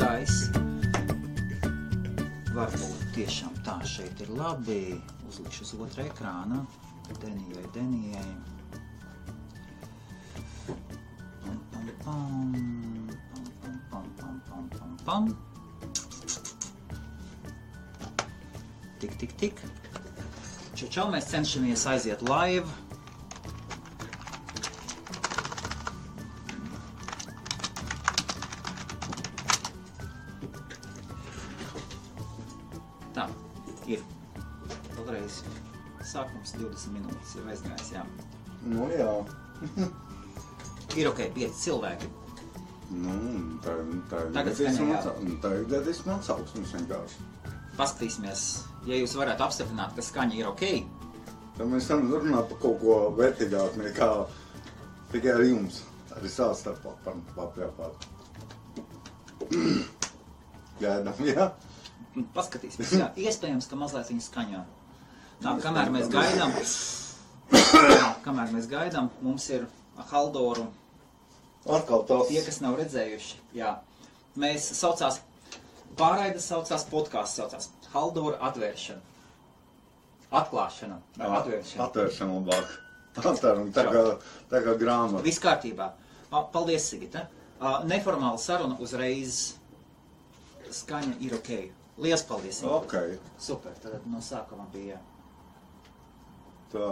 [0.00, 0.48] aizgājis.
[2.54, 4.96] Varbūt tiešām tā šeit ir labi.
[5.28, 6.62] Uzlikšu uz otra ekrāna.
[7.20, 8.34] Denijai, Denijai.
[11.44, 12.54] Pam, pam, pam.
[13.30, 15.24] Pam, pam, pam, pam, pam, pam.
[19.00, 19.64] Tik, tik, tik.
[20.76, 22.89] Čau, čau, mēs cenšamies aiziet live.
[36.60, 38.06] 20 minūtes ir aizgājis, jā.
[38.68, 39.10] Nu jā.
[41.00, 42.08] Ir ok, 5 cilvēki.
[42.90, 43.12] Nu,
[43.62, 43.76] tā,
[44.10, 44.88] tā ir Tagad gadījis man
[45.22, 47.26] nu, Tā ir gadījis man atsauksmes vienkārši.
[47.76, 48.46] Paskatīsimies,
[48.88, 50.64] ja jūs varētu apstiprināt, ka skaņa ir ok.
[51.54, 54.10] Tad mēs varam runāt par kaut ko vērtīgāku nekā
[55.12, 55.84] tikai ar jums.
[56.18, 56.96] Arī savā starpā
[57.36, 58.08] papļāpāt.
[60.80, 61.46] Gaidām, jā?
[62.34, 64.66] Paskatīsimies, jā, iespējams, ka mazliet viņa skaņā.
[65.40, 66.52] Tā, kamēr mēs gaidām,
[67.96, 69.64] jā, kamēr mēs gaidām, mums ir
[70.10, 70.66] Haldoru
[71.68, 72.28] Atkal tas.
[72.30, 73.74] Tie, kas nav redzējuši, jā,
[74.40, 75.18] mēs saucās,
[75.98, 79.02] pārraides saucās podkāsts, saucās Haldora atvēršana.
[80.40, 81.88] Atklāšana, vai atvēršana.
[81.88, 82.76] Atvēršana labāk.
[83.20, 84.02] Atvērum, tā kā,
[84.52, 85.24] tā kā grāmata.
[85.26, 85.90] Viss kārtībā.
[86.54, 87.24] Paldies, Sigita.
[87.90, 89.40] Neformāla saruna uzreiz.
[90.70, 91.50] Skaņa ir ok.
[91.98, 92.60] Lielas paldies.
[92.62, 92.76] Sigita.
[92.78, 92.94] Ok.
[93.42, 93.74] Super.
[93.82, 95.00] Tad no sākuma bija
[96.70, 96.90] Tā.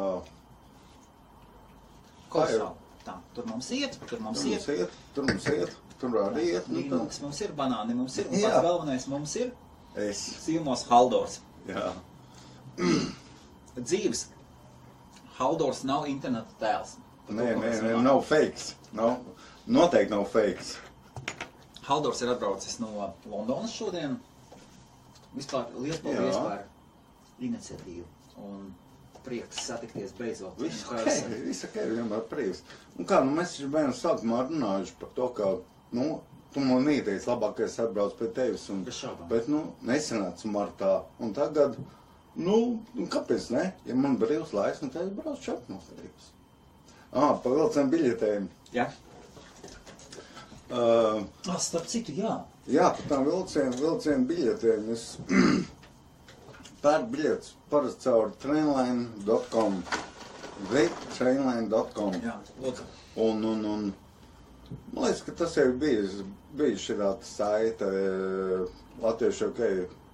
[2.32, 2.74] kolosāli.
[3.06, 4.66] Tā, tur mums iet, tur mums Tur iet.
[4.66, 6.66] mums iet, tur mums iet, tur arī iet.
[6.68, 6.98] Nu, tā.
[6.98, 9.52] Līnums mums ir, banāni mums ir, un pats galvenais mums ir
[9.98, 10.18] Es.
[10.44, 11.38] Sīmos Haldors.
[11.66, 11.88] Jā.
[13.88, 14.26] dzīves.
[15.38, 16.96] Haldors nav interneta tēls.
[17.28, 18.04] Nē, nē, nē, runājam.
[18.06, 18.68] nav fakes.
[18.96, 19.16] Nav,
[19.66, 20.74] noteikti nav fakes.
[21.88, 24.19] Haldors ir atbraucis no Londonas šodien.
[25.36, 26.62] Vispār liels paldies par
[27.44, 28.06] iniciatīvu.
[28.44, 28.70] Un
[29.24, 30.58] prieks satikties beidzot.
[30.62, 31.06] Viss ok,
[31.46, 32.62] viss ok, vienmēr prieks.
[32.96, 35.50] Un kā, nu mēs taču bērnu sākumā runājuši par to, ka,
[35.98, 36.08] nu,
[36.54, 38.68] tu man nieteici labākais atbrauc pie tevis.
[38.74, 38.84] Un,
[39.30, 40.92] bet, nu, nesanāca martā.
[41.22, 41.76] Un tagad,
[42.36, 42.60] nu,
[42.94, 43.66] nu, kāpēc ne?
[43.88, 46.32] Ja man brīvs laiks, nu, tad es braucu šeit no brīvs.
[47.08, 48.48] Ah, pa vilcienu biļetēm.
[48.74, 48.90] Jā,
[50.68, 52.34] Uh, ah, starp citu, jā.
[52.68, 54.90] Jā, par tām vilcienu, vilcienu biļetēm.
[54.92, 55.04] Es
[56.83, 59.81] pērku biļetes parasti caur trainline.com.
[61.16, 62.19] Trainline.com.
[62.25, 62.34] jā.
[62.65, 62.87] Lūdzu.
[63.28, 63.87] Un, un, un
[64.93, 66.21] man liekas, ka tas jau ir bijis,
[66.59, 69.62] bijis šī saite eh, latviešu ok,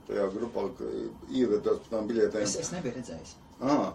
[0.09, 0.91] tajā grupā, ka
[1.33, 2.45] ievedos par tām biļetēm.
[2.47, 3.35] Es, es nebiju redzējis.
[3.65, 3.93] Ah,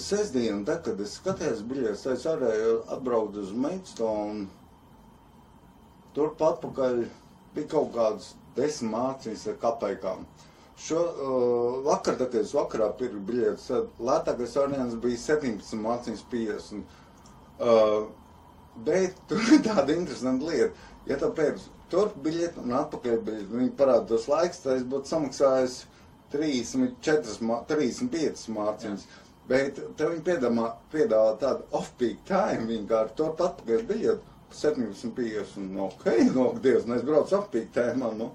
[0.00, 2.52] sestdien, tad, kad es skatījos biļetes, es arī
[2.96, 4.46] atbraucu uz Maidstone.
[6.14, 7.04] Turpat pakaļ
[7.54, 10.26] bija kaut kādas desmit mācīs ar kapaikām.
[10.80, 16.24] Šo uh, vakar, tad, kad es vakarā pirku biļetes, tad lētākais variants bija 17 mācīs
[16.32, 16.82] 50.
[17.62, 18.08] Uh,
[18.88, 20.74] bet tur ir tāda interesanta lieta.
[21.06, 25.12] Ja tu pēc turp biļeti un atpakaļ biļeti, viņi parāda tos laiks, tad es būtu
[25.12, 25.76] samaksājis
[26.34, 29.06] 34, mā- 35 mārciņas.
[29.46, 34.30] Bet tev viņi piedāvā, piedāvā tādu off-peak time, vienkārši tur atpakaļ biļeti.
[34.54, 35.70] 17,50.
[35.74, 38.30] Nu, ok, no Dievs, nu es braucu off-peak time, nu.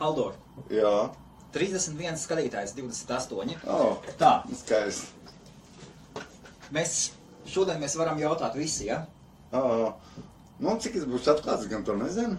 [0.00, 0.34] Haldor.
[0.72, 0.94] Jā,
[1.54, 3.58] 31 skatītājs, 28.
[3.70, 5.06] oh, Tā, skaisti.
[6.74, 6.94] mēs
[7.46, 9.04] šodien mēs varam jautāt visi, ja?
[9.54, 9.92] Uh,
[10.58, 12.38] nu, cik es būšu atklāts, gan to nezinu.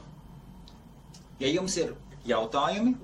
[1.39, 1.93] Ja jums ir
[2.27, 2.95] jautājumi,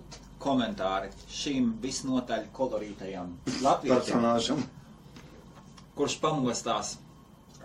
[0.42, 3.32] komentāri šīm visnotaļ kolorītajam
[3.62, 4.64] latvietim, Personāžam.
[5.96, 6.96] kurš pamostās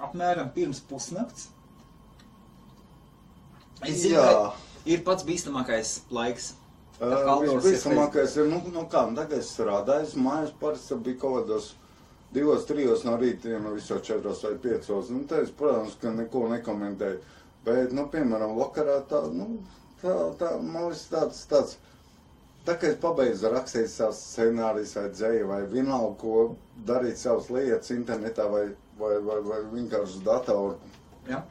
[0.04, 1.48] apmēram pirms pusnakts,
[3.86, 4.52] es zinu,
[4.84, 6.52] ir pats bīstamākais laiks.
[6.98, 11.42] Kad Haldors ir nu, nu kā, nu, tagad es strādāju, es mājās parasti bija kaut
[11.42, 11.72] kādos
[12.34, 15.10] divos, trijos no rīta, ja nu visos četros vai piecos.
[15.12, 17.20] Nu, te es, protams, ka neko nekomentēju.
[17.66, 19.58] Bet, nu, piemēram, vakarā tā, nu,
[20.02, 21.76] tā, tā, man liekas tāds, tāds,
[22.66, 26.44] tā kā es pabeidzu rakstīt savus scenārijus vai dzēju vai vienalga, ko
[26.86, 28.68] darīt savas lietas internetā vai,
[29.00, 30.76] vai, vai, vai vienkārši uz datoru.
[31.30, 31.42] Ja?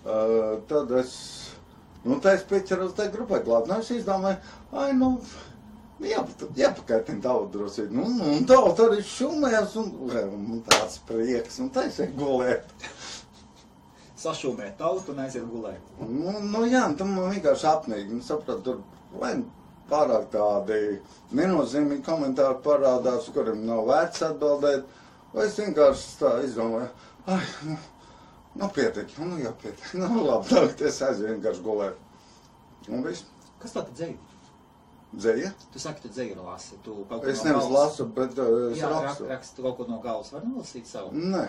[0.00, 1.12] Uh, tad es,
[2.04, 3.68] nu, tā es pieķeros tai grupai klāt.
[3.70, 4.40] Nu, es izdomāju,
[4.72, 5.12] ai, nu,
[6.04, 6.24] jā,
[6.58, 7.92] jāpakaitina tautu drusīt.
[7.94, 9.92] Nu, nu, un tauta arī šumēs, un,
[10.56, 12.74] un tāds prieks, un tā es eju gulēt.
[14.20, 15.94] Sašūmēt tautu un aiziet gulēt.
[16.00, 18.18] Nu, nu jā, un tam man vienkārši apnīgi.
[18.18, 19.38] Nu, sapratu, tur vai
[19.90, 20.80] pārāk tādi
[21.36, 24.84] nenozīmīgi komentāri parādās, kuriem nav vērts atbildēt.
[25.32, 26.90] Vai es vienkārši tā izdomāju,
[27.30, 27.76] ai, nu,
[28.56, 29.92] nu pietiek, nu jā, pietiek.
[30.00, 31.96] Nu labi, tagad es aizēju vienkārši gulēt.
[32.88, 33.24] Un viss.
[33.60, 34.16] Kas tā tad dzēja?
[35.14, 35.50] Dzēja?
[35.72, 36.76] Tu saki, tu dzēju lasi.
[36.84, 39.26] Tu kaut ko Es no nevis galvas- lasu, bet uh, es Jā, rak, rakstu.
[39.28, 40.30] rakstu kaut ko no galvas.
[40.32, 41.10] Var nolasīt savu?
[41.12, 41.48] Nē,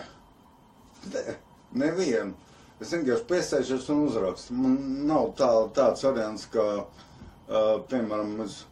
[1.12, 1.36] Nē.
[1.82, 2.34] nevienu.
[2.82, 4.54] Es vienkārši piesēžos un uzrakstu.
[4.58, 4.76] Man
[5.06, 8.64] nav tā, tāds variants, ka, uh, piemēram, es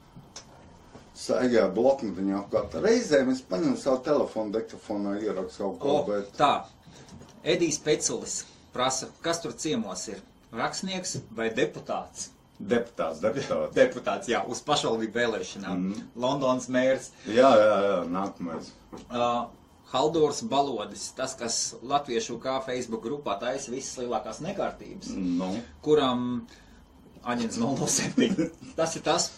[1.20, 2.74] staigāju bloknotiņā apkārt.
[2.82, 6.52] Reizēm es paņemu savu telefonu, diktafonā ierakstu kaut ko, O, bet tā.
[7.44, 8.44] Edijs Peculis
[8.74, 10.20] prasa, kas tur ciemos ir?
[10.52, 12.28] Rakstnieks vai deputāts?
[12.60, 13.72] deputāts, deputāts.
[13.72, 15.78] Deputāts, jā, uz pašvaldību vēlēšanām.
[15.78, 16.02] Mhm.
[16.20, 17.06] Londons mērs.
[17.26, 18.68] Jā, jā, jā, nākamais.
[19.08, 19.46] Uh,
[19.92, 25.48] Haldors Balodis, tas, kas latviešu kā Facebook grupā taisa visas lielākās nekārtības, Nu,
[25.82, 26.46] kuram
[27.24, 29.30] Aņins 007, tas ir tas,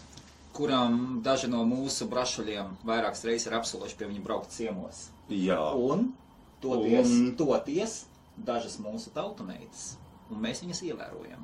[0.55, 5.07] kuram daži no mūsu brašuļiem vairākas reizes ir apsološi pie viņa braukt ciemos.
[5.31, 5.61] jā.
[5.75, 6.13] Un
[6.63, 7.97] toties, Un- toties
[8.39, 9.97] dažas mūsu tautameitas,
[10.31, 11.43] un mēs viņas ievērojam.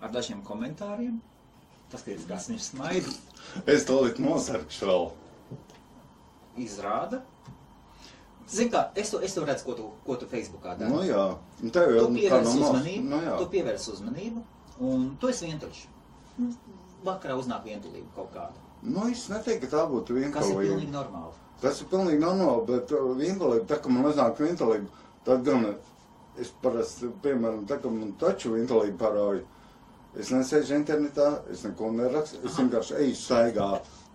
[0.00, 1.20] Ar dažiem komentāriem,
[1.90, 3.12] tas, ka kas viņš smaida,
[3.66, 5.10] Es tūlīt nosarkšu vēl.
[6.58, 7.20] izrāda.
[8.48, 10.90] Zini kā, es to, es to redzu, ko tu, ko tu Facebookā dari.
[10.90, 11.24] Nu jā,
[11.62, 13.34] un tev jau kādam nos- uzmanību, Nu jā.
[13.38, 14.42] tu pievērs uzmanību,
[14.80, 15.82] un tu esi vientuļš.
[17.04, 18.52] Vakarā uznāk vientulība kaut kāda,
[18.82, 20.92] Nu, es neteiktu, ka tā būtu kas ir pilnīgi vienkārši.
[20.92, 21.34] normāli.
[21.62, 24.84] Tas ir pilnīgi normāli, bet uh, vienkārši, tā kā man uznāk vienkārši,
[25.26, 25.64] tad gan
[26.38, 29.42] es parasti, piemēram, tā kā man taču vienkārši parāju,
[30.18, 33.72] es nesēžu internetā, es neko nerakstu, es vienkārši eju staigā.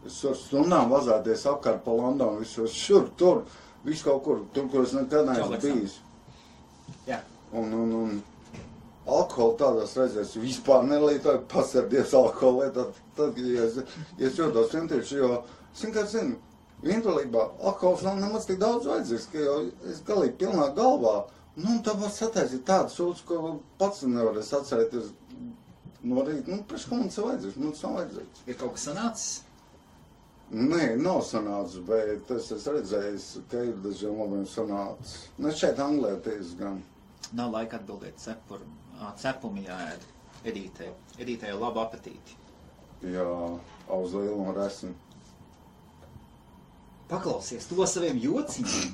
[0.08, 3.44] Es varu stundām vazāties apkārt pa Londonu, visos šur, tur,
[3.86, 6.00] visu kaut kur, tur, kur es nekad neesmu bijis.
[7.08, 7.22] Jā,
[7.54, 8.14] Un, un, un
[9.06, 12.98] alkoholu tādās reizēs vispār nelietoju, pasardies alkoholu lietot.
[13.18, 13.78] Tad, ja es,
[14.18, 15.30] ja es jūtos vienkārši, jo,
[15.70, 16.40] es vienkārši zinu,
[16.84, 19.58] vienkāršībā alkohols nav nemaz tik daudz vajadzīgs, ka jau
[19.92, 21.16] es galīgi pilnā galvā.
[21.56, 25.12] Nu, tā var sataisīt tādu sūdzu, ko pats nevarēs atcerēties
[26.10, 26.50] no rīta.
[26.50, 27.60] Nu, priekš, ko man tas vajadzīgs?
[27.62, 28.46] Man tas nav vajadzīgs.
[28.48, 29.34] ir kaut kas sanācis.
[30.54, 35.30] Nē, nav sanācis, bet es esmu redzējis, ka ir dažiem labiem sanācis.
[35.42, 36.82] Ne šeit Anglijā tiesa gan.
[37.34, 38.66] Nav laika atbildēt cepur,
[39.22, 40.04] cepumi jāēd.
[40.44, 40.90] Edītē.
[41.24, 42.36] Edītē jau labu apetīti.
[43.14, 43.26] Jā,
[43.98, 44.92] uz lielu un resni.
[47.14, 48.94] Paklausies to saviem jociņiem.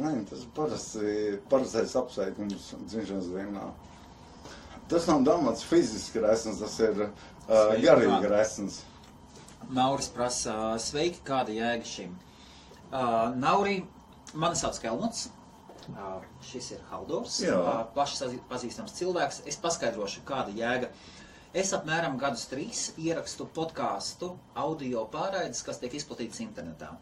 [0.00, 1.14] Nē, tas parasti
[1.50, 3.64] parastais apsveikums dzimšanas dienā.
[4.90, 7.10] Tas nav domāts fiziski resns, tas ir uh,
[7.50, 8.78] Sveiki, garīgi resns.
[9.70, 12.14] Nauris prasa, sveiki, kāda jēga šim?
[12.90, 13.80] Uh, Nauri,
[14.34, 15.28] mani sauc Kelmots.
[15.90, 17.40] Uh, šis ir Haldors.
[17.42, 17.82] Uh,
[18.14, 19.42] sazi- pazīstams cilvēks.
[19.50, 20.90] Es paskaidrošu, kāda jēga.
[21.52, 26.92] Es apmēram gadus trīs ierakstu podkāstu, audio pārraides, kas tiek izplatītas internetā.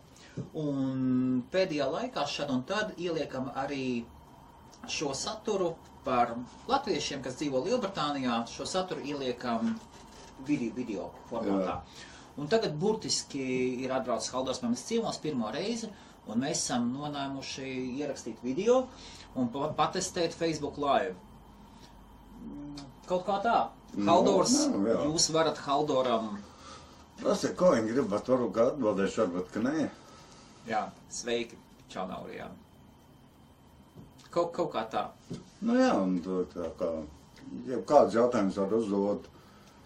[0.56, 4.06] Un pēdējā laikā šad un tad ieliekam arī
[4.88, 5.74] šo saturu
[6.06, 6.32] par
[6.70, 8.38] latviešiem, kas dzīvo Lielbritānijā.
[8.48, 9.74] Šo saturu ieliekam
[10.48, 11.80] video, video formātā.
[12.38, 13.44] Un tagad burtiski
[13.84, 15.90] ir atbraucis Haldors mums ciemos pirmo reizi,
[16.30, 17.68] un mēs esam nolēmuši
[18.00, 18.86] ierakstīt video
[19.34, 21.16] un pa- patestēt Facebook live.
[23.08, 23.58] Kaut kā tā.
[23.96, 24.98] Nu, Haldors, nu, jā.
[25.08, 26.36] jūs varat Haldoram,
[27.18, 29.88] Prasiet, ko viņi grib, bet varbūt atbildēšu, varbūt ka nē.
[30.68, 31.56] jā, sveiki,
[31.90, 32.46] čau Naurijā.
[34.30, 35.06] Kaut, kaut kā tā.
[35.64, 36.90] Nu jā, un to tā kā,
[37.66, 39.26] ja kāds jautājums var uzdot,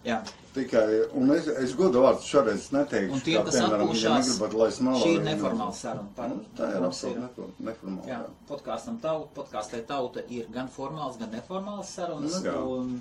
[0.03, 0.17] Jā.
[0.53, 0.83] tikai,
[1.15, 4.67] un es, es godu vārdu šoreiz neteikšu, Un tie, kas piemēram, ja atpūšās, negribat, lai
[4.73, 6.09] es melāju, šī ir nu, neformāla saruna.
[6.17, 8.07] Par, Nu, tā ir absolūti neformāla.
[8.11, 8.19] Jā,
[8.51, 12.35] podkāstam tauta, podkāstai tauta ir gan formāls, gan neformāls sarunas.
[12.35, 12.57] Nu, jā.
[12.75, 12.93] un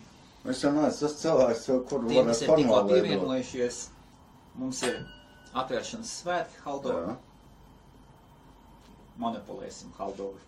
[0.50, 3.76] Es jau neesmu tas cilvēks, kur tiem, varētu formāli pievienojušies,
[4.58, 4.96] mums ir
[5.62, 7.12] atvēršanas svētki Haldorā.
[7.12, 7.18] Jā.
[9.22, 10.40] Monopolēsim Haldoru.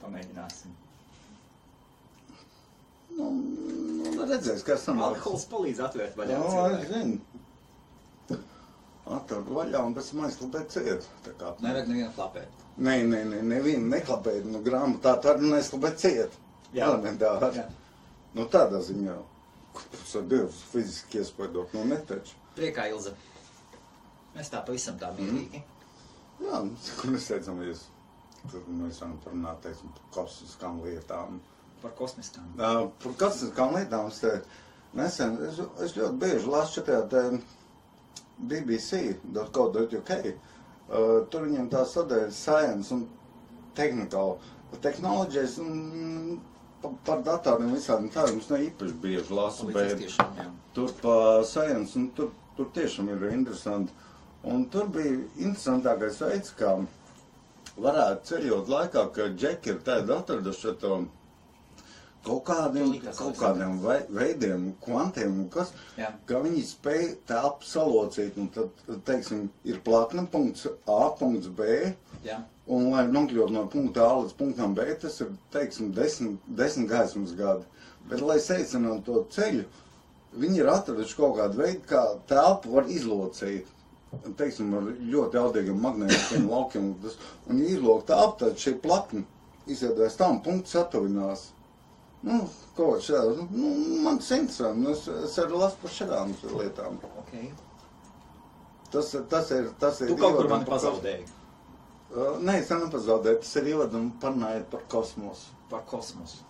[0.00, 0.72] Pamēģināsim.
[3.14, 6.88] Nu, nu, redzēs, kas tam Alkohols palīdz atvērt vaļā Jā, es cilvēku.
[6.94, 8.40] zinu.
[9.14, 11.06] Atver vaļā un pēc tam aizklapēt ciet.
[11.26, 11.52] Tā kā.
[11.60, 12.64] Nevajag nevienu klapēt.
[12.80, 14.48] Nē, nē, nē, nevienu neklapēt.
[14.48, 16.38] Nu, grāmatā tā arī neizklapēt ciet.
[16.72, 16.88] Jā.
[16.88, 17.50] Elementāri.
[17.60, 17.66] Jā.
[18.34, 19.18] Nu, tādā ziņā.
[19.20, 19.33] Tas
[19.80, 21.72] ir Dievs fiziski iespaidot.
[21.74, 22.36] Nu, netaču.
[22.54, 23.14] Priekā, Ilza.
[24.34, 25.62] Mēs tā pavisam tā mierīgi.
[26.42, 27.84] Jā, nu, mēs teicamies.
[28.44, 31.38] Tad mēs varam parunāt, teiksim, par kosmiskām lietām.
[31.82, 32.48] Par kosmiskām.
[32.58, 34.32] Uh, par kosmiskām lietām es te
[34.98, 37.22] nesen, es, es ļoti bieži lasu šajā te
[38.50, 40.12] BBC.co.uk.
[40.84, 43.06] Uh, tur viņiem tā sadaļa science un
[43.78, 44.36] technical.
[44.84, 46.53] Technologies un pa,
[47.06, 50.46] par datoriem visādiem tādiem es ne īpaši bieži lasu, bet tiešām, jā.
[50.76, 51.16] tur pa
[51.48, 53.92] science un tur, tur tiešām ir interesanti.
[54.44, 56.74] Un tur bija interesantākais veids, kā
[57.80, 60.98] varētu ceļot laikā, ka džeki ir tādi atraduši to
[62.24, 66.12] kaut kādiem, kaut kādiem vei- veidiem, kvantiem, un kas, Jā.
[66.26, 68.70] ka viņi spēj telpu salocīt, un tad,
[69.04, 72.40] teiksim, ir plakna punkts A, punkts B, Jā.
[72.66, 77.34] Un lai nokļūtu no punkta A līdz punktam B, tas ir, teiksim, desmit, desmit gaismas
[77.36, 77.64] gadi.
[78.08, 79.64] Bet, lai seicinātu to ceļu,
[80.40, 83.68] viņi ir atraduši kaut kādu veidu, kā telpu var izlocīt.
[84.38, 86.92] Teiksim, ar ļoti jaudīgiem magnētiskiem laukiem.
[87.02, 87.18] Tas,
[87.48, 89.24] un, ja izlok telpu, tad šī plakna
[89.70, 91.48] izvedēs tam punkts satuvinās.
[92.24, 92.44] Nu,
[92.76, 93.70] kaut kā šādā, nu,
[94.04, 97.00] man tas interesanti, nu, es, es arī lasu par šādām lietām.
[97.24, 97.50] Okay.
[98.94, 100.14] Tas, tas ir, tas ir.
[100.14, 101.26] Tu kaut kur mani pazaudēji
[102.14, 105.50] Uh, Nē, es nepazaudēju, tas ir ievadam parunājot par kosmosu.
[105.70, 106.44] par kosmosu.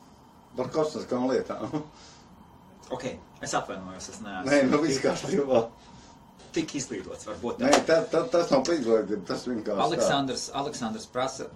[0.57, 1.83] Par kosmiskām lietām.
[2.93, 3.07] Ok,
[3.41, 4.51] es atvainojos, es neesmu.
[4.51, 5.63] Nē, nu viss kārtībā.
[6.55, 7.63] Tik izglītots, varbūt.
[7.65, 9.87] Nē, tā, tā, tas nav izglītība, tas vienkārši tā.
[9.89, 11.47] Aleksandrs, Aleksandrs prasa,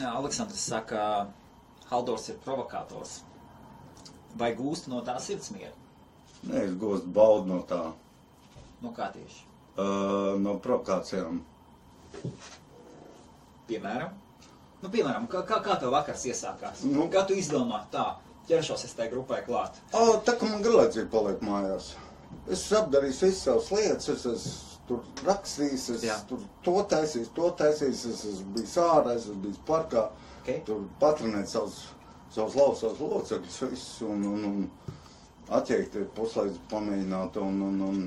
[0.00, 1.04] jā, Aleksandrs saka,
[1.92, 3.20] Haldors ir provokators.
[4.36, 5.72] Vai gūst no tā sirdsmieru?
[6.50, 7.78] Nē, es gūstu baudu no tā,
[8.82, 9.44] Nu, kā tieši?
[9.78, 11.38] uh, no provokācijām.
[13.66, 14.14] Piemēram?
[14.82, 16.84] Nu, piemēram, kā, kā, kā tev vakars iesākās?
[16.86, 17.08] Nu.
[17.12, 18.04] Kā tu izdomā tā,
[18.50, 19.80] ķeršos es tai grupai klāt?
[19.96, 21.94] O, tā kā man garlaicīgi paliek mājās.
[22.52, 26.16] Es apdarīju visas savas lietas, es esmu tur rakstījis, es Jā.
[26.28, 30.06] tur to taisījis, to taisījis, es esmu bijis ārā, es esmu bijis parkā.
[30.42, 30.60] Okay.
[30.68, 31.80] Tur patronēt savus,
[32.34, 38.04] savus lausās locekļus, visu, un, un, un atteikti puslaidz pamēģināt, un, un, un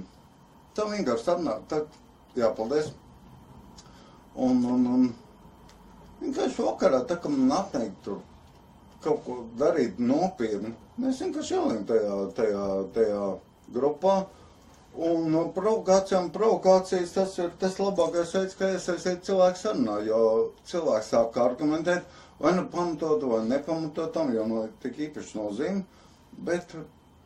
[0.78, 2.00] tā vienkārši sarunāt, tad,
[2.39, 2.94] jā, paldies.
[4.39, 5.10] Un, un, un
[6.22, 8.20] vienkārši vakarā, tā kā man atnāk tur
[9.04, 12.66] kaut ko darīt nopietni, mēs vienkārši ielien tajā, tajā,
[12.98, 13.24] tajā
[13.76, 14.20] grupā.
[15.10, 20.22] Un provokācijām, provokācijas tas ir tas labākais veids, kā iesaistīt cilvēku sarunā, jo
[20.68, 22.08] cilvēks sāk argumentēt,
[22.42, 25.86] vai nu pamatot, vai nepamatot tam, jo no tik īpaši nozīme,
[26.50, 26.74] bet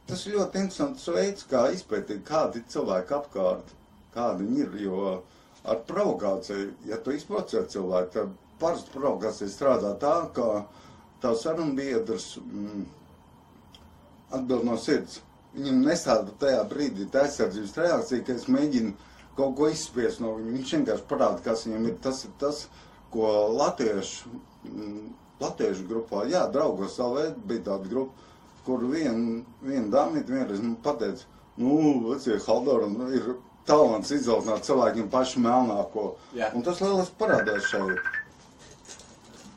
[0.10, 3.74] tas ir ļoti interesants veids, kā izpētīt, kādi cilvēki apkārt,
[4.14, 5.16] kādi viņi ir, jo
[5.64, 10.66] ar provokāciju, ja tu izprovocē cilvēku, tad parasti provokācija strādā tā, ka
[11.24, 12.84] tavs sarunbiedrs mm,
[14.38, 15.22] atbild no sirds.
[15.54, 18.94] Viņam nesāda tajā brīdī tā aizsardzības reakcija, ka es mēģinu
[19.38, 20.56] kaut ko izspiest no viņa.
[20.58, 22.00] Viņš vienkārši parāda, kas viņam ir.
[22.02, 22.64] Tas ir tas,
[23.14, 24.34] ko latviešu,
[24.66, 25.04] mm,
[25.44, 28.32] latviešu grupā, jā, draugos savā bija tāda grupa,
[28.66, 31.28] kur viena vien dāmīte vienreiz man pateica,
[31.62, 31.78] nu,
[32.10, 33.36] vecie Haldora, nu, ir
[33.68, 36.14] talants izaugsmēt cilvēkiem pašu melnāko.
[36.36, 36.50] Jā.
[36.56, 38.23] Un tas lieliski parādās šeit.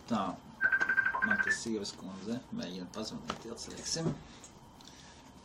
[0.07, 0.23] Tā,
[1.27, 4.13] man tas sievas kundze mēģina pazvanīt, atslēgsim.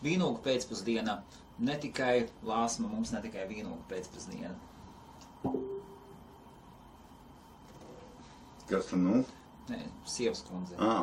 [0.05, 1.19] Vīnogu pēcpusdiena,
[1.61, 4.53] ne tikai lāsma, mums ne tikai vīnogu pēcpusdiena.
[8.69, 9.23] Kas tu, nu?
[9.71, 10.77] Nē, sievas kundze.
[10.79, 11.01] Ā,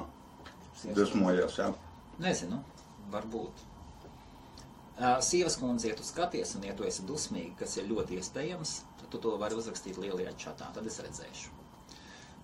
[0.79, 1.73] Sievas dusmojās, jā.
[2.23, 2.61] Nezinu,
[3.13, 3.65] varbūt.
[4.99, 8.75] Uh, Sievas kundze, ja tu skaties, un ja tu esi dusmīgi, kas ir ļoti iespējams,
[9.01, 11.58] tad tu to vari uzrakstīt lielajā čatā, tad es redzēšu.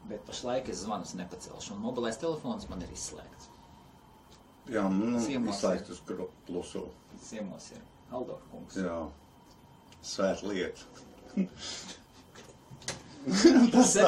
[0.09, 3.51] Bet pašlaik es zvanus nepacelšu, un mobilais telefons man ir izslēgts.
[4.73, 5.57] Jā, nu, Ciemos.
[5.57, 6.01] izslēgt uz
[6.47, 6.87] plusu.
[7.25, 7.83] Ciemos ir
[8.15, 8.77] Aldor kungs.
[8.81, 8.99] Jā.
[10.05, 10.81] Svēt lieta.
[13.73, 14.05] Tas ir,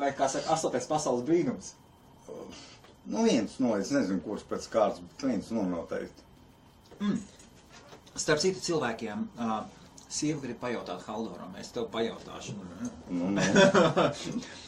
[0.00, 1.74] vai kā saka, astotais pasaules brīnums.
[3.08, 6.24] Nu, viens no, es nezinu, kurš pēc kārtas, bet viens no noteikti.
[8.18, 9.60] Starp citu cilvēkiem, uh,
[10.08, 12.56] sieva grib pajautāt Haldoram, es tev pajautāšu.
[13.12, 13.40] Nu, nu.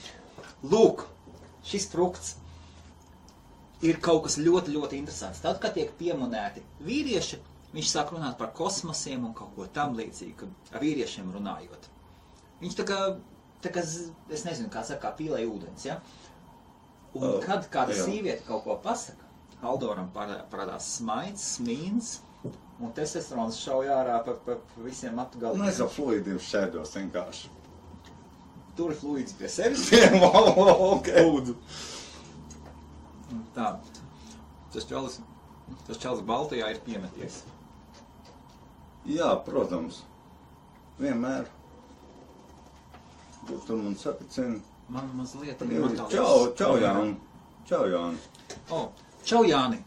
[0.65, 1.07] Lūk,
[1.65, 2.35] šis frukts
[3.87, 5.41] ir kaut kas ļoti, ļoti interesants.
[5.45, 7.39] Tad, kad tiek pieminēti vīrieši,
[7.73, 11.89] viņš sāk runāt par kosmosiem un kaut ko tam līdzīgu, ar vīriešiem runājot.
[12.61, 12.99] Viņš tā kā,
[13.65, 16.01] tā kā es nezinu, kā saka, pīlē ūdens, ja?
[17.15, 18.05] Un Uh, kad kāda jā.
[18.07, 19.27] sīviete kaut ko pasaka,
[19.61, 22.21] Haldoram parā- parādās smaids, smīns,
[22.81, 27.51] un testosterons šauj ārā pa, pa, pa visiem matu Nu, es ar fluidiem šēdos vienkārši.
[28.81, 29.83] Tur ir fluids pie sevis.
[30.97, 31.09] ok.
[31.21, 31.53] Lūdzu.
[33.53, 33.75] Tā.
[34.73, 35.19] Tas čalis,
[35.85, 37.43] tas čalis Baltijā ir piemeties.
[39.05, 40.01] Jā, protams.
[40.97, 41.45] Vienmēr.
[43.45, 44.63] Kur tu man saka, ceni?
[44.89, 47.19] Man mazliet Čau, čau, Jāni.
[47.69, 48.25] Čau, Jāni.
[48.73, 48.81] O,
[49.29, 49.85] čau, Jāni.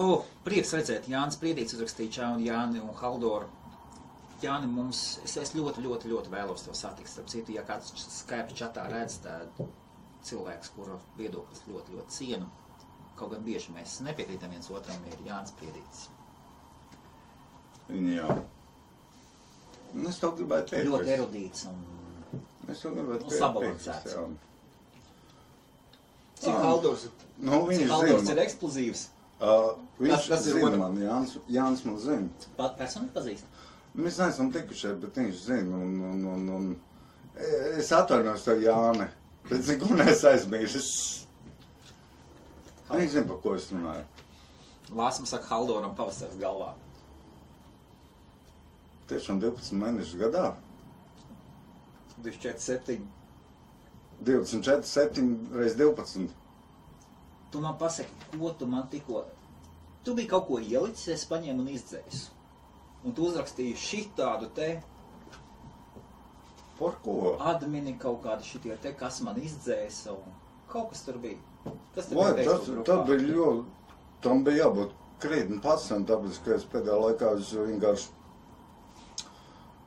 [0.00, 3.52] O, prieks redzēt, Jānis Priedīts uzrakstīja čau, Jāni un Haldoru.
[4.42, 7.08] Jāni, mums, es, es ļoti, ļoti, ļoti vēlos tev satikt.
[7.12, 9.60] Starp citu, ja kāds Skype čatā redz, tad
[10.26, 12.48] cilvēks, kura viedoklis ļoti, ļoti cienu,
[13.18, 16.08] kaut gan bieži mēs nepiekrītam viens otram, ir Jānis Priedīts.
[17.92, 18.28] Jā.
[19.92, 20.86] Nu, Es to gribēju teikt.
[20.88, 21.82] Ļoti erudīts un
[22.72, 23.38] Es to gribētu teikt.
[23.42, 24.14] sabalansēts.
[26.42, 26.62] Cik Ah.
[26.64, 27.08] Haldors,
[27.38, 28.32] Nu, cik zina.
[28.32, 29.06] ir eksplozīvs?
[29.42, 30.78] Uh, viņš Tas- tas ir zina otrs.
[30.78, 32.28] man, Jānis, Jānis man zina.
[32.56, 33.42] Pat personīgi pazīst.
[33.92, 35.76] Mēs neesam tikušies, bet viņš zina.
[35.76, 36.70] Un, un, un, un
[37.76, 39.08] es atvainojos tev, Jāni.
[39.50, 40.88] Bet neko neesmu aizmirsis.
[42.88, 44.06] Viņš zina, par ko es runāju.
[44.96, 46.72] Lāsam saka Haldoram pavasaris galvā.
[49.12, 50.50] Tiešām 12 mēnešus gadā.
[52.24, 52.98] 24, 7.
[54.24, 56.28] 24, 7 reizes 12.
[57.52, 59.26] Tu man pasaki, ko tu man tikko...
[60.04, 62.30] Tu biji kaut ko ielicis, es paņēmu un izdzēsu.
[63.04, 64.68] Un tu uzrakstīji šitādu te
[66.78, 67.36] Par ko?
[67.52, 70.32] admini kaut kādu šitie te, kas man izdzēsa un
[70.70, 71.38] kaut kas tur bija.
[71.94, 72.96] Kas tur Vai, bija tas, tas grupā?
[73.10, 73.64] bija ļoti.
[74.22, 78.08] Tam bija jābūt krietni pasam, tāpēc, ka es pēdējā laikā es vienkārši.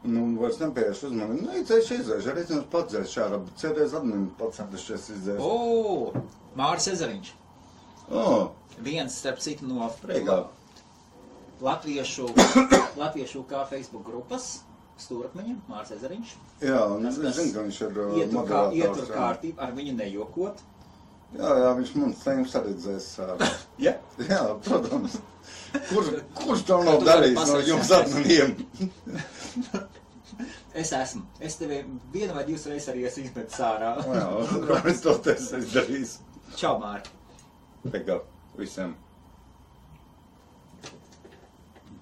[0.05, 1.47] Nu, vairs nepieiešu uzmanību.
[1.47, 2.29] Nu, izdzēšu, izdzēšu.
[2.31, 5.41] Arī es pats dzēšu šādā, bet cēdēs admini pats centušies izdzēst.
[5.41, 6.11] O,
[6.59, 7.31] Māris Ezeriņš.
[8.11, 8.51] Oh,
[8.85, 10.43] Viens, starp citu, no Reigā.
[11.63, 12.29] Latviešu,
[12.99, 14.61] latviešu kā Facebook grupas
[14.99, 16.35] stūrakmeņiem, Māris Ezeriņš.
[16.63, 19.15] jā, es kas zinu, ka viņš ir uh, Ietur, kā, ietur jā.
[19.15, 20.63] kārtību, ar viņu nejokot.
[21.35, 23.09] Jā, jā, viņš man teims arī dzēs.
[23.19, 23.49] ā.
[23.81, 23.97] Ja?
[24.23, 25.17] Jā, protams.
[25.89, 26.07] Kur,
[26.37, 28.55] kurš to nav darījis no jums adminiem?
[30.75, 31.21] Es esmu.
[31.39, 31.77] Es tevi
[32.11, 33.93] vienu vai divas reizes arī esmu izmetis ārā.
[34.11, 34.25] Jā,
[34.71, 36.17] Rāvis to te esi darījis.
[36.59, 37.07] Čau, Māri.
[37.93, 38.17] Pekā,
[38.59, 38.91] visiem.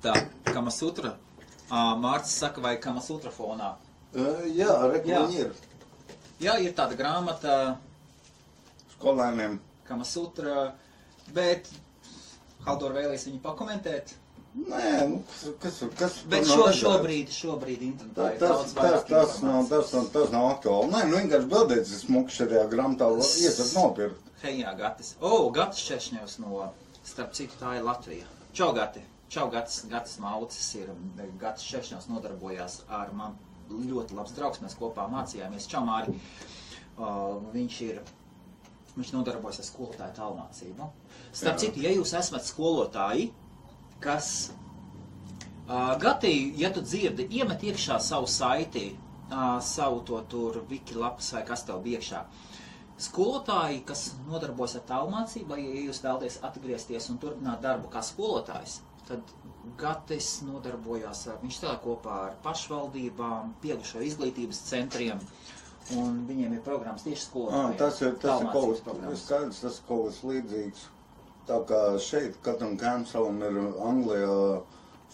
[0.04, 0.14] Tā,
[0.50, 1.14] Kamasutra.
[1.72, 3.74] Mārcis saka, vai Kamasutra fonā.
[4.14, 5.22] Uh, jā, re, Jā.
[5.24, 5.54] viņi ir.
[6.44, 7.54] Jā, ir tāda grāmata
[8.98, 9.56] Skolēniem.
[9.88, 10.74] Kamasutra,
[11.34, 11.70] bet
[12.68, 14.14] Haldor vēlēs viņu pakomentēt.
[14.54, 15.22] Nē, nu,
[15.64, 19.40] kas, kas, Bet šo, nav šobrīd, šobrīd internetā Tā, ir tas, daudz tas, vairāk tas,
[19.42, 19.72] nav, informācijas.
[19.72, 20.92] tas, nav, tas nav aktuāli.
[20.94, 24.30] Nē, nu vienkārši bildēts, es smuku šajā grāmatā iesat nopirkt.
[24.44, 25.16] Hei, jā, Gatis.
[25.24, 26.68] O, Gatis Češņevs no,
[27.08, 28.30] starp citu, tā ir Latvija.
[28.54, 29.02] Čau, Gati.
[29.34, 30.92] Čau, Gatis, Gatis Maucis ir,
[31.42, 33.38] Gatis Češņevs nodarbojās ar man
[33.74, 35.70] ļoti labs draugs, mēs kopā mācījāmies.
[35.72, 36.14] Čau, Māri.
[36.94, 38.02] Uh, viņš ir,
[38.94, 40.90] viņš nodarbojas ar skolotāju tālmācību.
[41.34, 43.32] Starp citu, ja jūs esat skolotāji,
[44.04, 44.52] kas
[45.68, 48.90] Uh, Gati, ja tu dzirdi, iemet iekšā savu saiti,
[49.32, 52.20] uh, savu to tur wikilapas vai kas tev iekšā.
[53.06, 58.82] Skolotāji, kas nodarbojas ar tālmācību, vai ja jūs vēlaties atgriezties un turpināt darbu kā skolotājs,
[59.08, 59.34] tad
[59.80, 65.20] Gatis nodarbojās ar, viņš strādā kopā ar pašvaldībām, pieaugušo izglītības centriem,
[65.98, 67.78] un viņiem ir programmas tieši Ah, skolotājiem.
[67.78, 70.84] tas ir, tas ir kaut kas skaidrs, tas ir kaut kas līdzīgs.
[71.48, 74.62] Tā kā šeit katram kancelam ir Anglijā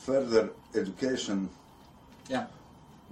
[0.05, 1.47] further education.
[2.29, 2.43] Jā.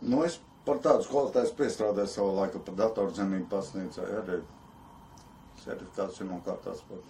[0.01, 4.41] Nu, es par tādu skolotājs piestrādāju savu laiku par datorzinību pasniedzēju arī.
[5.63, 7.01] Certifikāts ir nokārtās par.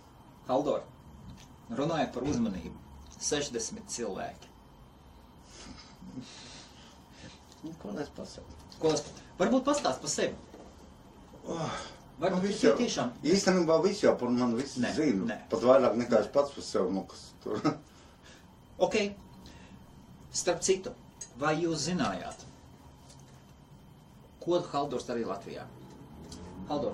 [0.48, 0.84] Haldor,
[1.76, 2.76] runājot par uzmanību,
[3.20, 4.50] 60 cilvēki.
[7.64, 8.54] Nu, ko lai es pasaku?
[8.82, 9.04] Ko es
[9.40, 10.36] varbūt pastāst par sevi?
[11.48, 11.78] Oh,
[12.22, 13.12] Varbūt tas jau, tiešām.
[13.30, 15.26] īstenībā viss jau par mani viss Nē, zina.
[15.30, 15.36] nē.
[15.52, 17.62] Pat vairāk nekā es pats par sevi, nu, kas tur.
[18.86, 18.96] Ok.
[20.38, 20.92] Starp citu,
[21.42, 22.44] vai jūs zinājāt,
[24.44, 25.64] ko Haldors darīja Latvijā?
[26.70, 26.94] Haldor,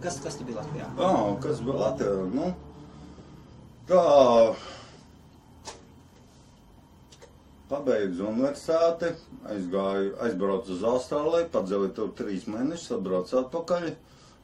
[0.00, 0.86] kas, kas tu biji Latvijā?
[0.96, 2.14] Ah, kas bija Latvijā?
[2.32, 2.48] Nu,
[3.90, 4.00] tā
[7.70, 9.12] pabeidzu universitāti,
[9.54, 13.88] aizgāju, aizbraucu uz Austrāliju, padzīvoju tur trīs mēnešus, atbraucu atpakaļ.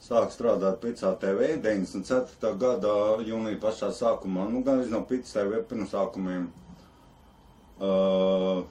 [0.04, 2.52] Sāku strādāt Pitsā TV 94.
[2.60, 6.50] gada jūnija pašā sākumā, nu gan no Pitsā TV pirms sākumiem.
[7.80, 8.64] Uh,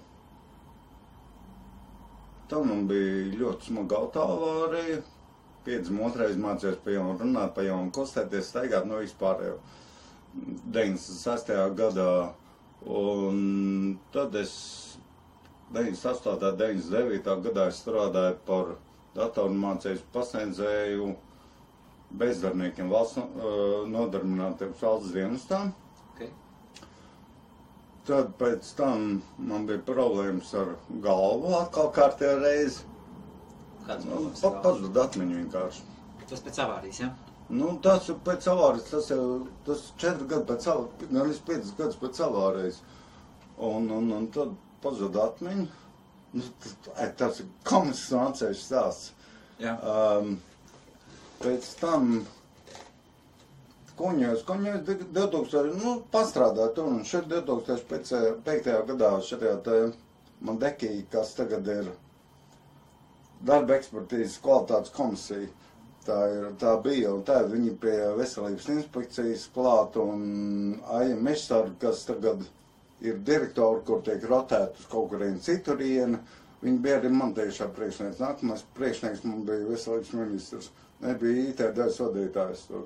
[2.53, 3.99] Tam man bija ļoti smaga.
[5.63, 9.55] Piedzim otrais mācījos pa jaunu runāt, pa jaunu kustēties, staigāt no vispārējo
[10.75, 11.53] 96.
[11.79, 12.07] gadā.
[12.85, 14.53] Un tad es
[15.73, 16.39] 98.
[16.57, 17.35] 99.
[17.47, 18.73] gadā es strādāju par
[19.15, 21.07] datoru mācījumu pasniedzēju
[22.21, 25.71] bezdarbniekiem valsts uh, nodarbinātības valsts dienestām.
[26.13, 26.29] Okay.
[28.09, 30.75] Tad pēc tam man bija problēmas ar
[31.07, 32.83] galvu atkal kārtējā reizi.
[33.87, 35.87] Kāds Nu, pa, pazuda atmiņa vienkārši.
[36.29, 37.09] Tas pēc avārijas, ja?
[37.51, 39.23] Nu, tas ir pēc avārijas, tas jau
[39.67, 42.77] tas četri gadi pēc avārijas, gan arī piecas gadus pēc avārijas.
[43.69, 44.53] Un, un, un tad
[44.83, 45.65] pazuda atmiņa.
[46.33, 46.45] Nu,
[47.19, 49.11] tas, ir komisks nācējs stāsts.
[49.61, 49.75] Jā.
[49.85, 50.37] Um,
[51.43, 52.15] pēc tam
[53.93, 58.71] Kuņos, kuņos 2000, nu, pastrādāt tur, un šeit 2005.
[58.87, 59.75] gadā šajā te
[60.47, 61.91] man dekī, kas tagad ir
[63.49, 65.51] darba ekspertīzes kvalitātes komisija,
[66.03, 70.23] Tā, ir, tā bija un tā viņi pie veselības inspekcijas klāt un
[70.97, 72.41] Aija Mešsar, kas tagad
[73.03, 76.19] ir direktori, kur tiek rotēti uz kaut kurien citurienu.
[76.63, 78.19] Viņi bija arī man tiešā priekšnieks.
[78.23, 80.69] Nākamais priekšnieks man bija veselības ministrs.
[81.03, 82.83] Nebija IT daļas vadītājs tur.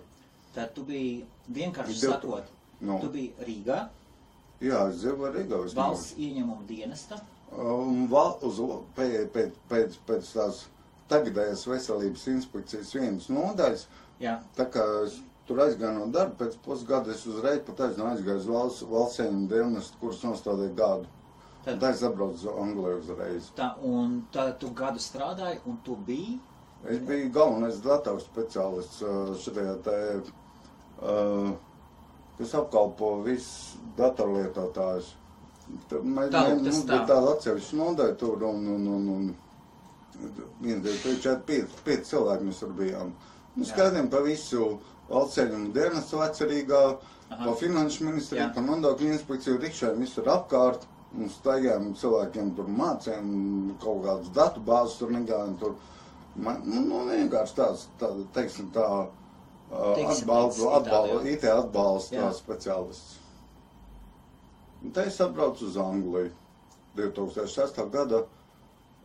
[0.56, 3.77] Tad tu biji vienkārši Div- sakot, Nu, tu biji Rīgā,
[4.62, 5.60] jā, es dzīvoju Rīgā.
[5.75, 7.17] valsts ieņemuma dienesta.
[7.58, 8.58] Un val, uz,
[8.97, 10.65] pēc, pēc, pēc, pēc tās
[11.12, 13.88] tagadējās veselības inspekcijas vienas nodaļas,
[14.20, 18.41] Jā, tā kā es tur aizgāju no darba, pēc pusgada es uzreiz pat aizgāju, aizgāju
[18.41, 21.06] uz valsts, valsts ieņemuma dienestu, kurus nostādīju gadu.
[21.65, 23.52] tad, Tā es atbraucu uz Angliju uzreiz.
[23.56, 26.39] tā, un tad tu gadu strādāji, un tu biji,
[26.88, 29.96] Es biju galvenais datoru speciālists uh, šajā te,
[31.02, 31.50] uh,
[32.38, 35.10] kas apkalpo visus datorlietotājus.
[35.89, 36.91] Tad Mēs, Tā, mēs, mums tā.
[36.93, 39.26] bija tāda atsevišķa nodaļa tur un, un, un, un
[41.01, 43.12] trīs, četri, pieci, pieci cilvēki mēs tur bijām.
[43.56, 43.71] Nu, Jā.
[43.71, 44.77] skatījām pa visu
[45.10, 46.82] valsts ceļumu dienestu vecerīgā,
[47.30, 47.43] Aha.
[47.43, 48.53] pa finanšu ministriju, Jā.
[48.56, 50.88] pa nodokļu inspekciju, rikšējām visur apkārt.
[51.17, 53.30] Un staigājām cilvēkiem tur mācījām,
[53.80, 55.53] kaut kādas datu bāzes tur negājām.
[55.62, 55.77] Tur.
[56.36, 59.08] Man, nu, nu, vienkārši tāds, tā, teiksim, tā,
[59.71, 61.21] atbalsta, atbalsta.
[61.32, 63.15] IT atbalsta speciālists.
[64.84, 66.32] Un te es atbraucu uz Angliju
[66.99, 67.82] 2006.
[67.91, 68.21] gada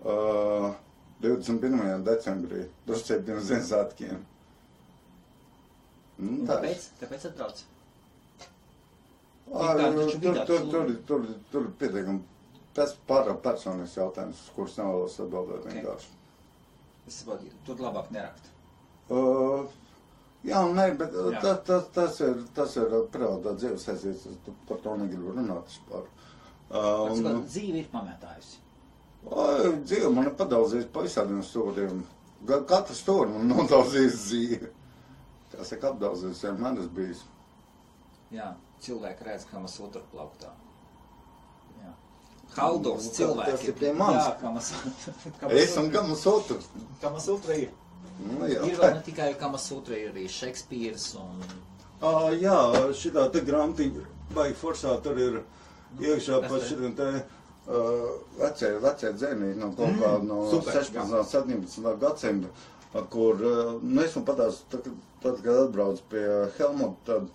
[0.05, 0.75] uh,
[1.23, 2.05] 21.
[2.07, 4.23] decembrī, drusku pirms Ziemassvētkiem.
[6.23, 6.57] Nu, tā.
[6.57, 7.63] tāpēc, tāpēc atbrauc.
[9.53, 12.23] Bija Tur, tur, tur, tur, tur ir pietiekami.
[12.73, 15.73] Tas pārāk personisks jautājums, kurus nevēlos atbildēt Ok.
[15.75, 16.13] vienkārši.
[17.11, 18.47] Es saprotu, tur labāk nerakt.
[19.13, 19.67] Uh,
[20.47, 21.43] jā, nē, bet Jā.
[21.43, 24.25] ta, ta, tas ir, tas ir privātā dzīves aizies,
[24.71, 26.07] par to negribu runāt vispār.
[26.73, 28.62] Un, saprotu, dzīve ir pamētājusi.
[29.23, 32.03] Dzīve man ir padaudzies pa visādiem stūriem.
[32.69, 34.71] Katru stūri man nodaudzies dzīve.
[35.53, 37.21] Tas ir apdaudzies, vienmēr es bijis.
[38.33, 38.49] Jā,
[38.83, 40.49] cilvēki redz, kā mēs otru plauktā.
[41.83, 41.93] Jā.
[42.57, 43.69] Haldors Nu, tas cilvēki.
[43.69, 44.31] ir pie manis.
[44.43, 44.71] Jā, mēs,
[45.41, 46.71] kā Es un gamas otrs.
[47.03, 47.71] Kā mēs otrā ir.
[48.23, 48.65] Nu, jā.
[48.65, 51.45] Ir vēl ne tikai kā mēs otrā ir arī Šekspīrs un...
[52.03, 52.57] Ā, jā,
[52.99, 55.37] šitā te grāmatiņa baigi forsā, tur ir
[56.01, 57.09] iekšā kas pa šitiem te
[57.69, 58.09] uh,
[58.41, 61.31] vecie, vecie dzēnī no kaut kā Mm, no super, 16.
[61.33, 61.99] 17.
[62.01, 62.49] gadsimta,
[63.11, 64.89] kur, uh, nu, es man patās, tad,
[65.23, 66.25] tad, kad atbrauc pie
[66.59, 67.31] Helmuta, tad,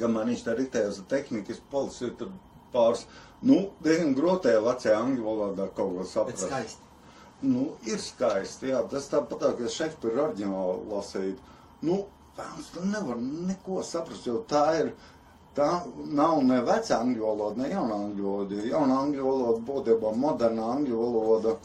[0.00, 2.34] gan man viņš tā ritējas tehnikas policija, tad
[2.72, 3.06] pāris,
[3.42, 6.46] nu, diezgan grotē vecajā angļu valodā kaut ko Bet saprast.
[6.46, 6.82] skaisti.
[7.46, 8.80] Nu, ir skaisti, jā.
[8.88, 11.40] Tas tāpat tā, ka Šekspīra oriģināli lasīt.
[11.84, 11.98] Nu,
[12.38, 14.92] vēlams, tu nevar neko saprast, jo tā ir,
[15.56, 15.70] tā
[16.18, 18.60] nav ne vecā angļu valoda, ne jaunā angļu valoda.
[18.72, 21.56] Jaunā angļu valoda, būtībā moderna angļu valoda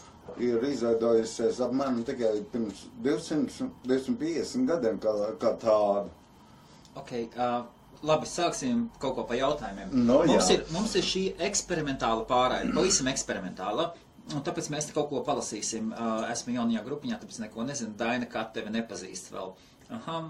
[0.42, 6.08] ir izveidojusies apmēram tikai pirms 200, 250 gadiem kā, kā tāda.
[7.00, 7.64] Ok, uh,
[8.08, 9.92] labi, sāksim kaut ko pa jautājumiem.
[10.08, 10.58] Mums, jā.
[10.58, 13.92] ir, mums ir šī eksperimentāla pārēja, pavisam eksperimentāla.
[14.32, 15.92] Un tāpēc mēs te kaut ko palasīsim.
[16.32, 17.98] Esmu jaunajā grupiņā, tāpēc neko nezinu.
[18.00, 19.56] Daina, kā tevi nepazīst vēl.
[19.92, 20.22] Aha,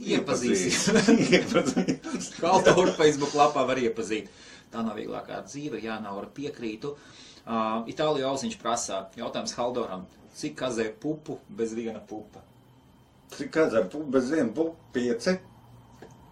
[0.00, 1.00] mm, iepazīsim.
[1.36, 2.38] Iepazīst.
[2.40, 4.30] Kā autoru Facebook lapā var iepazīt.
[4.70, 6.94] Tā nav vieglākā dzīve, jā, nav ar piekrītu.
[7.40, 10.04] Uh, Itāliju auziņš prasā, jautājums Haldoram,
[10.36, 12.42] cik kazē pupu bez viena pupa?
[13.34, 15.36] Cik kazē, pu- bez viena pupa pieci?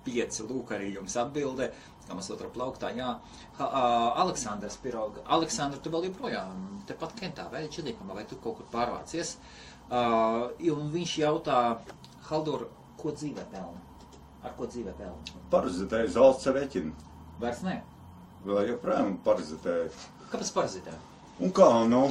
[0.07, 1.71] Pieci, lūk, arī jums atbildē,
[2.07, 3.11] kā mēs otrā plauktā, jā.
[3.59, 5.25] Ha, uh, Aleksandrs Piroga.
[5.27, 9.37] Aleksandra, tu vēl joprojām tepat Kentā, vai Čidīkamā, vai tu kaut kur pārvācies?
[9.89, 11.59] Uh, un viņš jautā,
[12.29, 13.81] Haldor, ko dzīvē pelna?
[14.47, 15.39] Ar ko dzīvē pelna?
[15.53, 16.93] Parazitēju valsts reķinu.
[17.43, 17.81] Vairs ne.
[18.47, 19.91] Vēl joprojām parazitēju.
[20.33, 20.95] Kāpēc parazitē?
[21.43, 22.05] Un kā, nu,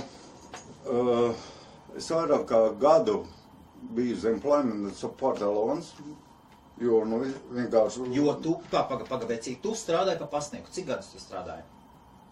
[0.91, 1.47] uh,
[1.99, 3.21] es vairāk kā gadu
[3.95, 5.95] biju uz employment support allowance,
[6.81, 7.21] jo, nu,
[7.55, 8.07] vienkārši...
[8.15, 10.71] Jo tu, tā, paga, paga, vecīt, tu strādāji pa pasnieku.
[10.73, 11.65] Cik gadus tu strādāji?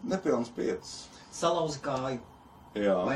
[0.06, 0.96] Nepilns piecas.
[1.34, 2.22] Salauzi kāju
[2.76, 2.96] Jā.
[3.08, 3.16] vai?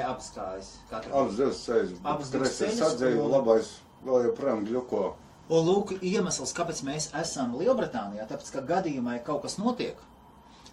[0.89, 1.13] Kā tev?
[1.13, 1.95] Abas divas ceļas.
[2.03, 3.71] Abas divas ceļas, Sadzēju, labais
[4.05, 5.03] vēl joprojām gļuko.
[5.49, 9.97] Un lūk, iemesls, kāpēc mēs esam Lielbritānijā, tāpēc, ka gadījumā, ja kaut kas notiek,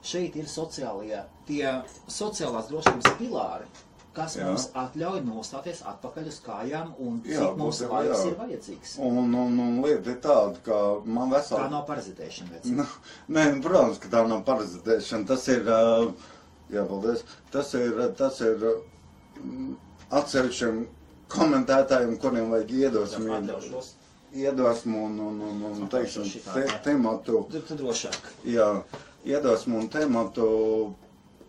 [0.04, 1.64] šeit ir sociālie, tie
[2.12, 3.64] sociālās drošības pilāri,
[4.16, 4.46] kas Jā.
[4.48, 8.30] mums atļauj nostāties atpakaļ uz kājām un cik Jā, mums laiks jā.
[8.30, 8.94] ir vajadzīgs.
[9.08, 11.66] Un, un, un lieta ir tāda, ka man Tā vesela...
[11.72, 12.70] nav parazitēšana, vec.
[12.78, 12.86] Nu,
[13.36, 15.28] nē, protams, ka tā nav parazitēšana.
[15.32, 15.68] Tas ir,
[16.72, 19.76] jā, paldies, tas ir, tas ir mm,
[20.20, 20.82] atsevišķiem
[21.36, 23.94] komentētājiem, kuriem vajag iedvesmu, Atļaušos.
[24.36, 28.30] Iedvesmu un, un, un, un teiksim, te, tematu, Tu, tu drošāk.
[28.44, 28.68] jā,
[29.24, 30.48] iedvesmu un tematu,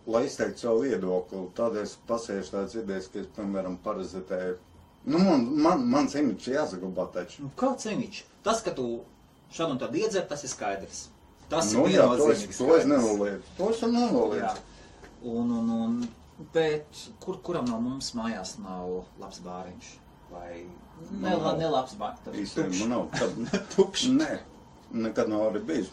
[0.08, 1.43] lai izteiktu savu viedokli.
[1.58, 4.58] Tādēļ es pasiešu tādas idejas, ka es, piemēram, parazitēju
[5.08, 7.45] Nu, man, man, man imidžs jāsaglabā taču.
[7.45, 8.26] Nu, kāds imidžs?
[8.43, 8.88] Tas, ka tu
[9.56, 11.06] šādu un tādu iedzer, tas ir skaidrs.
[11.47, 13.54] Tas Nu, ir jā, to es, to es nenoliedzu.
[13.56, 14.65] To es nenoliedzu.
[15.23, 15.93] Un, un, un,
[16.52, 19.93] bet kur, kuram no mums mājās nav labs bāriņš?
[20.34, 20.65] Vai
[21.12, 21.57] ne, Man nav.
[21.62, 22.41] ne labs bāriņš?
[22.43, 23.07] Īstenībā nav.
[23.12, 24.07] Kad, Tukšs.
[24.17, 24.31] nē,
[25.05, 25.89] nekad nav arī bijis.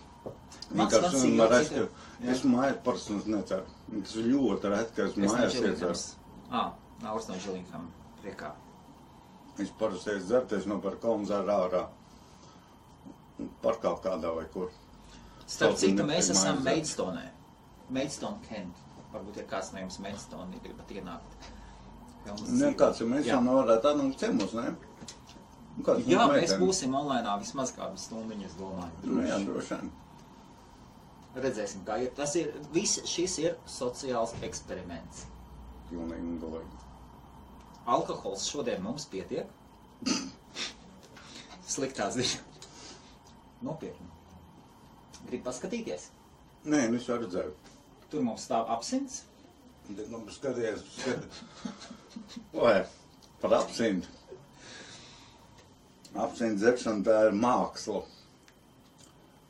[0.75, 1.89] Vienkārši vecais man jau redz, citu-
[2.25, 3.67] ka es mājās parasti neceru.
[4.03, 5.53] Tas ir ļoti reti, ka es Es no mājās.
[5.59, 6.05] Žilingams.
[6.51, 6.63] Ā,
[7.03, 7.91] Nauris no Žilingam.
[8.23, 8.53] Priekā.
[9.59, 11.83] Es parasti esmu dzerties no par kolonzāru ārā.
[13.63, 14.71] Parkā kādā vai kur.
[15.47, 17.25] Starp citu, mēs esam mājas Maidstone.
[17.91, 18.81] Maidstone Kent.
[19.13, 21.37] Varbūt ir kāds no jums Maidstone gribat ienākt.
[22.25, 22.77] Filmas Ne, dzīvot.
[22.81, 24.71] kāds ir jau nevarētu atnākt ciemos, ne?
[25.75, 26.61] Nu, Jā, mēs meitene?
[26.63, 28.93] būsim online vismaz kādu stundiņu, es domāju.
[29.11, 29.47] Nu, jā, Droši.
[29.51, 29.91] droši vien.
[31.35, 32.13] Redzēsim, kā ir.
[32.15, 35.25] Tas ir, viss šis ir sociāls eksperiments.
[35.91, 36.83] Pilnīgi galīgi.
[37.91, 39.51] Alkohols šodien mums pietiek.
[41.75, 42.41] Sliktā ziņa.
[43.67, 44.07] Nopietni.
[45.27, 46.11] Gribu paskatīties.
[46.69, 47.55] Nē, nu es jau redzēju.
[48.13, 49.23] Tur mums stāv absints.
[49.89, 51.43] Bet, nu, skaties, skaties.
[52.55, 52.85] Vai,
[53.43, 54.09] par apsintu.
[56.15, 58.05] Apsintu dzeršana tā ir māksla.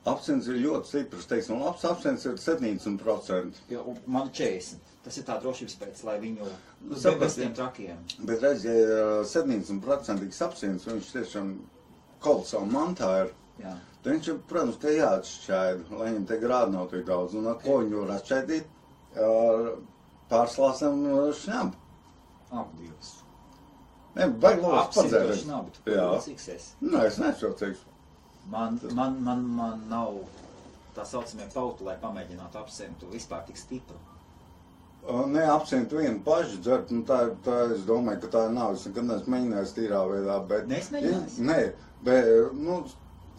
[0.09, 3.61] Apsints ir ļoti stiprs, teiksim, labs apsints ir 70%.
[3.73, 4.93] Jo man 40.
[5.05, 6.49] Tas ir tā drošības pēc, lai viņu
[6.85, 8.01] Nu, bez tiem trakiem.
[8.29, 8.93] Bet redz, ja ir
[9.29, 11.55] 70% apsints, viņš tiešām
[12.45, 13.33] savu mantā ir.
[13.61, 13.73] Jā.
[14.05, 17.37] Tad viņš protams, ka jāatšķaida, lai viņam te grādu nav tik daudz.
[17.41, 18.73] Un ar ko viņu var atšķaidīt?
[20.33, 21.05] Pārslāsam
[21.41, 21.85] šņabu.
[22.53, 23.24] Ak, Dievs.
[24.15, 25.45] Ne, baigi Absintoši padzēries.
[25.51, 26.09] nav, bet Jā.
[26.23, 26.71] cik es.
[26.83, 27.85] Nē, es nešaucīgs.
[28.51, 30.19] Man, man, man, man nav
[30.95, 33.97] tā saucamie pauti, lai pamēģinātu absintu vispār tik stipru.
[35.05, 38.73] Nē, apsiņot vienu pašu dzert, nu tā, tā es domāju, ka tā nav.
[38.79, 40.69] Es nekad neesmu mēģinājis tīrā veidā, bet...
[40.71, 41.35] Neesi mēģinājis?
[41.45, 41.59] Nē,
[42.07, 42.79] bet, nu,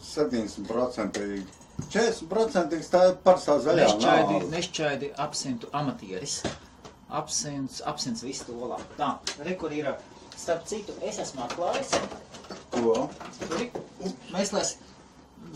[0.02, 1.46] 70%.
[1.92, 4.50] 40% tā ir parastā zaļā Nešķaidi, nāve.
[4.52, 6.38] nešķaidi absintu amatieris.
[7.10, 8.86] Absints, absints visu to labu.
[8.98, 9.10] Tā,
[9.44, 9.90] re, kur ir,
[10.36, 11.94] starp citu, es esmu atklājis.
[12.74, 13.06] Ko?
[13.40, 14.76] Tur ir mēslēs,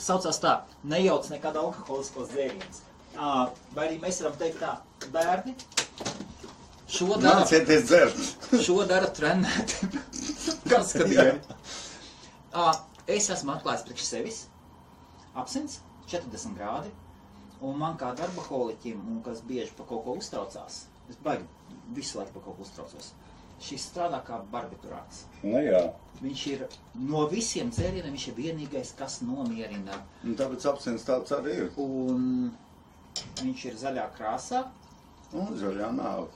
[0.00, 0.54] saucās tā,
[0.94, 2.82] nejauc nekad alkoholiskos dzērienus.
[3.16, 3.30] Ā,
[3.74, 4.74] Vai arī mēs varam teikt tā,
[5.14, 5.54] bērni,
[6.90, 8.20] šo dara, Nācieties dzert!
[8.66, 9.90] šo dara trenēti.
[10.70, 11.58] Kas skatījumi?
[12.54, 12.70] Ā,
[13.10, 14.36] Es esmu atklājis priekš sevis,
[15.40, 15.80] absints,
[16.12, 16.90] 40 grādi,
[17.66, 20.76] un man kā darba holiķim, un kas bieži par kaut ko uztraucās,
[21.10, 21.48] es baigi
[21.96, 23.08] visu laiku par kaut ko uztraucos,
[23.60, 25.24] šis strādā kā barbiturāts.
[25.42, 25.82] Nu jā.
[26.20, 26.64] Viņš ir
[27.10, 29.96] no visiem dzērieniem, viņš ir vienīgais, kas nomierina.
[30.24, 31.70] Un tāpēc apsiņas tāds arī ir.
[31.80, 32.50] Un
[33.40, 34.64] viņš ir zaļā krāsā.
[35.32, 36.28] Un zaļā nāve.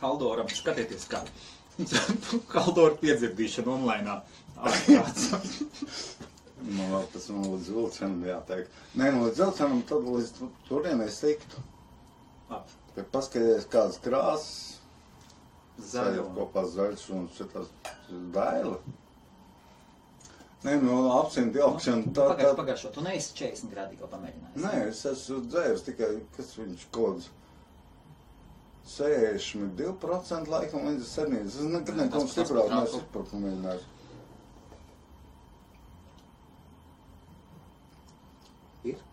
[0.00, 1.24] Haldoram, skatieties, kā
[2.54, 4.20] Haldora piedzirdīšana online.
[6.68, 8.72] Nu, vēl tas man līdz vilcienam jāteikt.
[8.98, 11.62] Nē, nu, līdz vilcienam tad līdz tu- turienei es tiktu.
[12.50, 14.77] Labi, paskaties, kādas krāsas.
[15.78, 16.24] Zaļo.
[16.36, 17.68] Kopā zaļš un šitas
[18.34, 18.78] daila.
[20.64, 22.12] Nē, nu, apsiņot ilgšana.
[22.16, 24.62] Tā, tā, pagaidā, tu neesi 40 grādīgi pamēģinājis.
[24.64, 27.28] Nē, es esmu dzēris tikai, kas viņš kodz.
[28.88, 31.38] 62% laikam līdz 7.
[31.44, 33.86] Es nekad tas stiprāk neesmu par pamēģinājis.
[38.88, 39.06] Ir,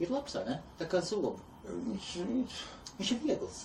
[0.00, 0.58] ir labs, vai ne?
[0.80, 1.36] Tā kā zobu.
[1.68, 2.60] Viņš, viņš,
[2.98, 3.58] Viņš ir viegls.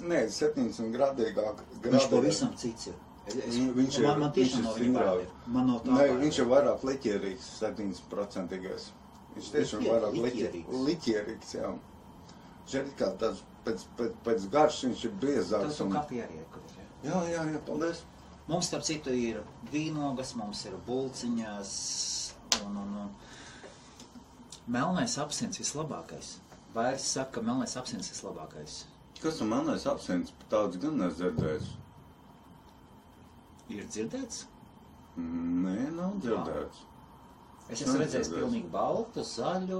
[0.00, 1.60] Nē, 700 grādīgāk.
[1.82, 2.94] Viņš pavisam cits ir.
[3.26, 5.26] Es, es, Nu, viņš man, ir- man tiešām no viņa.
[5.46, 8.90] Man no tā Nē, bail viņš ir vairāk liķierīgs, 7%.
[9.36, 10.76] Viņš tiešām Liķier- vairāk liķierīgs.
[10.88, 11.72] liķierīgs, jā.
[12.74, 15.80] Ir kā tāds, pēc, pēc, pēc garš viņš ir Tas biezāks.
[15.80, 15.92] un Un...
[15.92, 16.46] kafija arī ir.
[17.04, 17.22] jā.
[17.30, 18.02] Jā, jā, paldies.
[18.48, 21.70] Mums, starp citu, ir vīnogas, mums ir bulciņas
[22.64, 23.10] un, un, un
[24.66, 26.36] melnais absents vislabākais.
[26.74, 28.84] Vairs saka, ka melnais absents vislabākais.
[29.22, 30.34] Kas ir manais absents?
[30.52, 31.70] Tāds gan nedzirdējis.
[33.76, 34.42] Ir dzirdēts?
[35.18, 36.82] Nē, nav dzirdēts.
[37.66, 39.78] Es Nav esmu redzējis pilnīgi baltu, zaļu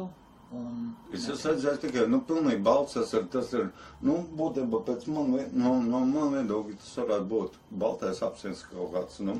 [0.58, 0.78] un...
[1.14, 3.68] Es esmu redzējis tikai, nu, pilnīgi balts, tas ir, tas ir,
[4.08, 9.20] nu, būtībā pēc man, no, no man viedokļa tas varētu būt baltais absents kaut kāds,
[9.28, 9.36] nu.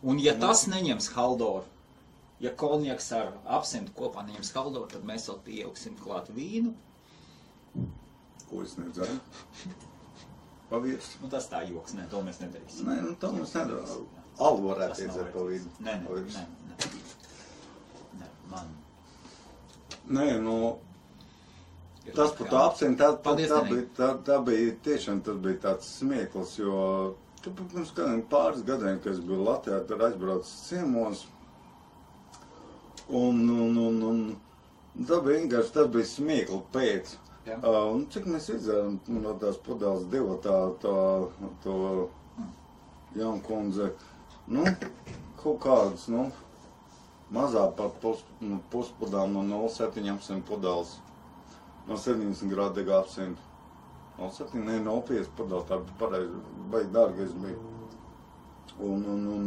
[0.00, 1.66] Un ja tas neņems haldoru,
[2.40, 6.72] ja konjaks ar absentu kopā neņems haldoru, tad mēs vēl pieaugsim klāt vīnu.
[8.50, 9.16] Ko es nedzēru?
[10.70, 11.14] Pavirs.
[11.22, 12.90] Nu, tas tā joks, nē, to mēs nedarīsim.
[12.90, 14.04] Nē, nu, to mēs nedarām.
[14.40, 15.72] Alu varētu iedzert pa vidu.
[15.86, 16.90] Nē, nē, nē, nē.
[18.20, 18.70] nē man
[20.10, 20.54] Nē, nu,
[22.06, 25.20] ir tas tā par to apsiņu, tā, tā, Paldies, tā, bija, tā, tā bija tiešām
[25.26, 26.78] tas bija tāds smiekls, jo
[27.40, 31.22] Ka pirms kādiem pāris gadiem, kad es biju Latvijā, tad aizbraucu ciemos.
[33.08, 37.14] Un, un, un, un tā bija vienkārši, tas bija smiekli pēc.
[37.46, 37.56] Jā.
[37.64, 40.96] Uh, un cik mēs izdzērām no tās pudeles divu tā, tā,
[41.64, 41.76] to
[43.16, 43.86] jaunkundze,
[44.52, 44.66] nu,
[45.40, 46.26] kaut kādas, nu,
[47.32, 50.98] mazā par pus, nu, puspudām no 0,7 pudeles.
[51.88, 53.42] No 70 grādīga apsimta.
[54.20, 57.56] 07, ne, 05 padala, tā pareizi, vai dārgais bija.
[58.84, 59.46] Un, un, un,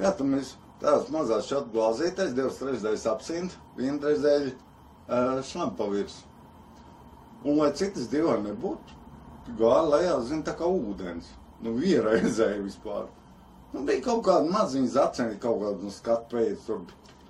[0.00, 4.50] jā, tad mēs tās mazās šādi glāzītais, divas trešdaļas apsint, viena trešdaļa
[5.08, 6.22] uh, šlampa virs.
[7.44, 9.00] Un lai citas divas nebūtu,
[9.58, 11.28] gāja lejā, zin, tā kā ūdens.
[11.64, 13.08] Nu, vienreizēji vispār.
[13.74, 16.84] Nu, bija kaut kāda maziņa zaceni, kaut kāda nu, skatu pēc, tur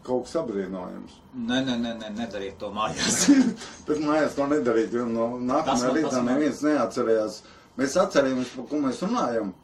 [0.05, 1.19] kaut kas apbrīnojams.
[1.35, 3.25] Nē, nē, nē, nē, nedariet to mājās.
[3.89, 7.39] Bet mājās to nedarīt, jo no nākamajā rītā neviens neatcerējās.
[7.81, 9.55] Mēs atcerējāmies, par ko mēs runājam.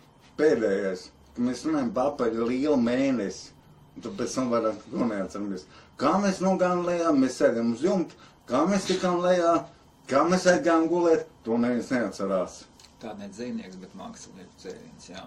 [0.41, 1.05] Pēdējais,
[1.37, 3.53] ka mēs runājam par apaļu lielu mēnesi.
[3.97, 5.67] Un tad pēc tam vairāk to neatceramies.
[6.01, 9.57] Kā mēs nogājām lejā, mēs sēdējām uz jumta, kā mēs tikām lejā,
[10.11, 12.63] kā mēs aizgājām gulēt, to neviens neatcerās.
[13.03, 15.27] Tā ne dzīvnieks, bet mākslinieks dzēriens, jā.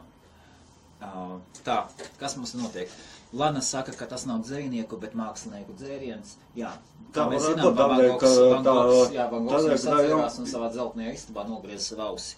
[1.67, 1.77] Tā,
[2.19, 2.91] kas mums notiek?
[3.33, 6.35] Lana saka, ka tas nav dzīvnieku, bet mākslinieku dzēriens.
[6.55, 6.69] Jā,
[7.15, 11.15] kā mēs zinām, Van Gogs, Van Gogs, jā, Van Gogs mums atcerās un savā dzeltnajā
[11.17, 12.37] istabā nogriez savu ausi.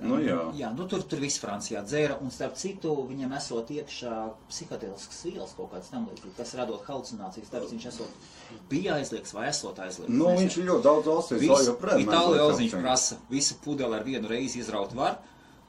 [0.00, 0.36] Nu jā.
[0.56, 4.14] jā nu tur, tur viss Francijā dzēra, un starp citu, viņam esot iekšā
[4.48, 8.28] psihodelisks vielas kaut kāds tam līdzīgi, kas radot halucinācijas, tāpēc viņš esot,
[8.70, 10.14] bija aizliegts vai esot aizliegts.
[10.14, 12.04] Nu, viņš ir ļoti daudz valstīs, vēl joprojām.
[12.06, 15.20] Itālijā viņš prasa visu pudeli ar vienu reizi izraut var.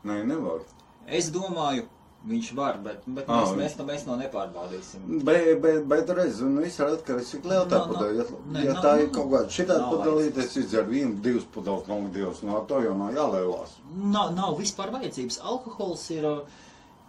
[0.08, 0.64] Nē, nevar.
[1.12, 1.90] Es domāju,
[2.28, 5.06] viņš var, bet, bet mēs, viņš- mēs, mēs to nepārbaudīsim.
[5.26, 8.26] Bet, bet, bet reiz, nu, viss ir atkarīgs, cik liela tā No, no, pudeļa.
[8.26, 11.16] Ja, ne, ja no, tā no, ir kaut kāda šitā nav pudelīte, es izdzeru vienu,
[11.26, 13.74] divas pudeles, nav divas, no to jau nav jālielās.
[13.96, 15.40] Nav, nav vispār vajadzības.
[15.42, 16.28] Alkohols ir,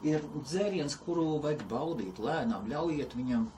[0.02, 2.64] ir dzēriens, kuru vajag baudīt lēnām.
[2.72, 3.48] Ļaujiet viņam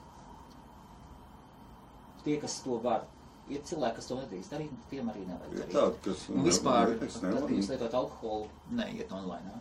[2.25, 3.05] tie, kas to var.
[3.47, 5.75] Ir cilvēki, kas to nedrīkst darīt, tiem arī nevajag Ir darīt.
[5.77, 9.51] tādi, kas Un vispār, nevar, kas tad, kad jūs lietot alkoholu, neiet online.
[9.53, 9.59] ā?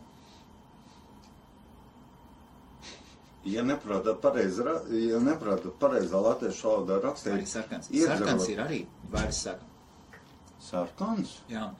[3.44, 5.18] Ja neprātā pareizi, ra- ja
[5.80, 7.90] pareizā latviešu valodā rakstīt, Arī sarkans.
[7.90, 8.18] iedzerot.
[8.18, 9.60] Sarkans ir arī vairs saka.
[10.60, 11.40] Sarkans?
[11.50, 11.70] Jā.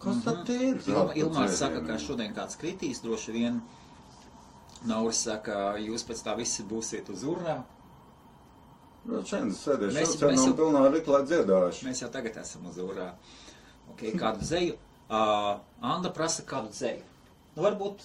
[0.00, 0.80] Kas tad ir?
[0.86, 3.60] Ilma, Ilmārs saka, ka šodien kāds kritīs, droši vien.
[4.84, 7.62] Nauris saka, jūs pēc tā visi būsiet uz urā.
[9.04, 11.84] Nu, šeit sēdēšu, Mēs- mēs jau- pilnā riklā dziedājuši.
[11.84, 13.12] Mēs jau tagad esam uz urā.
[13.92, 14.76] Okay, kādu dzēju?
[15.10, 17.02] Uh, Anda prasa kādu dzēju.
[17.56, 18.00] Nu, varbūt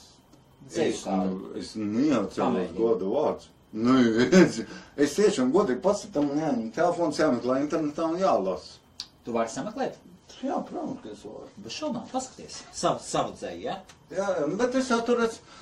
[0.70, 3.56] Es, nu, es neatceros godu vārdu.
[3.72, 3.96] Nu,
[4.34, 4.60] es,
[4.98, 8.80] es tiešām godīgi pats tam jāņem telefons, jāmeklē internetā un jālasa.
[9.26, 9.98] Tu vari sameklēt?
[10.40, 11.50] Jā, protams, ka es varu.
[11.60, 12.62] Bez šaubām, paskaties.
[12.74, 13.76] Savu, savu dzēju, ja?
[14.14, 15.58] Jā, nu, bet es jau tur esmu,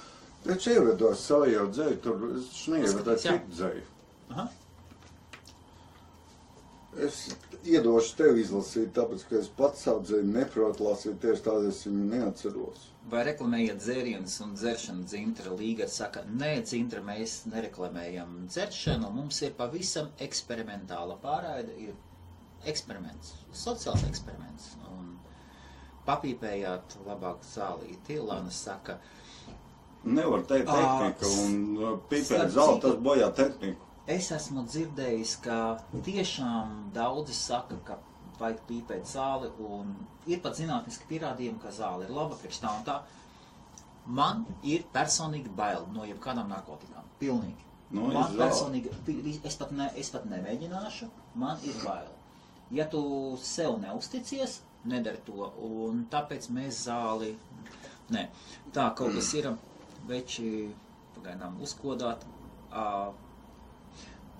[0.45, 3.33] taču ievedos savu jau dzēju, tur es jā.
[3.33, 3.85] citu dzēju.
[4.35, 4.47] Aha.
[7.07, 7.23] Es
[7.67, 12.05] iedošu tev izlasīt, tāpēc, ka es pats savu dzēju neprotu lasīt, tieši tādēļ es viņu
[12.13, 12.87] neatceros.
[13.07, 15.51] Vai reklamējat dzērienus un dzeršanu dzintra?
[15.59, 21.93] Līga saka, nē, dzintra mēs nereklamējam dzeršanu, mums ir pavisam eksperimentāla pārraide, ir
[22.67, 24.73] eksperiments, sociāls eksperiments.
[24.91, 25.13] Un
[26.09, 28.19] papīpējāt labāk zālīti.
[28.27, 28.97] Lana saka,
[30.07, 31.55] Nevar teikt tehnika, un
[32.11, 33.81] zelta, citu- tas bojā tehniku.
[34.07, 35.57] es esmu dzirdējis, ka
[36.05, 37.97] tiešām daudzi saka, ka
[38.39, 39.93] vajag pīpēt zāli, un
[40.29, 42.97] ir pat zinātniski pierādījumi, ka zāle ir laba priekš tā un tā.
[44.19, 47.07] Man ir personīgi bail no jebkādām narkotikām.
[47.19, 47.65] Pilnīgi.
[47.91, 48.39] Nu, man zāle.
[48.43, 52.09] personīgi, es pat, ne, es pat nemēģināšu, man ir bail.
[52.71, 53.01] Ja tu
[53.43, 57.33] sev neusticies, nedari to, un tāpēc mēs zāli.
[58.11, 58.27] Nē,
[58.75, 59.49] tā kaut kas ir,
[60.07, 60.49] veči
[61.15, 62.23] pagaidām uzkodāt.
[62.67, 63.11] Uh,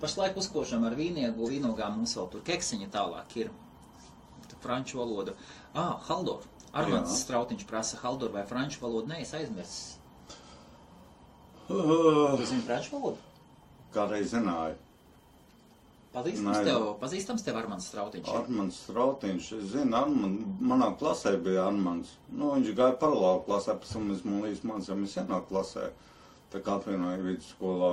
[0.00, 3.50] pašlaik uzkošam ar vīniegu, vīnogām mums vēl tur keksiņa tālāk ir.
[4.62, 5.36] Franču valoda.
[5.74, 6.42] Ah, Haldor.
[6.72, 7.14] Armāns.
[7.22, 9.08] Strautiņš prasa Haldor vai franču valodu.
[9.12, 9.96] Nē, es aizmirsu.
[11.68, 13.24] Uh, Tu zini franču valodu?
[13.94, 14.76] kādreiz zināju.
[16.12, 18.28] Pazīstams tev, pazīstams tev Armāns Strautiņš.
[18.32, 22.14] Armāns Strautiņš, es zinu, Armand, manā klasē bija Armāns.
[22.32, 25.90] Nu, viņš gāja paralēli klasē, pēc tam mēs man līdz mācījāmies vienā klasē.
[26.52, 27.92] Tā kā apvienoja vidusskolā.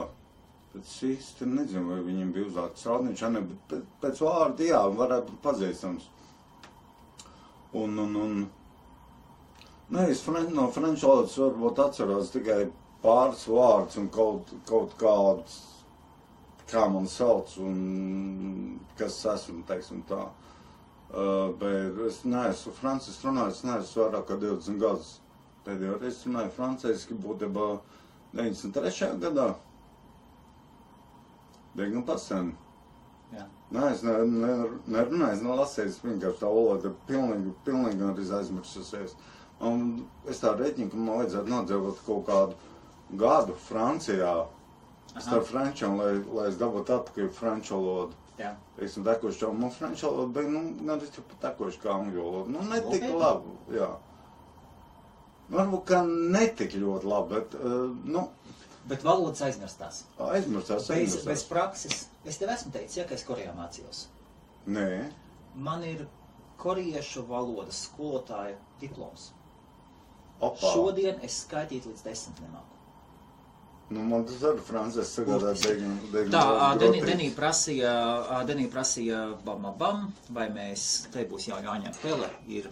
[0.73, 5.33] Bet es īsti nezinu, vai viņam bija uzvārds Strautiņš, ne, bet pēc vārda, jā, varētu
[5.33, 6.07] būt pazīstams.
[7.75, 8.35] Un, un, un,
[9.91, 12.61] nē, es no valodas varbūt atceros tikai
[13.03, 15.57] pāris vārdus un kaut, kaut kādus
[16.69, 20.23] kā man sauc un kas esmu, teiksim tā.
[21.15, 25.11] Uh, bet es neesmu Francis runājis, neesmu vairāk kā 20 gadus.
[25.65, 27.67] Pēdējo reizi runāju franciski būtībā
[28.37, 29.11] 93.
[29.21, 29.47] gadā.
[31.75, 32.51] Diezgan pasen.
[33.75, 34.51] Nē, es ne, ne,
[34.93, 39.15] nerunāju, es nelasīju, vienkārši tā valoda pilnīgi, pilnīgi arī aizmirsusies.
[39.65, 44.35] Un es tā rēķinu, ka man vajadzētu nodzīvot kaut kādu gadu Francijā
[45.15, 48.17] starp frančiem, lai, lai es dabūtu atpakaļ franču valodu.
[48.39, 48.51] Jā.
[48.75, 52.51] Teiksim, tekoši, jau man franču valoda bija, nu, gandrīz tikpat tekoši kā angļu valoda.
[52.51, 53.21] Nu, netik Nopietni?
[53.21, 53.91] labi, jā.
[55.55, 56.01] Varbūt, ka
[56.35, 58.27] netik ļoti labi, bet, uh, nu,
[58.85, 60.03] Bet valodas aizmirstās.
[60.21, 60.83] aizmirstās.
[60.83, 61.25] Bez, aizmirstās.
[61.25, 62.03] bez prakses.
[62.25, 64.05] Es tev esmu teicis, ja, ka es Korejā mācījos.
[64.67, 65.11] Nē,
[65.55, 66.05] Man ir
[66.59, 69.29] koriešu valodas skolotāja diploms.
[70.41, 70.71] opā.
[70.73, 72.71] Šodien es skaitīt līdz desmit nemāku.
[73.89, 75.67] Nu, man tas arī Francijas sagādā Burtiski.
[75.67, 77.01] diezgan, diezgan Tā, Denī.
[77.05, 77.93] Denī prasīja,
[78.49, 82.67] Denī prasīja bam, bam, vai mēs, te būs jau jāņem pele, ir,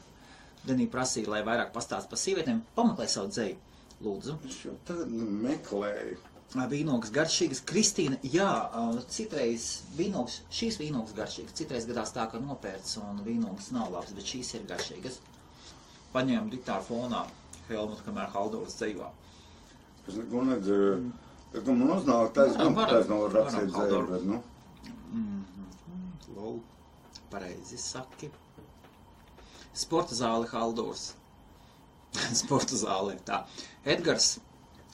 [0.66, 3.56] Denī prasīja, lai vairāk pastāst par sievietēm, pameklē savu dzēju,
[4.02, 4.36] lūdzu.
[4.50, 6.18] Es jau tagad meklēju.
[6.54, 8.48] Ā, Vīnogs garšīgas, Kristīna, jā,
[9.10, 9.64] citreiz
[9.98, 14.52] vīnogs, šīs vīnogs garšīgas, citreiz gadās tā, ka nopērts un vīnogs nav labs, bet šīs
[14.60, 15.18] ir garšīgas.
[16.14, 17.24] Paņēmu diktāru fonā
[17.72, 19.10] Helmutu, kamēr Haldovs dzējā.
[20.08, 21.10] Es neko nedzēru.
[21.54, 24.40] Es domāju, man uznāk, tā es domāju, tā es varam, rakstīt dzēru, bet, nu.
[25.10, 25.68] Mhm.
[26.38, 26.56] Lol,
[27.34, 28.30] pareizi saki.
[29.74, 31.12] Sporta zāle Haldors.
[32.44, 33.42] Sporta zāle tā.
[33.90, 34.36] Edgars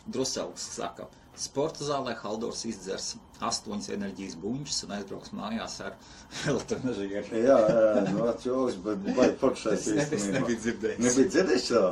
[0.08, 1.08] Drusels saka,
[1.40, 3.14] sporta zālē Haldors izdzers
[3.50, 5.94] astoņas enerģijas buņķus un aizbrauks mājās ar
[6.52, 7.24] elektroenerģiju.
[7.46, 10.58] Jā, jā, nu, atceros, bet baigi foršais Es nebiju- īstenībā.
[10.66, 11.04] dzirdējis.
[11.06, 11.84] Nebija dzirdējis tā?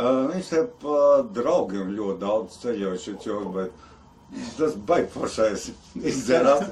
[0.00, 0.96] Uh, viņš te pa
[1.36, 5.68] draugiem ļoti daudz ceļojuši cilvēku, bet tas baigi foršais
[6.00, 6.70] izdzērās.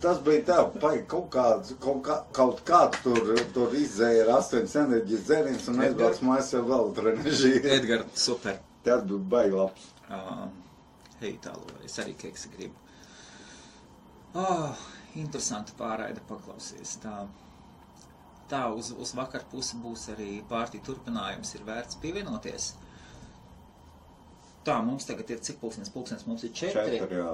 [0.00, 4.76] Tas bija tā, baigi kaut kāds, kaut, kā, kaut kāds tur, tur izdzēra ar astoņas
[4.86, 7.60] enerģijas dzēriens un aizbrauc mājās ar elektroenerģiju.
[7.76, 8.56] Edgars, super.
[8.86, 9.90] Tas bija baigi labs.
[10.08, 10.46] Uh,
[11.20, 12.88] hei, tālu, es arī keksi gribu.
[14.40, 14.82] Oh,
[15.18, 16.96] interesanti pārraida paklausies.
[17.02, 17.14] Tā,
[18.50, 22.72] tā uz, uz vakar pusi būs arī pārti turpinājums, ir vērts pievienoties.
[24.66, 26.98] Tā, mums tagad ir cik pulkstens, pulkstens mums ir četri.
[27.00, 27.30] Četri, jā.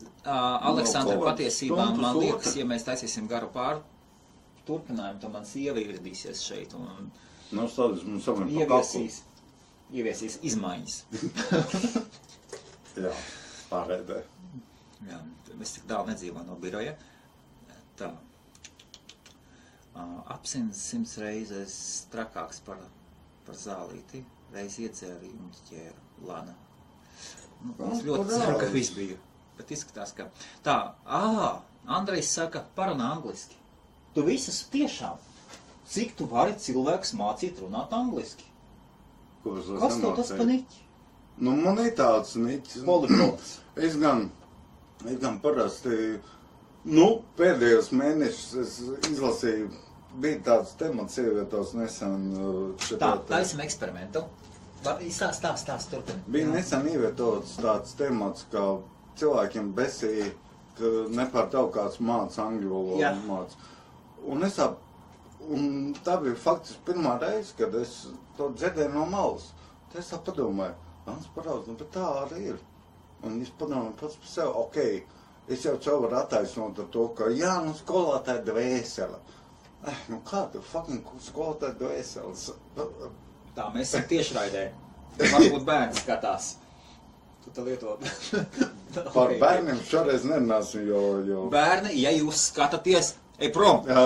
[0.00, 3.82] Uh, Aleksandra, kāds patiesībā man liekas, ja mēs taisīsim garu pār
[4.68, 7.10] turpinājumu, tad man sieva ieradīsies šeit un
[7.50, 9.16] Nu, stādīs mums ieviesīs,
[9.90, 10.98] ieviesīs izmaiņas.
[12.98, 13.12] Jā,
[13.70, 14.22] pārēdē.
[15.08, 15.20] Jā,
[15.62, 16.96] es tik tālu nedzīvoju no biroja.
[18.00, 18.10] Tā.
[20.30, 21.76] Apsins simts reizes
[22.12, 22.82] trakāks par,
[23.46, 24.24] par zālīti.
[24.54, 26.54] Reiz iedzēri un ķēra lana.
[27.60, 29.16] Nu, Nu, es ļoti ceru, ka viss bija.
[29.58, 30.30] Bet izskatās, ka...
[30.64, 31.50] Tā, ā,
[31.98, 33.58] Andrejs saka, parunā angliski.
[34.14, 35.18] Tu visas tiešām.
[35.90, 38.46] Cik tu vari cilvēks mācīt runāt angliski?
[39.50, 40.86] Es Kas tev tas pa niķi?
[41.38, 42.82] Nu, man ir tāds niķis.
[42.84, 43.58] Poliglots.
[43.76, 44.26] Es gan,
[45.06, 46.18] es gan parasti,
[46.84, 47.06] nu,
[47.38, 48.74] pēdējos mēnešus
[49.08, 49.70] izlasīju,
[50.20, 52.28] bija tāds temats sievietos nesen.
[52.34, 54.24] uh, šitā Tā, taisim eksperimentu.
[54.80, 56.22] Stāst, stāst, stāst, turpini.
[56.26, 56.52] Bija Jā.
[56.56, 58.78] nesen ievietots tāds temats, ka
[59.20, 60.30] cilvēkiem besīja,
[60.78, 63.58] ka nepārtraukt kāds māca angļu valodu māca.
[64.28, 64.78] Un es ap,
[65.48, 68.06] un tā bija faktiski pirmā reize, kad es
[68.38, 69.50] to dzirdēju no malas.
[69.92, 70.74] Tad es tā padomāju,
[71.06, 72.60] Ants paraudz, nu, bet tā arī ir.
[73.24, 74.78] Un es padomāju pats par sevi, ok,
[75.52, 79.20] es jau jau varu attaisnot ar to, ka jā, nu skolotāja dvēsele.
[79.88, 82.50] Eh, nu kā tu fucking skolotāja dvēseles?
[82.76, 84.66] Tā, mēs esam tiešraidē.
[85.20, 86.54] Varbūt bērni skatās.
[87.44, 87.96] Tu te lieto.
[89.14, 93.84] Par bērniem šoreiz nerunāsim, jo, jo Bērni, ja jūs skatāties, ej prom!
[93.88, 94.02] Jā,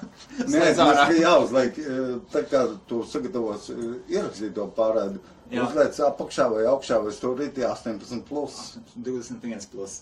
[0.52, 3.82] nē, bija jāuzliek, eh, tā kā tu sagatavos eh,
[4.14, 5.20] ierakstīt to pārēdi.
[5.50, 5.64] Jā.
[5.66, 8.58] Uzliec apakšā vai augšā vai stūrītī 18 plus
[8.94, 9.96] 21 plus.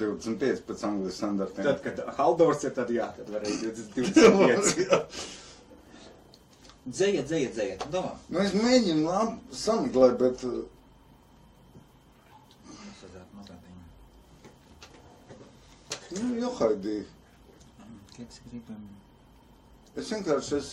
[0.00, 1.66] 25 pēc angļu standartiem.
[1.66, 5.08] Tad, kad Haldors ir, tad jā, tad varēja 25.
[6.84, 7.76] Dzēja, dzēja, dzēja.
[7.92, 8.14] Domā.
[8.28, 10.56] nu, es mēģinu labi sameklēt, bet eh,
[16.16, 16.98] nu, johaidī.
[18.14, 18.82] Kāds gribam?
[19.98, 20.68] Es vienkārši es,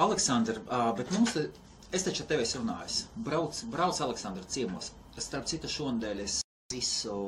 [0.00, 0.58] Aleksandr,
[0.98, 1.48] bet mums, te-
[1.96, 3.00] es taču ar tevi esmu runājis.
[3.28, 4.92] Brauc, brauc Aleksandra ciemos.
[5.26, 6.38] Starp citu, šonadēļ es
[6.74, 7.18] visu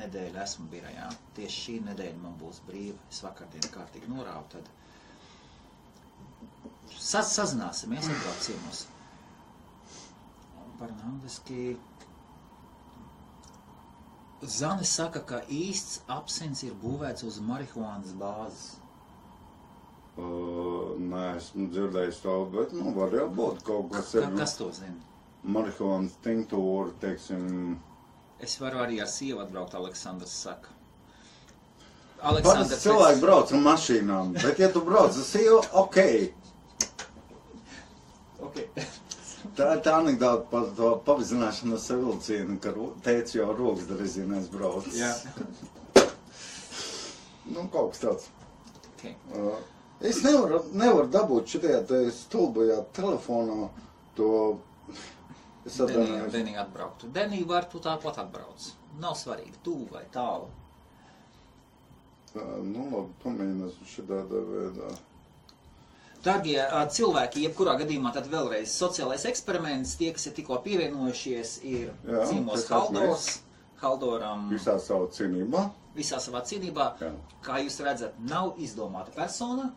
[0.00, 1.08] nedēļu esmu birajā.
[1.38, 2.98] Tieši šī nedēļa man būs brīva.
[3.12, 4.68] Es vakardien kārtīgi norāvu, tad
[6.96, 8.78] Saz, sazināsimies, atbrauc ciemos.
[10.78, 11.76] Par angliski.
[14.54, 18.66] Zane saka, ka īsts absents ir būvēts uz marihuānas bāzes.
[20.18, 24.96] Uh, neesmu dzirdējis to, bet, nu, var jau būt kaut kas Ka, kas to zina?
[25.48, 27.78] marihuānas tinktūru, teiksim,
[28.38, 30.74] Es varu arī ar sievu atbraukt, Aleksandrs saka.
[32.28, 35.98] Aleksandrs, cilvēki brauc ar mašīnām, bet ja tu brauc ar sievu, ok.
[38.48, 38.86] Okay.
[39.58, 42.74] Tā ir tā anekdota par to pavizināšanu ar sevilcienu, ka
[43.06, 44.86] tēvs jau rokas reizēs brauc.
[44.94, 45.10] Jā.
[47.48, 48.30] Nu, kaut kas tāds.
[48.92, 49.14] Okay.
[49.34, 49.58] Uh,
[50.00, 53.68] es nevaru, nevaru dabūt šitajā te stulbajā telefonā
[54.16, 54.30] to.
[55.66, 56.32] Es atvainojos.
[56.32, 57.10] Denī atbrauktu.
[57.12, 58.68] Denī var tu tāpat atbrauc.
[59.02, 60.48] Nav svarīgi, tuvu vai tālu.
[62.32, 64.88] Tā, Nu, labi, pamēģināsim šitādā veidā.
[66.24, 71.92] Dargie ā, cilvēki, jebkurā gadījumā tad vēlreiz sociālais eksperiments, tie, kas ir tikko pievienojušies, ir
[72.08, 73.28] Jā, esmu Haldors.
[73.78, 75.68] Haldoram Visā savu cienībā.
[75.94, 77.12] visā savā cīnībā, Jā.
[77.42, 79.68] kā jūs redzat, nav izdomāta persona.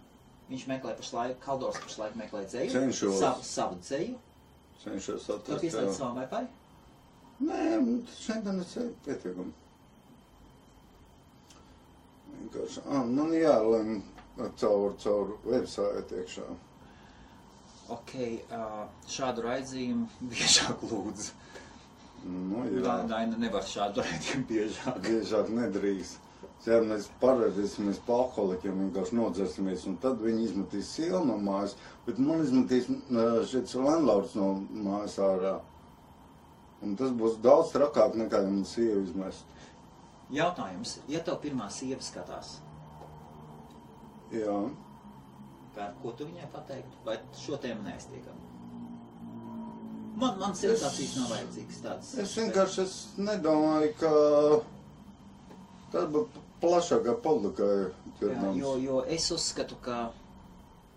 [0.51, 3.19] Viņš meklē pašlaik, Haldors pašlaik meklē dzēju, Cenšos.
[3.21, 4.17] savu, savu dzēju.
[4.83, 5.61] Cenšos Tu atrast.
[5.63, 5.97] pieslēdz jā.
[5.97, 6.47] savam Wi-Fi?
[7.41, 7.93] Nē, nu,
[8.65, 9.53] es eju pietiekami.
[12.41, 13.93] Vienkārši, ah, man jālem
[14.59, 16.45] caur, caur website iekšā.
[17.95, 18.11] Ok,
[19.11, 21.31] šādu raidzījumu biežāk lūdzu.
[22.31, 24.99] Nu, jā, Daina nevar šādu raidījumu biežāk.
[25.07, 26.19] biežāk nedrīkst.
[26.65, 31.73] Ja mēs parādīsimies pa alkoholikiem, vienkārši nodzersimies, un tad viņi izmetīs sievu no mājas,
[32.05, 35.55] bet man izmetīs uh, šis landlords no mājas ārā.
[36.85, 39.49] Un tas būs daudz trakāk nekā man sievu izmest.
[40.31, 42.59] Jautājums, ja tev pirmā sieva skatās,
[44.31, 44.59] Jā.
[45.75, 48.37] kā, ko tu viņai pateiktu, vai šo tēmu neaiztiekam?
[50.21, 52.13] Man, man sensācijas nav vajadzīgas tādas.
[52.21, 54.11] Es vienkārši es nedomāju, ka
[55.91, 58.57] būtu plašākā publikai Jā, ķermenis.
[58.61, 60.11] jo, jo es uzskatu, ka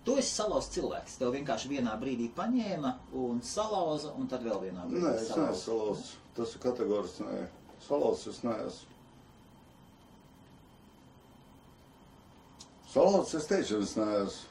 [0.04, 1.18] tu esi salauzts cilvēks.
[1.18, 5.60] Tev vienkārši vienā brīdī paņēma un salauza, un tad vēl vienā brīdī Nē, es neesmu
[5.64, 6.16] salauzts.
[6.36, 7.46] Tas ir kategorisks, nē.
[7.88, 8.90] Salauzts es neesmu.
[12.94, 14.50] Salauzts es tiešām es neesmu.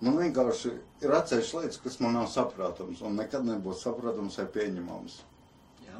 [0.00, 0.70] Man vienkārši
[1.04, 5.18] ir atsevišķas lietas, kas man nav saprotams, un nekad nebūs saprotams vai pieņemams.
[5.84, 5.98] Jā.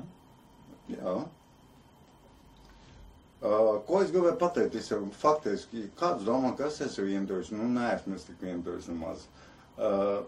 [0.94, 1.16] Jā.
[3.40, 5.06] Uh, ko es gribēju pateikt visiem?
[5.16, 7.54] Faktiski, kāds domā, ka es esmu vientuļš?
[7.56, 9.22] Nu, neesmu es tik vientuļš nemaz.
[9.80, 10.18] Uh,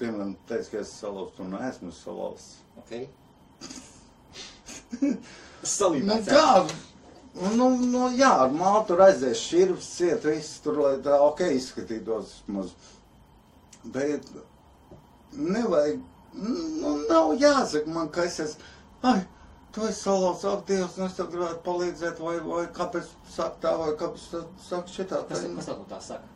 [0.00, 2.56] piemēram, teicu, ka es salauztu, un neesmu salauzts.
[2.82, 2.96] Ok.
[4.96, 5.08] Nu,
[5.66, 6.28] Salīdzināt.
[6.30, 7.46] kā?
[7.56, 12.36] Nu, nu, jā, ar mātu tur aizies šķirps, ciet, viss tur, lai tā ok izskatītos
[12.54, 12.70] maz.
[13.82, 14.28] Bet
[15.34, 15.98] nevajag,
[16.38, 18.70] nu, nav jāsaka man, ka es esmu,
[19.10, 19.18] ai,
[19.76, 23.90] tu esi salauzts, ak, Dievs, es tev gribētu palīdzēt, vai, vai kāpēc saka tā, vai
[24.00, 24.24] kāpēc
[24.64, 25.20] saka šitā.
[25.28, 26.32] Kas, tā, kas tev tā saka?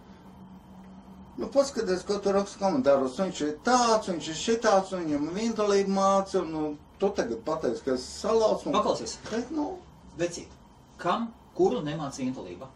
[1.40, 3.16] Nu, paskaties, ko tu raksti komentāros.
[3.16, 6.64] Viņš ir tāds, viņš ir šitāds, un viņam vientulība māca, un nu,
[7.00, 8.68] tu tagad pateici, ka es salaucu.
[8.68, 9.16] un- Paklausies.
[9.30, 9.78] Bet, nu,
[10.20, 10.52] Vecīt,
[11.00, 12.68] kam, kuru nemāca vientulība?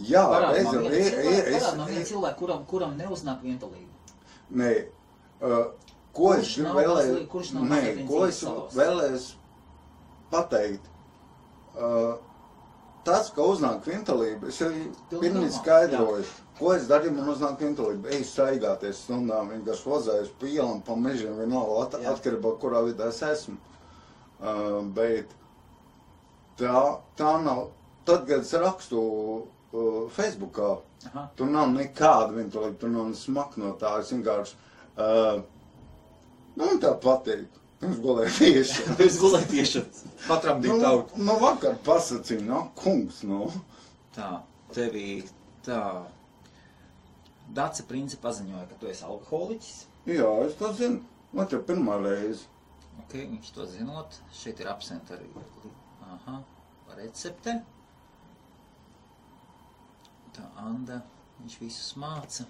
[0.00, 3.90] jā, reiz man jau parāda man vienu es, cilvēku, kuram, kuram neuznāk vientulība.
[4.54, 4.70] nē,
[5.42, 5.66] uh,
[6.12, 8.40] ko Kurš es gribu nav nē, ko es
[8.74, 9.20] vēlēju
[10.30, 10.86] pateikt,
[11.76, 12.18] uh,
[13.06, 16.26] tas, ka uznāk vientulība, es jau normāli, skaidroju,
[16.58, 21.36] ko es darīju, man uznāk vientulība, ej staigāties stundām, vienkārši vozējos pa ielām, pa mežiem,
[21.38, 23.56] vienalga, at, atkarībā, kurā vidē es esmu.
[24.40, 25.32] Uh, bet
[26.60, 26.84] tā,
[27.18, 27.68] tā nav,
[28.08, 30.74] tad, kad es rakstu uh, Facebookā,
[31.10, 31.26] Aha.
[31.36, 34.60] tur nav nekāda vientulība, tur nav smak no tā, es vienkārši,
[34.96, 35.42] uh,
[36.56, 36.94] nu, tā.
[37.80, 38.82] Es gulēju tieši.
[39.06, 39.80] Es gulēju tieši
[40.26, 41.16] patram Nu, tautu.
[41.16, 43.46] nu, vakar pasacīju, nu, kungs, nu.
[44.16, 44.42] Tā,
[44.76, 45.22] tevī
[45.64, 45.78] tā.
[47.56, 49.78] Dace princi paziņoja, ka tu esi alkoholiķis.
[50.06, 51.00] Jā, es to zinu.
[51.32, 52.44] Man te pirmā reize.
[53.00, 54.20] Ok, viņš to zinot.
[54.36, 55.30] Šeit ir apsenta arī.
[56.12, 56.36] Aha,
[56.98, 57.56] recepte.
[60.36, 61.00] Tā Anda,
[61.40, 62.44] viņš visus māca.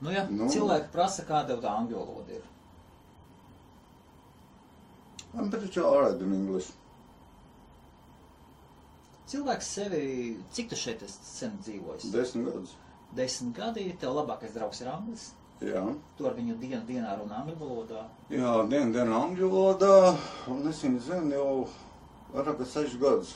[0.00, 0.48] Nu ja, Nu.
[0.52, 2.42] cilvēki prasa, kāda tev tā angļu valoda ir.
[5.36, 6.72] I'm pretty alright in English.
[9.26, 10.02] Cilvēks sevi,
[10.54, 12.12] cik tu šeit esi sen dzīvojis?
[12.14, 12.76] Desmit gadus.
[13.16, 15.24] Desmit gadi, tev labākais draugs ir anglis.
[15.64, 15.82] Jā.
[16.18, 18.04] Tu ar viņu dienu dienā runā angļu valodā.
[18.30, 20.16] Jā, dienu dienu angļu valodā,
[20.52, 21.50] un es viņu zinu jau
[22.34, 23.34] vairāk kā sešus gadus.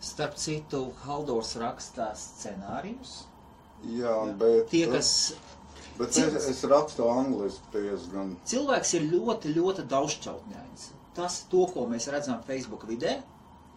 [0.00, 3.22] Starp citu, Haldors rakstā scenārijus.
[3.94, 4.68] Jā, bet...
[4.72, 5.32] Tie, kas
[5.98, 8.36] Bet es, es rakstu angliski diezgan.
[8.48, 10.88] cilvēks ir ļoti, ļoti daudzšķautņains.
[11.16, 13.18] Tas, to, ko mēs redzam Facebook vidē,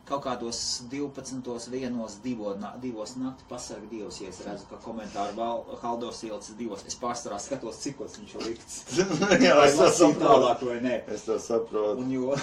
[0.08, 0.58] kaut kādos
[0.91, 5.47] 12, 1, 2, na, 2 nakti pasarga Dievs, ja es redzu, ka komentāru
[5.82, 8.82] Haldors ielicis 2, es pārstarā skatos, cikos viņš ir likts.
[9.45, 10.26] Jā, es to saprotu.
[10.26, 10.97] tālāk vai nē.
[11.16, 12.04] Es to saprotu.
[12.04, 12.36] Un jo,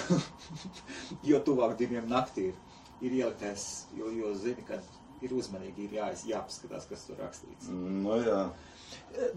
[1.29, 2.57] jo tuvāk diviem naktī ir,
[3.05, 4.81] ir ieliktais, jo, jo zini, ka
[5.21, 7.69] ir uzmanīgi, ir jā, jāpaskatās, kas tur rakstīts.
[7.69, 8.47] Nu jā.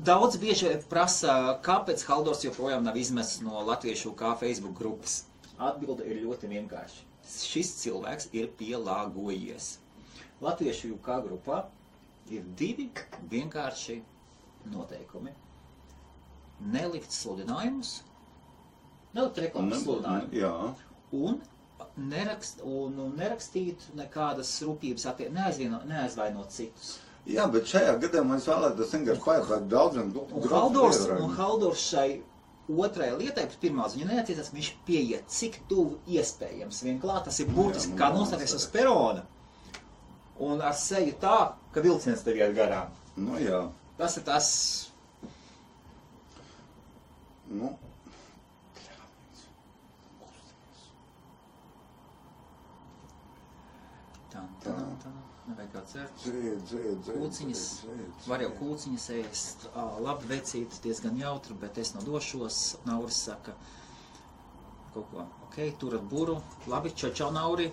[0.06, 1.34] Daudz bieži prasa,
[1.66, 5.24] kāpēc Haldors joprojām nav izmests no latviešu kā Facebook grupas.
[5.58, 7.02] Atbilde ir ļoti vienkārša.
[7.34, 9.68] Šis cilvēks ir pielāgojies.
[10.44, 11.64] Latviešu kā grupā
[12.32, 12.88] ir divi
[13.30, 14.00] vienkārši
[14.72, 15.32] noteikumi.
[16.74, 17.96] Nelikt sludinājumus,
[19.16, 20.52] nelikt reklāmas sludinājumus Jā.
[21.18, 21.40] un,
[22.12, 26.94] nerakst, un, un nerakstīt nekādas rūpības, neaizvainot citus.
[27.24, 31.22] Jā, bet šajā gadījumā es vēlētos vienkārši pajautāt daudziem Un Haldors, biedriem.
[31.24, 32.08] un Haldors šai
[32.84, 36.82] otrai lietai, pēc pirmā ziņa neatiecās, viņš pieiet cik tuvu iespējams.
[36.84, 39.24] Vien klāt, tas ir būtiski, kā nostāties uz perona.
[40.44, 41.38] Un ar seju tā,
[41.72, 42.92] ka vilciens tev iet garām.
[43.16, 43.62] Nu jā.
[43.96, 44.50] Tas ir tas,
[47.54, 47.68] Nu.
[54.32, 55.13] tā, tā, tā,
[55.48, 56.24] nevajag kā cert.
[56.24, 57.16] Dzied, dzied, dzied.
[57.20, 57.64] Kūciņas,
[58.30, 59.66] var jau kūciņas ēst,
[60.04, 63.56] labi vecīt, diezgan jautri, bet es nodošos, Nauris saka,
[64.94, 66.38] kaut ko, ok, turat buru,
[66.70, 67.70] labi, čau, čau, Nauri.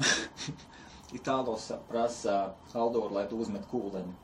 [1.14, 4.14] Itālos prasa Haldoru, lai tu uzmet kūleni.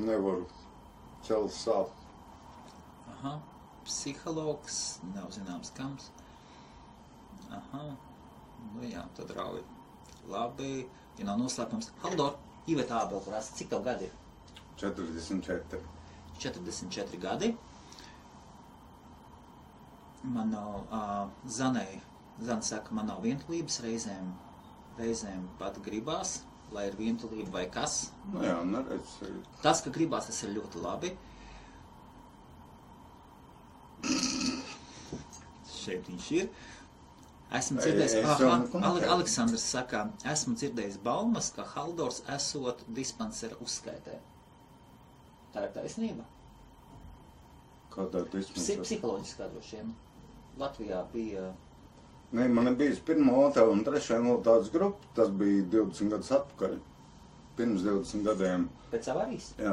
[0.00, 0.46] Nevaru.
[1.26, 1.92] Cels sāp.
[3.12, 3.36] Aha,
[3.84, 4.78] psihologs,
[5.14, 6.08] nav zināms kams.
[7.54, 7.84] Aha,
[8.72, 9.60] nu jā, tad rauj.
[10.30, 10.88] Labi,
[11.20, 11.92] ja nav noslēpums.
[12.02, 12.36] Haldor,
[12.70, 14.14] Iveta Ābel prasa, cik tev gadi ir?
[14.80, 15.80] 44.
[16.40, 17.50] 44 gadi.
[20.22, 22.00] Man nav, uh, Zanai,
[22.40, 24.32] Zana saka, man nav vientulības reizēm,
[24.96, 26.38] reizēm pat gribās,
[26.72, 27.98] lai ir vientulība vai kas.
[28.32, 29.16] Nu jā, neredz.
[29.64, 31.12] Tas, ka gribās, tas ir ļoti labi.
[35.80, 36.48] Šeit viņš ir.
[37.58, 39.06] Esmu dzirdējis, neko Ale.
[39.10, 44.20] Aleksandrs saka, esmu dzirdējis baumas, ka Haldors esot dispansera uzskaitē.
[45.54, 46.26] Tā ir taisnība.
[47.90, 48.84] Kādā diskusijā?
[48.84, 49.90] psiholoģiskā droši vien.
[50.60, 51.50] Latvijā bija
[52.30, 55.08] Nē, man ir bijis pirmā, otrā un trešā notādes grupa.
[55.16, 56.76] Tas bija 20 gadus atpakaļ.
[57.58, 58.68] Pirms 20 gadiem.
[58.92, 59.48] pēc avārijas.
[59.58, 59.72] Jā.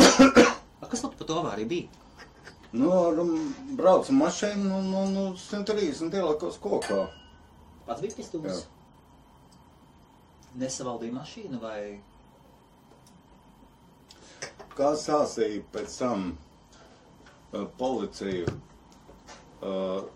[0.80, 2.06] A, kas tad par to avāriju bija?
[2.72, 3.16] Nu, ar
[3.74, 7.00] braucu mašīnu un, un 130 ielakos kokā.
[7.88, 8.60] Pats bija piestūmis.
[10.60, 11.80] Nesavaldīja mašīnu vai
[14.78, 18.46] Kā sāsīja pēc tam uh, policiju,
[19.66, 20.06] uh,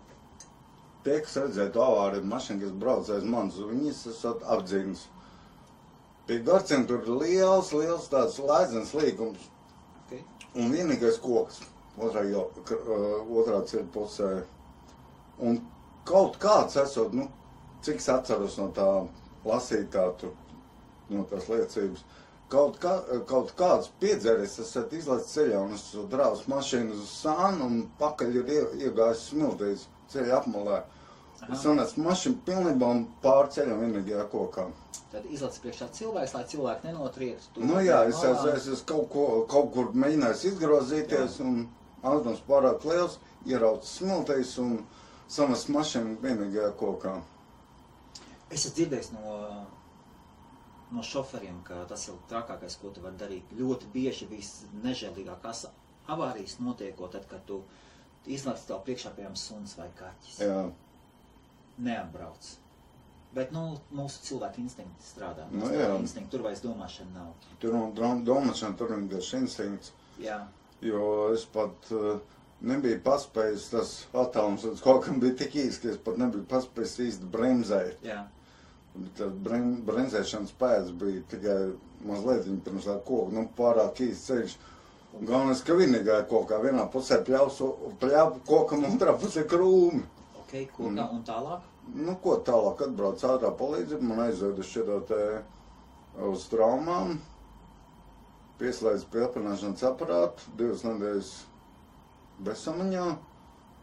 [1.03, 5.03] tie, kas redzēja to avāriju mašīnu, kas brauc aiz manis, viņas esat apdzīvs.
[6.25, 9.43] Pie garciem tur liels, liels tāds lēdzens līgums
[10.05, 10.23] okay.
[10.55, 11.59] un vienīgais koks
[12.65, 14.31] k- uh, otrā ceļa pusē.
[15.39, 15.59] Un
[16.05, 17.27] kaut kāds esot, nu,
[17.83, 18.87] cik es atceros no tā
[19.45, 20.31] lasītā tur,
[21.09, 22.03] no tās liecības,
[22.49, 22.95] kaut, kā,
[23.27, 28.51] kaut kāds piedzēries, esat izlaists ceļā un es drāvs mašīnu uz sānu un pakaļ ir
[28.57, 30.81] ie- iegājis smiltīs ceļa apmalē.
[31.41, 31.53] Aha.
[31.53, 34.67] Es sanācu mašīnu pilnībā un pār ceļam vienīgajā kokā.
[35.11, 37.61] Tad izlaiž priekšā cilvēks, lai cilvēki nenotriektu.
[37.63, 41.67] Nu jā, es, es, es, es kaut, ko, kaut kur mēģināju izgrozīties, un
[42.11, 43.17] ātrums pārāk liels,
[43.49, 44.77] ierauts smiltīs un
[45.27, 47.15] samest mašīnu vienīgajā kokā.
[48.49, 49.37] Es esmu dzirdējis no,
[50.93, 53.55] no šoferiem, ka tas ir trakākais, ko tu vari darīt.
[53.57, 55.65] Ļoti bieži visnežēlīgākās
[56.13, 57.63] avārijas notiekot, tad, kad tu
[58.29, 60.37] izlaiž tev priekšā, piemēram, suns vai kaķis.
[60.45, 60.59] Jā,
[61.85, 62.51] Neapbrauc.
[63.35, 65.43] Bet, nu, mūsu cilvēku instinkti strādā.
[65.51, 65.89] Nu, Mūsu jā.
[65.99, 67.33] instinkti, tur vairs domāšana nav.
[67.59, 69.91] tur no dom- domāšana tur vienkārši instinkts,
[70.23, 70.37] Jā,
[70.81, 72.17] jo es pat uh,
[72.65, 77.31] nebiju paspējis, tas attālums kaut kam bija tik īsts, ka es pat nebiju paspējis īsti
[77.35, 77.99] bremzēt.
[78.03, 78.23] jā.
[79.17, 81.57] Tas brem, bremzēšanas pēc bija tikai
[82.07, 84.53] mazliet viņa pirms tā koka, nu pārāk īsts ceļš.
[85.19, 87.59] Un galvenais, ka vienīgā kokā vienā pusē pļaus,
[87.99, 90.03] pļāp kokam, otrā pusē krūmi.
[90.39, 91.15] Ok, kokā Mm.
[91.17, 91.61] un tālāk.
[91.93, 95.43] Nu, ko tālāk atbrauc ātrā palīdzība, man aizveda šķiet te
[96.29, 97.19] uz traumām,
[98.59, 101.31] pieslēdz pie apvienošanas aparātu, divas nedēļas
[102.45, 103.05] bezsamaņā,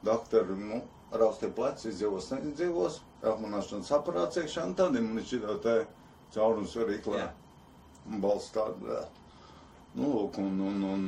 [0.06, 0.80] doktori, nu,
[1.12, 5.76] raustie pleci, izdzīvos, neizdzīvos, apvienošanas aparāts iekšā, un tad man šķiet te
[6.34, 7.28] caurums var iklē, Jā.
[8.08, 9.02] un balsts tāda,
[9.98, 11.06] nu, lūk, un, un, un,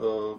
[0.00, 0.32] uh,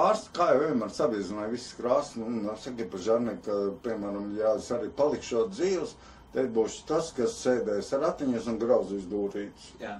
[0.00, 4.56] ārsts, kā jau vienmēr sabiezināja visas krāsas, nu, un saka, par žarni, ka, piemēram, jā,
[4.58, 5.94] es arī palikšu dzīves,
[6.32, 9.70] te būšu tas, kas sēdēs ar ratiņas un grauzīs dūrītes.
[9.80, 9.96] Jā.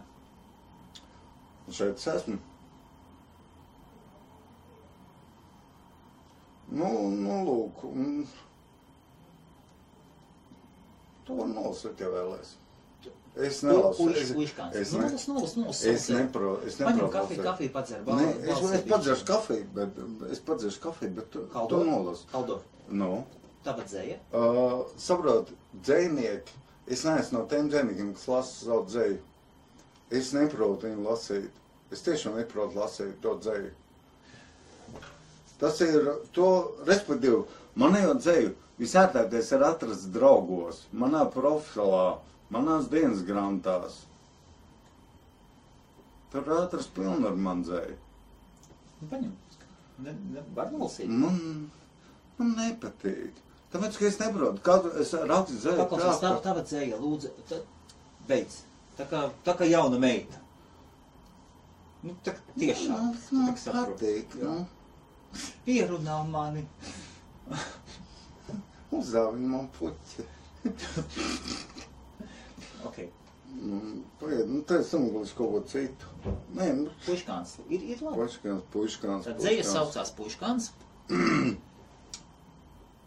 [1.67, 2.39] Un šeit es esmu.
[6.69, 8.27] Nu, nu, lūk, un
[11.25, 12.51] to var nolasīt, ja vēlēs.
[13.39, 14.09] Es nelasu.
[14.11, 14.31] Es-
[14.75, 15.83] es Nu, ne- nolas, nolas, nolas.
[15.87, 17.13] Es neprotu, es Paņem neprotu.
[17.13, 18.01] kafiju, kafiju padzer.
[18.05, 20.01] Nē, es, es padzeršu kafiju, bet
[20.33, 22.25] es padzeršu kafiju, bet tu, tu nolas.
[22.33, 22.61] Kaldo.
[22.91, 23.25] Nu,
[23.67, 24.19] Tāpat dzēja.
[24.39, 25.51] uh, saprot,
[25.85, 26.55] dzēnieki,
[26.87, 29.19] es neesmu no tiem dzēniekiem, kas lasa savu dzēju.
[30.21, 31.59] Es neprotu viņu lasīt.
[31.93, 33.73] Es tiešām neprotu lasīt to dzēju.
[35.59, 36.07] Tas ir
[36.37, 36.49] to,
[36.87, 37.43] respektīvi,
[37.83, 42.05] manējo dzēju visērtākais ir atrast draugos, manā profilā,
[42.55, 43.99] manās dienas grāmatās.
[46.33, 47.97] Tur ir atrast pilnu ar man dzēju.
[49.01, 49.35] Nu, Paņem.
[50.05, 51.11] Ne, ne, var nolasīt.
[51.11, 51.39] Man,
[52.39, 53.43] man nepatīk.
[53.73, 55.81] Tāpēc, ka es neprotu, kādu es rakstu dzēju.
[55.83, 57.59] Paklausies, tā, tā dzēja, lūdzu, tā,
[58.31, 58.63] beidz.
[58.97, 60.41] Tā kā, tā kā jauna meita.
[62.03, 62.95] Nu, tā tiešām.
[62.95, 64.01] Man, tā man saprot.
[64.01, 64.39] patīk.
[64.41, 64.55] Jā.
[64.55, 64.67] Nu,
[65.69, 66.65] Ierunā mani.
[68.97, 70.27] uzdāvini man puķi.
[72.89, 73.01] Ok.
[73.59, 73.79] Nu,
[74.21, 76.11] pagaid, nu, tā es samuglis kaut ko citu.
[76.57, 77.57] Nē, nu, Puškāns.
[77.69, 78.17] Ir, ir labi.
[78.21, 79.29] puškāns, puškāns.
[79.29, 80.73] Tā dzēja saucās puškāns.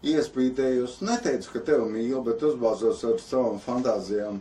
[0.02, 4.40] Iespītējos, neteicu, ka tevi mīlu, bet uzbāzos ar savām fantāzijām.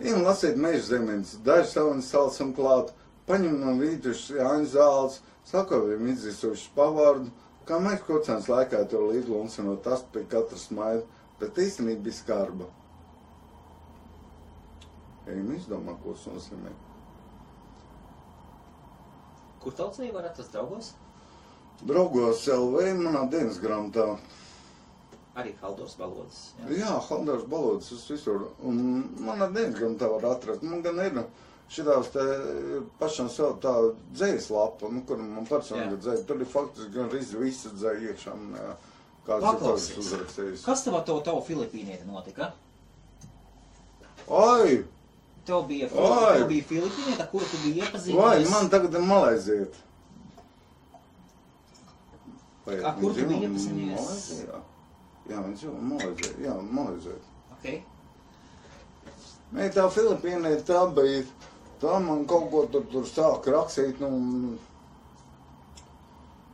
[0.00, 2.94] Ejam lasīt meža zemenes, daži savas salsam klāt,
[3.28, 5.18] paņem no vītušas Jāņa zāles,
[5.50, 7.28] sakaviem izdzisušas pavārdu,
[7.68, 11.04] kā mēs kocēns laikā to līdlu un no tas pie katras maida,
[11.40, 12.72] bet īstenībā bija skarba.
[15.28, 16.72] Ejam izdomā, ko tas nozīmē.
[19.62, 20.94] Kur tautsēja var atrast draugos?
[21.86, 24.16] Draugos LV manā dienas grāmatā.
[25.36, 26.40] Arī Haldors valodas.
[26.60, 26.66] Jā.
[26.82, 28.50] Jā, Haldors balodas, es visur.
[28.68, 28.82] Un
[29.24, 30.62] manā dienas grāmatā var atrast.
[30.62, 31.22] Man gan ir
[31.72, 32.24] šitās te
[33.00, 33.72] pašam savu tā
[34.12, 36.24] dzējas lapa, nu, kur man personīgi dzēja.
[36.28, 38.34] Tur ir faktiski gan arī visa dzēja iekšā.
[39.22, 39.86] Kāds ir Paklausies.
[39.94, 40.64] tāds uzrakstījis.
[40.66, 42.50] Kas tev ar to tavu Filipīnieti notika?
[44.28, 44.82] Oi,
[45.46, 46.34] Tev bija, Oi!
[46.38, 48.50] tev bija Filipīnieta, kuru tu biji iepazīstinājies?
[48.52, 49.78] man tagad ir malaiziet.
[52.66, 53.96] Vai, Ar kur tu biji iepazinies?
[53.96, 54.60] Malaizijā?
[55.30, 56.32] Jā, viņš dzīvo Malaizijā.
[56.42, 57.18] Jā, Malaizijā.
[57.58, 57.82] Okay.
[59.52, 61.22] Nē, tā Filipīna tā bija.
[61.82, 64.00] Tā man kaut ko tur, tur sāk rakstīt.
[64.00, 64.58] Nu, un-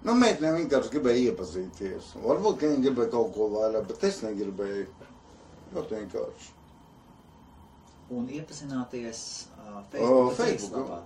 [0.05, 2.13] nu meitene vienkārši gribēja iepazīties.
[2.25, 4.87] Varbūt, ka viņa gribēja kaut ko vairāk, bet es negribēju.
[5.75, 6.55] Ļoti vienkārši.
[8.11, 10.89] Un iepazināties uh, Facebook, Facebook.
[10.89, 11.01] lapā.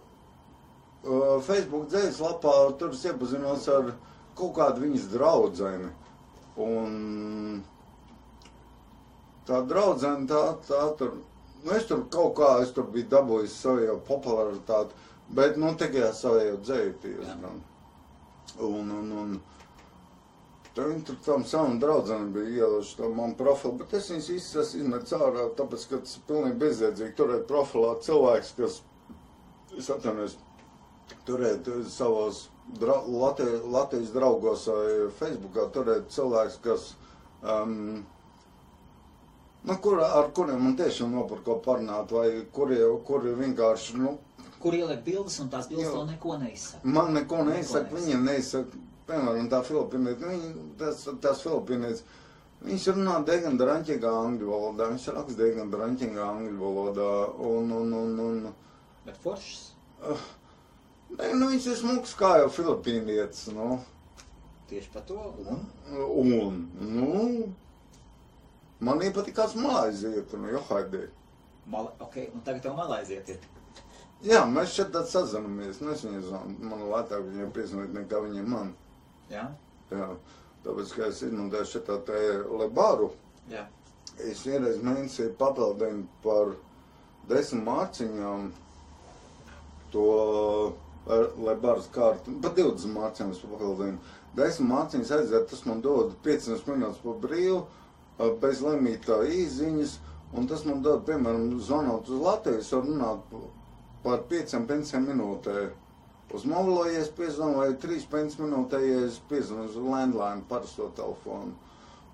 [1.02, 3.88] Uh, Facebook dzējas lapā tur es iepazinos ar
[4.38, 5.90] kaut kādu viņas draudzeni.
[6.61, 7.62] Un
[9.48, 11.14] tā draudzene tā, tā tur,
[11.64, 14.92] nu es tur kaut kā, es tur biju dabūjis savu popularitāti,
[15.32, 17.62] bet nu tikai savu dzēju diezgan.
[18.61, 19.40] Un, un, un
[20.72, 24.55] Tad viņi tur tam savam draudzenam bija ielaiši to manu profilu, bet es viņus visus
[24.62, 28.78] esmu izmetis ārā, tāpēc, ka tas ir pilnīgi bezjēdzīgi turēt profilā cilvēks, kas,
[29.76, 30.38] es atvainojos,
[31.28, 32.46] turēt savos
[32.80, 36.86] dra Latvijas, Latvijas draugos vai Facebookā turēt cilvēks, kas,
[37.42, 38.04] um,
[39.64, 44.18] nu, kur, ar kuriem man tiešām nav par ko parunāt, vai kuri, kuri vienkārši, nu,
[44.62, 46.86] Kur ieliek bildes, un tās bildes vēl neko neizsaka.
[46.86, 47.96] Man neko Neko neizsaka, neizsaka.
[47.96, 52.04] viņiem neizsaka, piemēram, tā Filipīnietis, viņi, tas, tas Filipīnietis,
[52.62, 57.08] viņš runā diezgan draņķīgā angļu valodā, viņš raksta diezgan draņķīgā angļu valodā,
[57.48, 58.52] un, un, un, un,
[59.02, 59.72] Bet foršs.
[61.18, 63.80] Ne, nu, viņš ir smuks kā jau Filipīnietis, nu,
[64.72, 65.18] Tieši par to.
[65.52, 65.66] Un,
[66.32, 67.16] un, nu,
[68.80, 71.08] man iepatīk kāds Malaizija, nu, johaidī.
[71.66, 73.42] mal, ok, un tagad tev malaiziet ir.
[74.24, 78.44] Jā, mēs šeit tad sazinamies, nu, es viņai zvanu, man lētāk viņai piezvanīt nekā viņai
[78.48, 78.72] man.
[79.28, 79.44] Jā?
[79.90, 80.08] Jā,
[80.64, 83.10] tāpēc, ka es izmantoju šitā te lebaru,
[83.50, 83.66] Jā.
[84.24, 86.54] es vienreiz mēnesī papildinu par
[87.28, 88.48] desmit mārciņām
[89.92, 90.06] to
[91.11, 93.98] ar lebaras kārtu, pa 20 mārciņām es papildinu.
[94.36, 97.59] Desmit mārciņas aiziet, tas man dod 500 minūtes pa brīvu,
[98.40, 99.96] bez lemītā īziņas,
[100.38, 103.42] un tas man dod, piemēram, zvanot uz Latvijas, var runāt p-
[104.05, 105.70] par 5-5 minūtēm.
[106.32, 111.53] Uz mobilo, ja es piezvanu, vai 3-5 minūtē, ja es piezvanu uz landline parasto telefonu.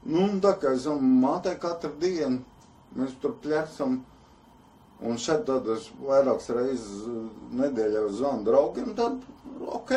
[0.05, 2.41] Nu, un tā kā es esmu mātē katru dienu,
[2.97, 4.01] mēs tur pļersam,
[5.03, 7.23] un šeit tad es vairākas reizes uh,
[7.63, 9.23] nedēļā zvanu draugiem, tad
[9.79, 9.95] ok.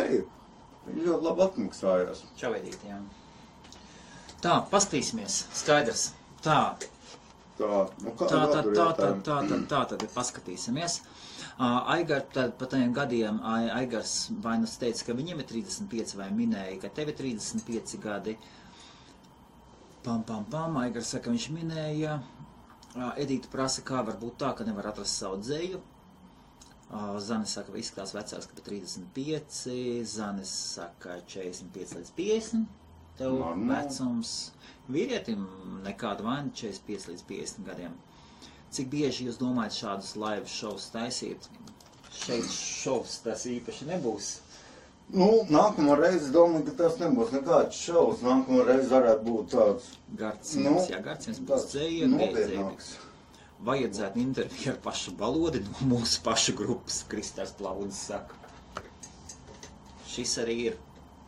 [0.88, 2.24] Viņi ļoti labi atmaksājās.
[2.42, 2.98] Čavedīt, jā.
[4.42, 5.44] Tā, paskatīsimies.
[5.54, 6.08] Skaidrs.
[6.42, 6.62] Tā,
[7.62, 10.96] Tā, nu kā tā, tā, tā, tā, tā, tā, tā, tad paskatīsimies.
[11.62, 16.30] Aigars, tad pa tajiem gadiem Ai- Aigars vai nu teica, ka viņam ir 35 vai
[16.34, 18.38] minēja, ka tev ir 35 gadi.
[20.02, 22.16] Pam, pam, pam, Aigars saka, viņš minēja.
[22.96, 25.80] Edīta prasa, kā var būt tā, ka nevar atrast savu dzēju.
[27.24, 29.60] Zanis saka, ka izskatās vecāks, ka pat 35.
[30.14, 32.66] Zanis saka, 45 līdz 50.
[33.22, 33.70] Tev Normāli.
[33.70, 34.34] vecums
[34.92, 35.46] vīrietim
[35.86, 37.96] nekāda vaina 45 līdz 50 gadiem.
[38.76, 41.48] Cik bieži jūs domājat šādus live šovus taisīt?
[42.12, 44.34] Šeit šovs tas īpaši nebūs.
[45.12, 48.22] Nu, nākamā reize domāju, ka tas nebūs nekāds šovs.
[48.24, 49.90] Nākamā reize varētu būt tāds
[50.20, 51.66] Garcīns, Nu, jā, Garcīns būs
[52.14, 52.94] nopietnāks.
[53.68, 58.40] Vajadzētu interviju ar pašu balodi no mūsu pašu grupas, Kristās Plaudis saka.
[60.12, 60.80] Šis arī ir.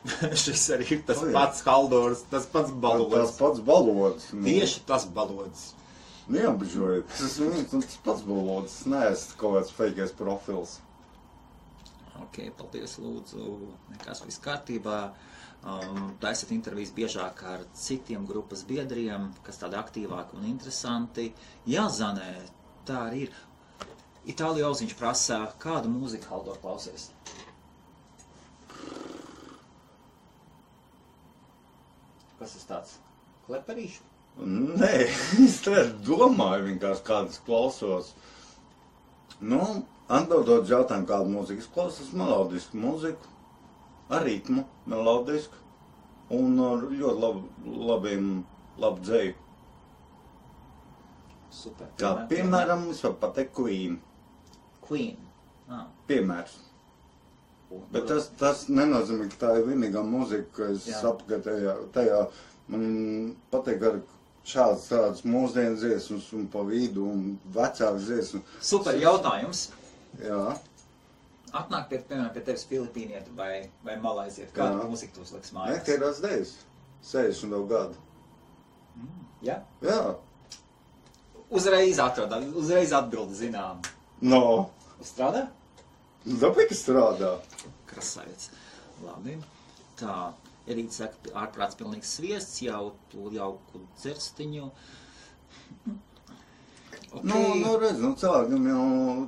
[0.44, 1.36] Šis arī ir tas O, jā.
[1.36, 3.36] pats Haldors, tas pats Tas balodis.
[3.40, 4.32] pats balods.
[4.34, 5.68] Nu, Tieši tas balodis.
[6.32, 7.12] Neapbežojiet.
[7.20, 8.80] Tas ir viens un tas pats balods.
[8.82, 10.80] Es neesmu kaut kāds fejkais profils.
[12.22, 13.46] Ok, paldies, lūdzu.
[13.94, 14.98] Nekas viss kārtībā.
[15.64, 21.30] Um, taisat intervijas biežāk ar citiem grupas biedriem, kas tādi aktīvāki un interesanti.
[21.72, 22.30] Jā, Zanē,
[22.90, 23.38] tā arī ir.
[24.34, 27.10] Itālijā auziņš prasa, kādu mūziku Haldor klausies?
[32.40, 32.94] Kas tas tāds?
[33.48, 34.04] Kleperīšu?
[34.44, 34.92] Nē,
[35.48, 35.58] es
[36.08, 38.14] domāju, vienkārši kādas klausos.
[39.44, 39.60] Nu,
[40.14, 43.32] atbildot jautājumu, kādu mūziku es klausos, melodisku mūziku,
[44.14, 45.60] ar ritmu, melodisku
[46.34, 47.44] un ar ļoti labu,
[47.90, 48.30] labiem,
[48.80, 49.34] labu dzēju.
[51.54, 51.90] Super.
[52.02, 54.00] Kā piemēram, es varu pateikt Queen.
[54.88, 55.18] Queen.
[55.70, 56.56] Ah, Piemērs.
[57.72, 61.76] un- Bet tas, tas nenozīmē, ka tā ir vienīgā mūzika, sapratu tajā.
[61.94, 62.32] tajā.
[62.68, 64.02] Man patīk ar
[64.48, 67.24] šādas tādas mūsdienu dziesmas un pa vidu un
[67.56, 68.54] vecākas dziesmas.
[68.62, 69.70] Super jautājums.
[70.22, 70.58] Jā.
[71.54, 74.52] Atnāk pie, piemēram, pie tevis Filipīnieti vai, vai Malaiziet.
[74.56, 75.84] Kādu mūziku tu uzliks Nē, mājās?
[75.86, 76.54] tie ir dēļas.
[77.04, 78.00] 60 gadu.
[79.44, 79.60] Jā?
[79.84, 79.98] Jā.
[81.54, 83.84] Uzreiz atrada, uzreiz atbildi zinām.
[84.24, 84.70] No.
[85.04, 85.46] Strādā?
[86.26, 87.36] Dabīgi strādā.
[87.92, 88.50] Krasavets.
[89.04, 89.36] Labi.
[90.00, 90.32] Tā.
[90.64, 94.70] Erīts saka, ārprāts pilnīgs sviests, jau tu jauku dzerstiņu.
[97.14, 97.30] Okay.
[97.30, 98.86] Nu, nu, redz, nu, cilvēkiem jau,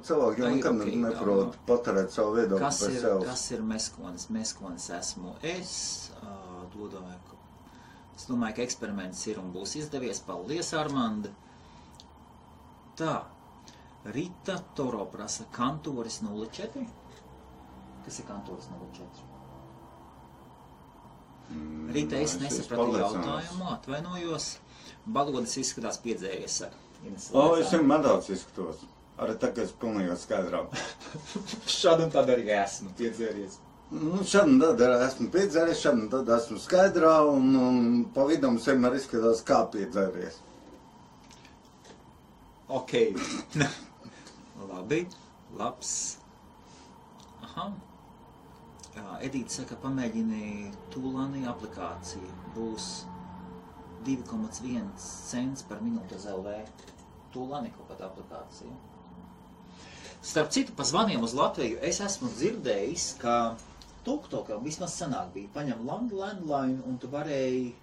[0.07, 1.59] cilvēki jau ok, okay, neprot jā.
[1.67, 3.27] paturēt savu viedokli kas, par sevi.
[3.27, 4.25] kas ir meskonis?
[4.33, 5.75] Meskonis esmu es.
[6.23, 7.37] Uh, domāju, ka,
[8.15, 10.23] es domāju, ka eksperiments ir un būs izdevies.
[10.25, 11.29] Paldies, Armand!
[12.97, 13.13] Tā.
[14.15, 16.89] Rita Toro prasa kantoris 04.
[18.05, 19.34] Kas ir kantoris 04?
[21.51, 24.49] Mm, Rīta, es nesapratu jautājumu, atvainojos.
[25.05, 26.81] Balodis izskatās piedzēries, saka.
[27.37, 28.81] O, es jau medāts izskatos.
[29.21, 30.63] Arī ka es pilnīgi skaidrā.
[31.77, 33.59] Šādi un tad arī esmu piedzēries.
[33.95, 37.77] Nu, šad un tad esmu piedzēries, šad un tad esmu skaidrā, un, un
[38.15, 40.39] pa vidam es vienmēr izskatās kā piedzēries.
[42.75, 42.95] Ok.
[44.71, 45.03] Labi,
[45.59, 45.91] labs.
[47.45, 47.69] Aha.
[49.05, 52.31] Jā, Edīte saka, pamēģini Tūlānī aplikāciju.
[52.55, 52.87] Būs
[54.07, 56.55] 2,1 cents par minūti uz LV.
[57.35, 58.73] Tūlānī kaut kāda aplikācija.
[60.25, 63.35] Starp citu, pa zvaniem uz Latviju es esmu dzirdējis, ka
[64.07, 67.73] TikTokā vismaz senāk bija paņem land- landline un tu varēji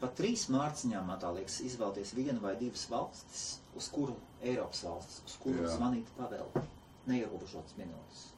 [0.00, 3.46] pa trīs mārciņām, man tā liekas, izvēlēties vienu vai divas valstis,
[3.76, 5.72] uz kuru Eiropas valstis, uz kuru Jā.
[5.78, 6.64] zvanīt pavēlu.
[7.08, 8.35] Neierobežotas minūtes.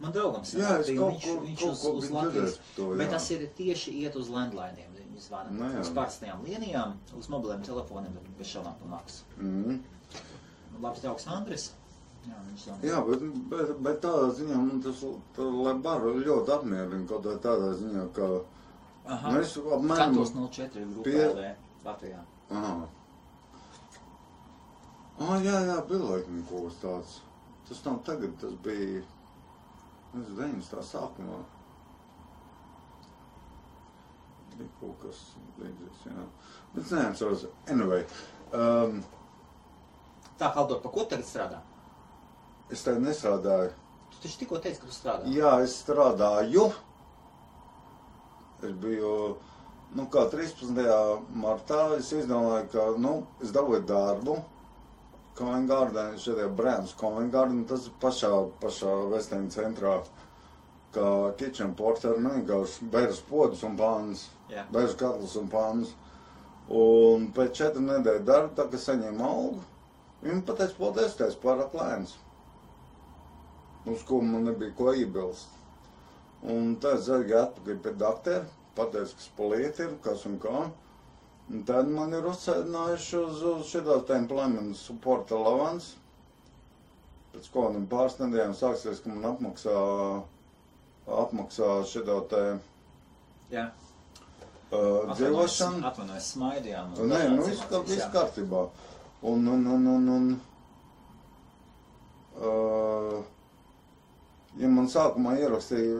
[0.00, 3.08] Man draugam Jā, sanāk, es kaut viņš, ko- viņš uz, ko uz Latvijas, to, bet
[3.08, 3.10] jā.
[3.16, 4.92] tas ir tieši iet uz landlainiem.
[4.94, 5.80] Viņi zvana Nu, jā.
[5.82, 9.24] uz parastajām līnijām, uz mobiliem telefoniem, bet bez šaubām pa maksu.
[9.42, 9.80] Mm.
[10.80, 11.72] Labs draugs Andris.
[12.28, 12.74] Jā.
[12.82, 15.02] Jā, bet, bet, bet tādā ziņā man tas,
[15.36, 18.28] tā, lai baru ļoti apmierina kaut kā tādā ziņā, ka
[19.16, 19.32] Aha.
[19.34, 19.96] mēs apmēram...
[20.14, 21.54] Kantos 04 grupa pie- LV
[21.88, 22.22] Latvijā.
[22.50, 22.88] Aha.
[25.18, 27.14] Ah, jā, jā, bija laikam kaut kas tāds.
[27.68, 29.02] Tas nav tagad, tas bija,
[30.16, 30.82] es 90.
[30.88, 31.42] sākumā.
[34.58, 35.20] Bija kaut kas
[35.60, 36.24] līdzīgs, jā.
[36.74, 38.04] Bet neatceros, anyway.
[38.52, 39.02] Um,
[40.38, 41.58] Tā, Haldor, pa ko tagad strādā?
[42.70, 43.70] es tagad nestrādāju.
[44.12, 45.30] Tu taču tikko teici, ka tu strādā.
[45.32, 46.66] Jā, es strādāju.
[48.62, 49.12] Es biju,
[49.96, 50.78] nu, kā 13.
[51.42, 51.80] martā.
[51.98, 54.36] Es izdomāju, ka, nu, es dabūju darbu.
[55.38, 58.32] Covent Garden, šeit ir brands Covent Garden, tas ir pašā,
[58.62, 60.00] pašā Western centrā.
[60.94, 64.64] kā kitchen porter, vienkārši beigas podus un pānas, Jā.
[64.72, 65.90] beigas katlus un pānas.
[66.68, 69.60] Un pēc četru nedēļu darba, tā kā saņēma algu,
[70.24, 72.16] viņi pateica, paldies, ka esi pārāk lēns.
[73.88, 75.54] Uz ko man nebija ko iebilst.
[76.42, 78.44] Un tad es aizgāju atpakaļ pie doktora,
[78.76, 80.66] pateicu, kas pa lietu ir, kas un kā.
[81.48, 85.94] Un tad man ir uzsēdinājuši uz, uz šitā tā employment support allowance.
[87.32, 89.76] Pēc kādiem pāris nedēļām sāksies, ka man apmaksā,
[91.22, 92.42] apmaksā šitā tā
[93.54, 93.64] Jā.
[94.72, 95.80] uh, dzīvošanu.
[95.88, 96.92] Atvainojos, smaidījām.
[97.14, 98.66] Nē, nu viss, kā, viss kārtībā.
[99.32, 100.28] Un, un, un, un, un
[102.44, 103.16] uh,
[104.60, 105.96] ja man sākumā ierakstīja,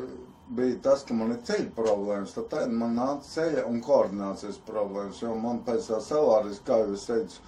[0.56, 5.20] bija tas, ka man ir ceļa problēmas, tad tagad man nāca ceļa un koordinācijas problēmas,
[5.22, 7.42] jo man pēc tā savāris, kā jau es teicu,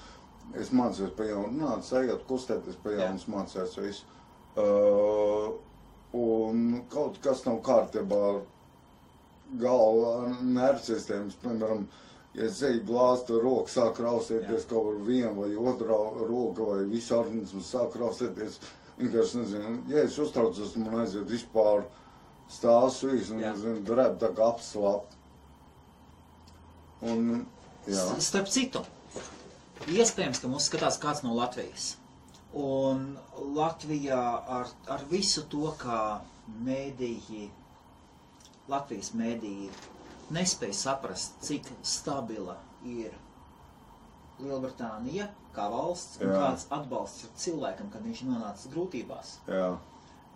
[0.61, 4.16] es mācījos pa jaunu, runāt, sejot, kustēties pa jaunu, mācījos visu.
[4.61, 5.53] Uh,
[6.20, 8.40] un kaut kas nav kārtībā ar
[9.62, 11.86] galva nervu sistēmas, piemēram,
[12.34, 15.98] ja es eju glāstu roku, sāk raustīties kaut kur viena vai otrā
[16.28, 18.61] roka vai visu organismu sāk raustīties.
[19.01, 21.86] Vienkārši nezinu, ja es uztraucos, man aiziet vispār
[22.51, 25.07] stāvs visu, un, nezinu, drēb tā kā apslāp.
[27.07, 27.46] Un,
[27.88, 28.03] jā.
[28.20, 28.82] Starp citu,
[29.88, 31.94] iespējams, ka mūs skatās kāds no Latvijas.
[32.53, 33.05] Un
[33.57, 34.20] Latvijā
[34.59, 36.20] ar, ar visu to, kā
[36.66, 37.46] mēdīji,
[38.70, 39.70] Latvijas mēdīji
[40.34, 43.14] nespēja saprast, cik stabila ir
[44.40, 46.36] Lielbritānija kā valsts un Jā.
[46.42, 49.38] kāds atbalsts ir cilvēkam, kad viņš nonāca grūtībās.
[49.51, 49.70] jā.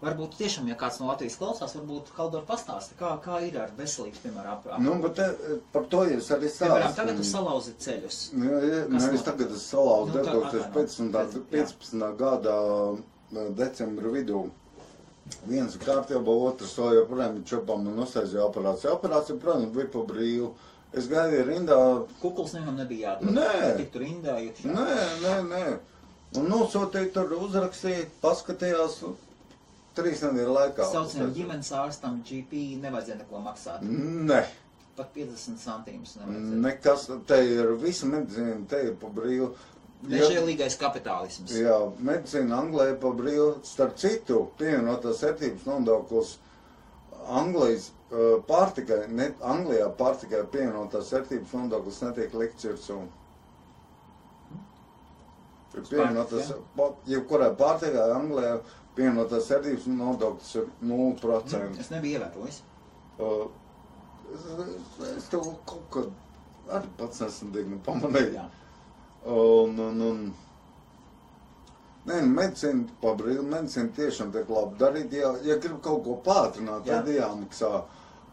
[0.04, 4.18] Varbūt tiešām, ja kāds no Latvijas klausās, varbūt Haldor pastāsta, kā, kā ir ar veselību,
[4.24, 5.28] piemēram, ap, ap, Nu, bet te,
[5.72, 6.98] par to jūs arī piemēram, stāstāt.
[6.98, 8.18] tagad tu salauzi ceļus.
[8.36, 11.08] Nu, ja, nu, es tagad esmu salauzu Nu, tā- 2015.
[11.22, 11.46] atvaino.
[11.54, 12.12] 15.
[12.20, 12.58] gada
[12.94, 14.44] eh, decembra vidū.
[15.48, 18.92] Viens kārtībā, otrs vēl joprojām ir čopā man uztaisīja operāciju.
[18.98, 20.50] Operācija, protams, bija pa brīvu.
[20.94, 21.78] Es gāju rindā,
[22.20, 23.32] Kukls nevienam nebija jādod.
[23.34, 23.76] Nē.
[23.80, 24.68] Tik tur rindā iekšā.
[24.68, 25.64] nē, nē, nē.
[26.38, 29.00] Un nosūtīja tur, uzrakstīja, paskatījās
[29.98, 30.86] trīs nedēļu laikā.
[30.90, 33.84] Saucamajam ģimenes ārstam GP nevajadzēja neko maksāt.
[33.86, 34.42] Nē.
[34.94, 36.60] Pat 50 centīmus nevajadzēja.
[36.64, 39.50] Nekas, te ir visa medicīna, te ir pa brīvu.
[40.04, 41.54] Nežēlīgais kapitālisms.
[41.56, 46.34] Jā, medicīna Anglijā pa brīvu, starp citu, pievienotās vērtības nodoklis
[47.24, 52.98] Anglijas uh, pārtikai, ne, Anglijā pārtikai pievienotās vērtības nodoklis netiek likts virsū.
[55.74, 56.52] Ir pievienotās,
[57.10, 58.58] jebkurai pārtikai Anglijā
[58.96, 61.80] pievienotās vērtības nodoklis ir 0%.
[61.82, 62.60] Es nebiju ievērojis.
[63.18, 63.46] Uh,
[64.34, 66.12] es, es, es tev kaut kad
[66.78, 68.38] arī pats esmu digni pamanījis.
[68.38, 68.46] Jā.
[69.24, 70.22] Un, un, un,
[72.04, 76.86] nē, nu, medicīna, pabrīd, medicīna tiešām tiek labi darīt, ja, ja grib kaut ko pātrināt,
[76.88, 77.22] tad Jā.
[77.24, 77.72] jāmaksā.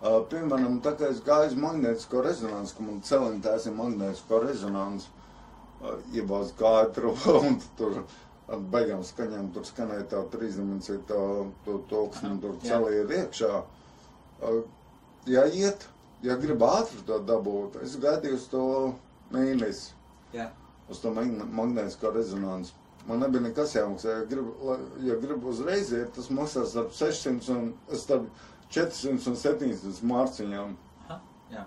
[0.01, 5.11] Uh, piemēram, tā kā es gāju uz magnētisko rezonansu, ka man celintēs ir magnētisko rezonansu,
[5.83, 7.11] uh, iebāz tur,
[7.45, 7.99] un tur
[8.51, 11.19] ar beigām skaņām tur skanēja tā trīsdimensija, tā,
[11.65, 12.73] to toksni, tur Jā.
[12.73, 13.51] celī ir iekšā.
[14.41, 14.61] Uh,
[15.29, 15.87] ja iet,
[16.25, 18.63] ja grib ātri to dabūt, es gaidīju uz to
[19.31, 19.91] mīnesi
[20.35, 20.49] Jā.
[20.89, 22.73] uz to magn- magnētisko rezonanci.
[23.07, 24.11] Man nebija nekas jāmaksā.
[24.19, 28.27] Ja gribu, ja gribu uzreiz iet, tas maksā starp 600 un starp
[28.69, 30.75] 400 un 700 mārciņām.
[31.07, 31.17] Aha.
[31.51, 31.63] Jā.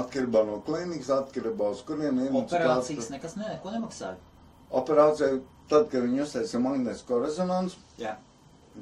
[0.00, 4.16] Atkarībā no klīnikas, atkarībā uz kurien ir Operācijas nekas ne, neko nemaksāja.
[4.74, 5.38] Operācija,
[5.70, 8.14] tad, kad viņi uztaisīja magnētisko rezonanci, Jā.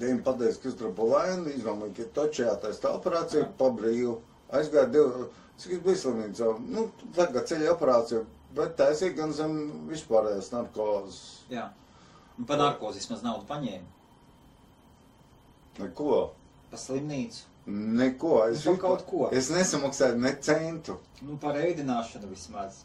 [0.00, 4.18] viņi pateica, kas tur pa vainu, izdomāja, ka taču jātaisa tā operācija pa brīvu.
[4.54, 5.28] Aizgāja divu,
[5.58, 8.20] cik es biju slimnīcā, nu, tagad ceļa operācija,
[8.54, 9.56] bet taisīja gan zem
[9.90, 11.20] vispārējās narkozes.
[11.50, 11.70] Jā.
[12.38, 13.90] Un par narkozi vismaz naudu paņēma.
[15.78, 16.30] Neko.
[16.70, 17.42] Pa slimnīcu.
[17.66, 18.32] Neko.
[18.52, 19.28] Es, Nu, kaut ko.
[19.32, 22.82] es nesamaksāju ne centu Nu, par ēdināšanu vismaz.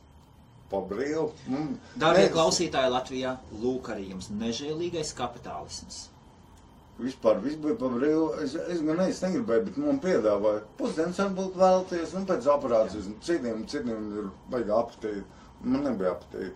[0.69, 1.31] Pa brīvu.
[1.49, 1.63] Nu,
[1.97, 6.07] Darbie ne- klausītāji Latvijā, lūk arī jums nežēlīgais kapitālisms.
[6.99, 8.25] Vispār viss bija pa brīvu.
[8.43, 10.63] Es, es gan es negribēju, bet man piedāvāja.
[10.77, 13.05] Pusdienas varbūt vēlties, un pēc operācijas.
[13.07, 15.23] un Citiem, citiem ir baigi apetīti.
[15.63, 16.51] Man nebija apetīti.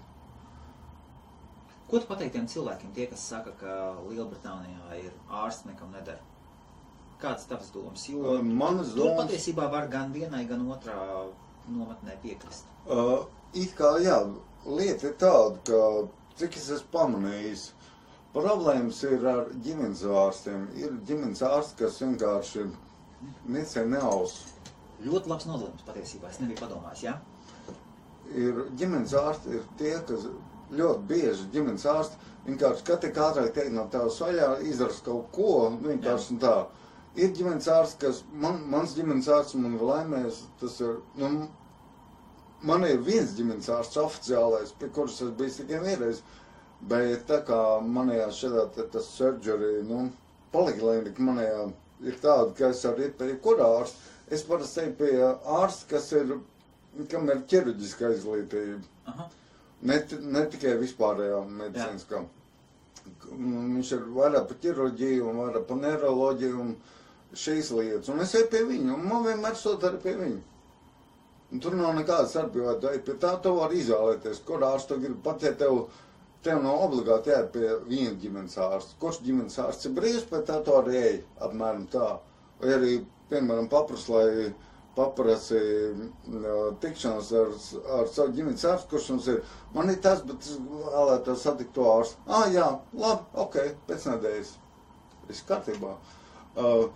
[1.89, 3.73] Ko tu pateikt tiem cilvēkiem, tie, kas saka, ka
[4.09, 6.19] Lielbritānijā ir ārsts nekam nedara?
[7.21, 8.03] Kāds tavs domas?
[8.09, 10.97] Jo manas domas- patiesībā var gan vienai, gan otrā
[11.69, 12.65] nometnē piekrist.
[12.87, 14.17] Uh, it kā jā,
[14.65, 17.67] lieta ir tāda, ka cik es esmu pamanījis,
[18.33, 20.65] problēmas ir ar ģimenes ārstiem.
[20.79, 22.65] Ir ģimenes ārsti, kas vienkārši
[23.53, 24.39] necē neaus.
[25.03, 27.19] Ļoti labs nodalījums patiesībā, es nebiju padomājis, jā?
[28.33, 30.27] ir ģimenes ārsti, ir tie, kas
[30.73, 35.89] ļoti bieži ģimenes ārsti vienkārši katru ātrāk teikt no tevis vaļā, izdara kaut ko, nu,
[35.91, 36.55] vienkārši un tā.
[37.15, 41.29] ir ģimenes ārsts, kas, man, mans ģimenes ārsts man ir laimējis, tas ir, nu,
[42.63, 46.21] man ir viens ģimenes ārsts oficiālais, pie kuras es biju tikai vienreiz,
[46.89, 48.29] bet tā kā manējā
[48.75, 50.09] te tas surgery, nu,
[50.53, 51.67] poliklinika manējā
[52.07, 54.11] ir tāda, ka es iet pie jebkurā ārsta.
[54.33, 55.11] Es parasti eju pie
[55.59, 56.37] ārsta, kas ir,
[57.11, 58.79] kam ir ķirurģiska izglītība.
[59.11, 59.27] Aha.
[59.83, 59.99] Ne,
[60.35, 62.23] ne tikai vispārējā medicīniskā.
[63.33, 66.73] Viņš ir vairāk par ķirurģiju un vairāk par neiroloģiju un
[67.35, 68.11] šīs lietas.
[68.13, 70.41] Un es eju pie viņa, un man vienmēr sot arī pie viņa.
[71.61, 75.19] Tur nav nekādas starpības, ej pie tā, tu vari izvēlēties, kur ārstu tu gribi.
[75.25, 75.83] Pat ja tev,
[76.45, 78.97] tev nav obligāti jāiet pie viena ģimenes ārsta.
[79.01, 82.07] Kurš ģimenes ārsts ir brīvs, pēc tā tu arī ej, apmēram tā.
[82.61, 82.95] Vai arī,
[83.29, 84.53] piemēram, papras, lai
[84.97, 87.53] paprasi uh, tikšanos ar,
[87.99, 89.39] ar savu ģimenes ārstu, kurš mums ir.
[89.77, 92.17] Man ir tas, bet es vēlētos satikt to ārstu.
[92.29, 92.65] Ah, jā,
[92.97, 94.53] labi, ok, pēc nedēļas.
[95.29, 95.95] Viss kārtībā.
[96.53, 96.89] Uh,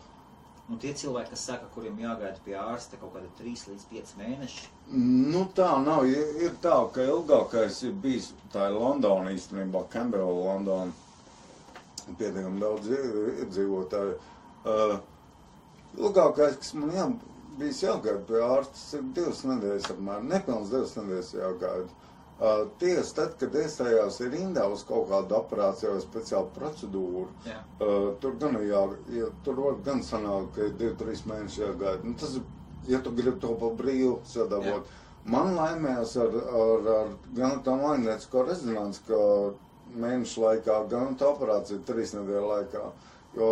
[0.67, 4.65] Un tie cilvēki, kas saka, kuriem jāgaida pie ārsta kaut kāda 3 līdz 5 mēneši,
[4.89, 6.05] Nu, tā nav.
[6.07, 10.93] Ir, ir tā, ka ilgākais ir bijis tā ir Londona īstenībā, Canberra, Londona.
[12.07, 14.13] Pietiekami daudz iedzīvotāju.
[14.63, 14.93] Uh,
[15.99, 17.07] ilgākais, kas man jā,
[17.59, 20.29] bijis jāgaida pie ārsta, ir divas nedēļas apmēram.
[20.31, 21.96] Nepilns divas nedēļas jāgaida.
[22.37, 28.11] Uh, Tiesa, tad, kad iestājās rindā uz kaut kādu operāciju vai speciālu procedūru, jā, Uh,
[28.21, 28.83] tur gan jā,
[29.13, 32.03] ja, tur var gan sanākt, ka ir 2-3 mēneši jāgaida.
[32.05, 32.45] Nu, tas ir,
[32.93, 34.85] ja tu gribi to pa brīvu sadabot.
[35.25, 37.09] Man laimējās ar, ar, ar
[37.39, 39.17] gan tā magnētisko rezonanci, ka
[40.05, 42.83] mēnešu laikā, gan tā operācija trīs nedēļu laikā.
[43.37, 43.49] Jo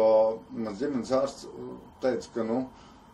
[0.54, 1.48] mans ģimenes ārsts
[2.06, 2.62] teica, ka, nu,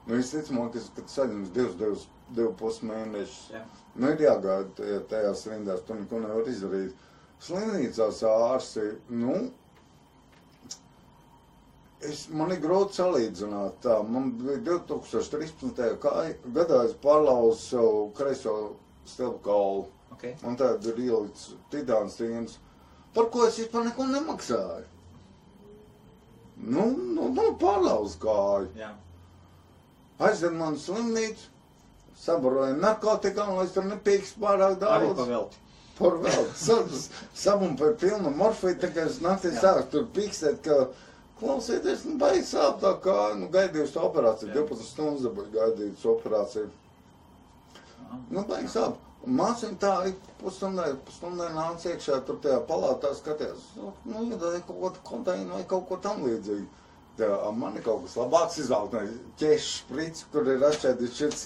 [0.08, 2.06] nu visticamāk, ka, saņems divus, divus,
[2.36, 3.64] divu pus mēnešus, jā.
[3.96, 6.94] Nu, ir jāgaida tajā- tajās rindās, tur neko nevar izdarīt.
[7.42, 9.52] Slimnīcās ārsti, nu,
[12.02, 13.98] es, man ir grūti salīdzināt tā.
[14.08, 15.98] Man bija 2013.
[16.02, 18.56] kā- gadā es pārlauzu savu kreiso
[19.06, 19.86] stilpu kaulu.
[20.14, 20.36] Okay.
[20.44, 22.58] Man tāda ir ielikts titāns tīns,
[23.14, 24.86] par ko es vispār neko nemaksāju.
[26.62, 28.68] Nu, nu, nu pārlauzu kāju.
[28.78, 28.92] Jā,
[30.22, 31.48] Aizved man slimnīcu,
[32.22, 35.22] sabaroja narkotikām, lai es tur nepīkst pārāk arī daudz.
[35.22, 35.62] pavelti.
[36.02, 36.50] Par vēl
[37.44, 40.78] sabumpēju pilnu morfiju, tā kā es naktī sāku tur pīkstēt, ka
[41.42, 44.66] klausieties, nu baigi sāp tā kā, nu gaidījusi operāciju, Jā.
[44.70, 46.70] 12 stundas dabūju gaidījusi operāciju.
[48.34, 49.00] Nu baigi sāp.
[49.22, 54.64] Un Māsiņa tā ik pusstundai, pusstundai nāca iekšā tur tajā palātā skatījās, nu, nu, iedāja
[54.66, 56.66] kaut ko kontainu vai kaut ko tam līdzīgu.
[57.20, 61.42] Man ir kaut kas labāks izvēlēt, ne ķešu šprici, kur ir atšķēdīts šis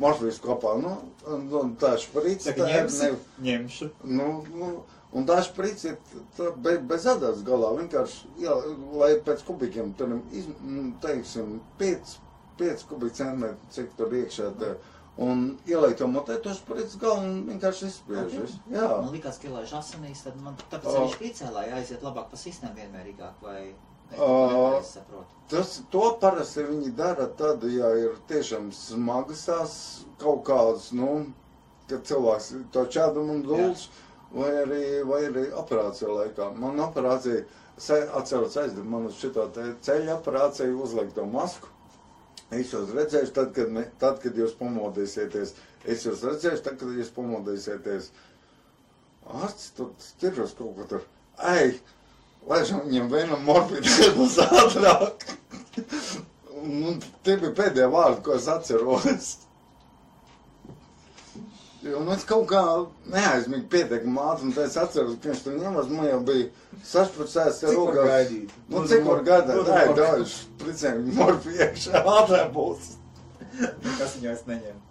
[0.00, 0.76] morfijas kopā.
[0.80, 0.94] Nu,
[1.26, 3.08] un, un tā šprici, tā ir ņemsi?
[3.10, 3.88] ne, Ņemšu.
[4.08, 4.68] Nu, nu,
[5.12, 7.74] un tā šprice ir tā be, bez adatas galā.
[7.80, 8.54] Vienkārši, jā,
[9.00, 12.14] lai pēc kubikiem tur, iz, nu, teiksim, 5,
[12.62, 14.76] 5 kubikcentimetri, cik tur iekšā tā.
[15.18, 18.30] Un ielai to mutē, to šprice galā un vienkārši izspiež.
[18.30, 18.36] Ok.
[18.44, 18.60] visu.
[18.70, 18.86] Jā.
[18.86, 22.78] Man liekas, ka, lai žasanīs, tad man tāpēc arī špricē, lai aiziet labāk pa sistēmu
[22.78, 23.72] vienmērīgāk, vai
[24.16, 25.34] saprotu.
[25.48, 29.46] Tas, to parasti viņi dara tad, ja ir tiešām smagas
[30.20, 31.22] kaut kādas, nu,
[31.88, 33.86] kad cilvēks to čēdumu un dulš,
[34.34, 36.50] vai arī, vai arī operācija laikā.
[36.60, 37.46] Man operācija,
[38.20, 41.72] atceros aizdevu man uz šito ceļa operāciju uzlikt to masku.
[42.52, 45.54] Es jūs redzēšu, tad, kad, ne, tad, kad jūs pamodīsieties.
[45.84, 48.08] Es jūs redzēšu, tad, kad jūs pamodīsieties.
[49.38, 51.08] Ārsts tur ķiros kaut ko tur.
[51.56, 51.74] Ei,
[52.48, 53.88] laižam viņam vienam morfīdu
[54.62, 55.28] ātrāk.
[56.68, 59.06] Nu, tie bija pēdējie vārdi, ko es atceros.
[61.88, 62.60] Un es kaut kā
[63.08, 66.48] neaizmīgi pietiekami ātri, un es atceros, ka viņš tur ņemas, man jau bija
[67.78, 68.08] var rokās.
[68.10, 68.56] gaidīt?
[68.68, 69.54] Nu, cik var gaidīt?
[69.54, 72.90] Dod Nē, daudz, plicēm morfiju iekšā ātrāk būs.
[73.86, 74.82] Kas viņu es neņēmu?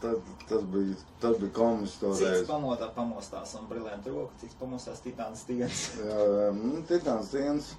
[0.00, 5.44] Tad, tas bija, tas bija komisks Cits pamotā pamostās un brilēm roku, cits pamostās titāns
[5.44, 5.84] stiens.
[6.00, 7.70] Jā, nu, titāns dienas.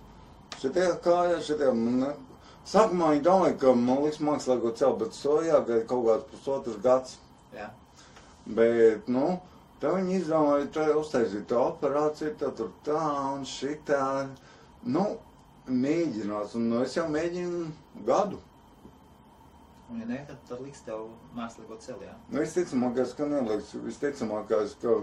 [0.59, 2.13] Šitie kāja, šitie, man, ne-
[2.69, 7.17] sākumā viņi domāja, ka man liks mākslīgo celu, bet to jāgaida kaut kāds pusotrs gads.
[7.55, 7.69] Jā.
[8.45, 9.35] Bet, nu,
[9.81, 13.01] tā viņi izdomāja, tā uztaisīt to operāciju, tā tur tā
[13.33, 14.01] un šitā.
[14.85, 15.05] Nu,
[15.67, 17.65] mēģinās, un nu, es jau mēģinu
[18.07, 18.39] gadu.
[19.91, 21.03] Un ja nē, tad, tad liks tev
[21.37, 22.13] mākslīgo celi, jā.
[22.31, 24.95] Nu, visticamākais, ka neliks, visticamākais, ka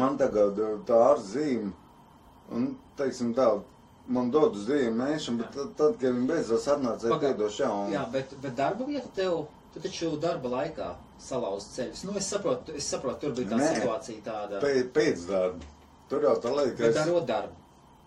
[0.00, 1.72] man tagad eh, tā ar zīme,
[2.54, 2.68] un,
[3.00, 3.48] teiksim tā,
[4.06, 7.92] man dod uz divu mēnešiem, bet tad, tad kad viņi beidzās atnāca, ir piedošā, un
[7.96, 9.40] Jā, bet, bet darba vieta tev,
[9.74, 12.04] tu taču darba laikā salauzt ceļus.
[12.06, 13.74] Nu, es saprotu, es saprotu, tur bija tā Nē.
[13.80, 14.60] situācija tāda.
[14.62, 15.70] pē, pēc darba.
[16.08, 17.54] Tur jau tā lieta, ka Bet es, darot darbu.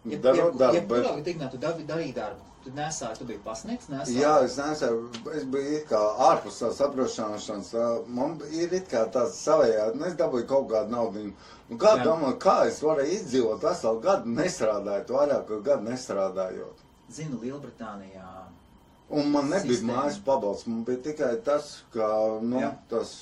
[0.07, 2.43] Ja, darot ja, darbu, ja, bet- kurā gadījumā tu dari- darīji darbu?
[2.63, 4.17] Tu nesāji, tu biji pasniegts, nesāji.
[4.19, 5.03] Jā, es nesēju,
[5.37, 7.69] es biju it kā ārpus tās apdrošināšanas,
[8.11, 11.23] man ir it kā tāds savējā, nu es dabūju kaut kādu naudu.
[11.69, 12.03] Nu, kā Jā.
[12.09, 16.83] domā, kā es varēju izdzīvot veselu gadu nestrādājot, vairāk gadu nestrādājot?
[17.13, 18.27] Zinu, Lielbritānijā.
[19.09, 20.01] Un man nebija Sistēma.
[20.01, 22.07] mājas pabalsts, man bija tikai tas, ka,
[22.43, 22.73] nu, Jā.
[22.89, 23.13] tas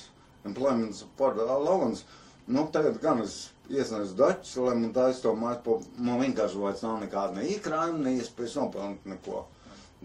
[0.44, 2.02] employment support allowance,
[2.48, 6.82] nu, tagad gan es iesniedzu daķus, lai man taisa to mājas pabalstu, man vienkārši vairs
[6.86, 9.44] nav nekāda ne iekrājuma, ne iespējas nopelnīt neko.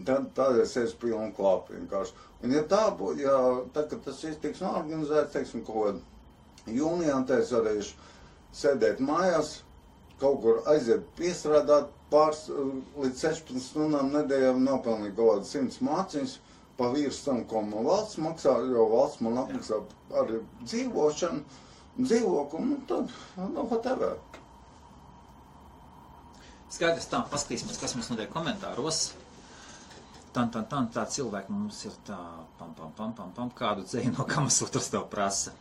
[0.08, 2.16] Tad, tad es esmu pilnu klāpu vienkārši.
[2.42, 3.36] Un ja tā būtu, ja
[3.76, 7.98] tad, kad tas viss tiks norganizēts, teiksim, kaut kādā jūnijā, tad es varēšu
[8.62, 9.58] sēdēt mājās,
[10.22, 16.38] kaut kur aiziet piestrādāt pāris līdz 16 stundām nedēļā nopelnīt kaut kādas 100 mācības
[16.78, 19.80] pa vīrs tam, ko man valsts maksā, jo valsts man apmaksā
[20.22, 21.44] arī dzīvošanu,
[22.00, 24.16] dzīvokli, un tad, nu, whatever.
[26.72, 29.10] Skaidrs, tā, paskatīsimies, kas mums notiek komentāros.
[30.32, 32.18] Tan, tan, tan, tā cilvēki mums ir tā,
[32.60, 35.52] pam, pam, pam, pam, pam, kādu dzēju no kamas otrs tev prasa.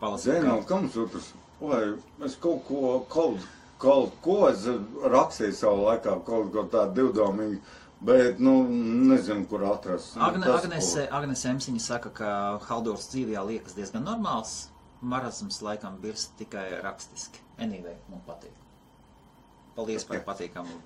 [0.00, 0.66] Palasīt Zinu, kādu.
[0.68, 1.30] kam sūtas?
[1.60, 1.80] Vai
[2.26, 3.46] es kaut ko, kaut,
[3.80, 4.66] kaut ko es
[5.14, 7.62] rakstīju savu laikā, kaut ko tādu divdomīgu,
[8.04, 8.58] bet, nu,
[9.08, 10.12] nezinu, kur atrast.
[10.18, 12.30] Nu, Agne, Agnese, Agnese Emsiņa saka, ka
[12.68, 14.66] Haldors dzīvijā liekas diezgan normāls.
[15.02, 17.38] Marazms laikam birst tikai rakstiski.
[17.58, 18.52] Anyway, man patīk.
[19.76, 20.80] Paldies par patīkamu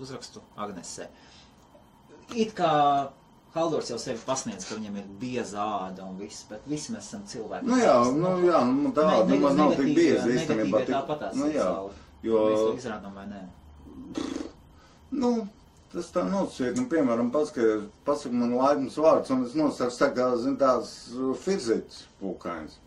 [0.00, 1.06] uzrakstu Agnesē.
[2.34, 2.70] It kā
[3.54, 7.22] Haldors jau sevi pasniedz, ka viņam ir bieza āda un viss, bet visi mēs esam
[7.30, 7.68] cilvēki.
[7.70, 10.80] Nu jā, nu jā, nu tā, Ne- nu man nav tik biezi īstenībā.
[10.84, 11.68] tik- Tāpatās Nu jā,
[12.22, 13.42] jo, Mēs izrādām vai nē?
[15.12, 15.46] nu,
[15.92, 20.36] tas tā nosacīt, nu, piemēram, paskaties, pasaka man laipns vārds, un es nosaucu tā kā,
[20.42, 20.90] zin, tās
[21.44, 22.80] firzītas pūkains.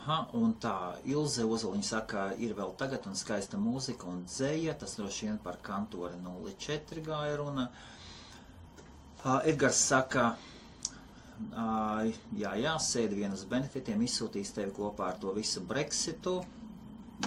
[0.00, 0.74] Aha, un tā
[1.12, 5.58] Ilze Ozoliņa saka, ir vēl tagad un skaista mūzika un dzēja, tas droši vien par
[5.64, 7.66] kantori 04 gāja runa.
[9.22, 10.30] Uh, Edgars saka,
[11.52, 12.08] uh,
[12.40, 16.40] jā, jā, sēdi vienas benefitiem, izsūtīs tevi kopā ar to visu Brexitu.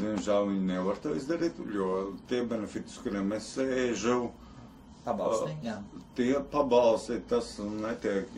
[0.01, 1.91] Diemžēl viņi nevar to izdarīt, jo
[2.27, 4.17] tie benefiti, kuriem es sēžu,
[5.05, 5.75] Pabalstī, jā.
[6.17, 8.31] tie pabalsti, tas netiek,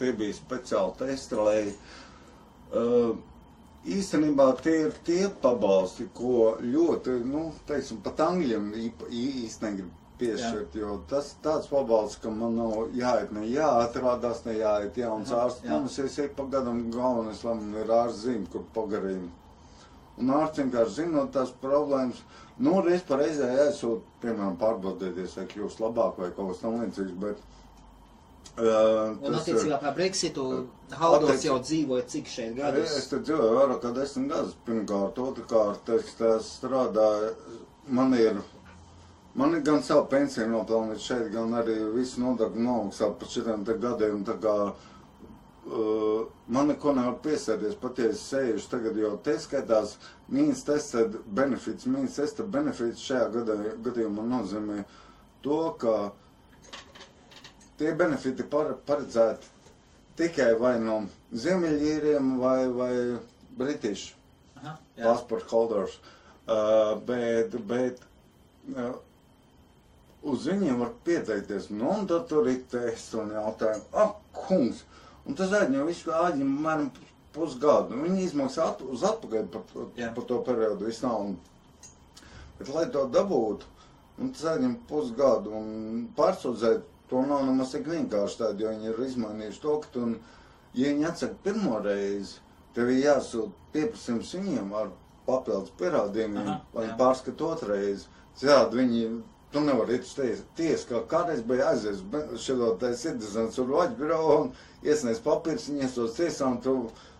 [0.00, 1.60] tie bija speciāli testi, lai
[3.86, 9.92] īstenībā tie ir tie pabalsti, ko ļoti, nu, teiksim, pat angļiem īpa- ī- īsti negrib
[10.18, 15.62] piešķirt, jo tas tāds pabalsts, ka man nav jāiet, ne jāatrādās, ne jāiet jauns ārsts,
[15.62, 15.70] jā.
[15.70, 19.28] mums ir ik pa gadam galvenais, lai man ir ārsts zīme, kur pagarīna.
[20.18, 22.22] Un ārsts vienkārši zinot tās problēmas,
[22.58, 27.18] nu, reiz par reizē aizsūt, piemēram, pārbaudēties, vai kļūst labāk vai kaut kas tam līdzīgs,
[27.20, 27.36] bet.
[28.56, 30.44] Uh, Un attiecībā par Brexitu
[30.96, 33.08] Haldors Attiec- jau dzīvoja cik šeit Es gadus?
[33.10, 34.54] te dzīvoju vairāk kā desmit gadus.
[34.64, 37.34] Pirmkārt, otrkārt, es te strādāju,
[37.88, 38.40] man ir,
[39.34, 43.76] man ir gan savu pensiju nopelnīt šeit, gan arī visu nodokļu nomaksāt par šitiem te
[43.84, 44.24] gadiem.
[44.24, 49.98] Tā kā uh, man neko nevar piesēties, pat ja es sēžu tagad, jo te skaitās
[50.32, 51.84] mīnas tested benefits.
[51.84, 53.28] Mīnas tested benefits šajā
[53.84, 54.84] gadījumā nozīmē
[55.44, 56.12] to, ka
[57.80, 59.52] tie benefiti par, paredzēti
[60.16, 61.00] tikai vai no
[61.36, 62.92] Ziemeļīriem vai, vai
[63.58, 64.14] British
[64.62, 65.04] Aha, jā.
[65.04, 65.98] passport holders.
[66.46, 68.00] Uh, bet, bet
[68.70, 68.94] uh,
[70.26, 74.16] uz viņiem var pieteikties, nu, un tad tur ir tests un jautājumi, ak,
[74.46, 74.84] kungs,
[75.26, 76.88] un tas aizņem visu āģim, mēram,
[77.36, 77.98] pusgadu.
[78.00, 80.10] Viņi izmaksā at, uz atpakaļ par, Jā.
[80.16, 81.36] par to periodu visu naudu.
[82.56, 83.68] Bet, lai to dabūtu,
[84.22, 89.00] un tas aizņem pusgadu, un pārsūdzēt to nav nemaz tik vienkārši tādi, jo viņi ir
[89.06, 90.06] izmainījuši to, ka tu,
[90.74, 92.40] ja viņi atsaka pirmo reizi,
[92.76, 94.92] tev ir jāsūt pieprasījums viņiem ar
[95.26, 96.94] papildus pierādījumiem, Aha, lai jā.
[97.00, 98.06] pārskat otrais.
[98.36, 99.02] Citādi viņi,
[99.54, 100.46] tu nevari iet uz tiesu.
[100.58, 102.02] Tiesa, kā kādreiz bija aizies
[102.42, 104.50] šo te citizens un vaļu birovu un
[104.86, 106.76] iesniedz papīrs, viņi iestos tiesā un tu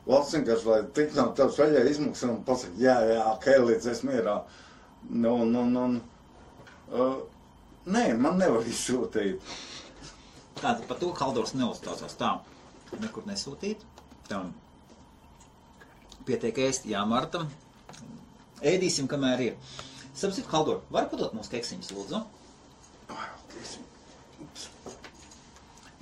[0.07, 4.37] valsts vienkārši, lai tik no tavs vaļā izmaksā un pasaka, jā, jā, līdz es mierā.
[5.11, 5.87] Nu, nu, nu,
[6.93, 7.17] uh,
[7.91, 9.41] nē, man nevar izsūtīt.
[10.57, 12.33] Tātad par to Haldors neuzstāstās tā.
[13.03, 13.83] Nekur nesūtīt.
[14.29, 14.41] Tā.
[16.27, 17.45] Pietiek ēst, jā, Marta.
[18.65, 19.77] Ēdīsim, kamēr ir.
[20.17, 22.23] Sapsit, Haldor, var padot mums keksiņus, lūdzu?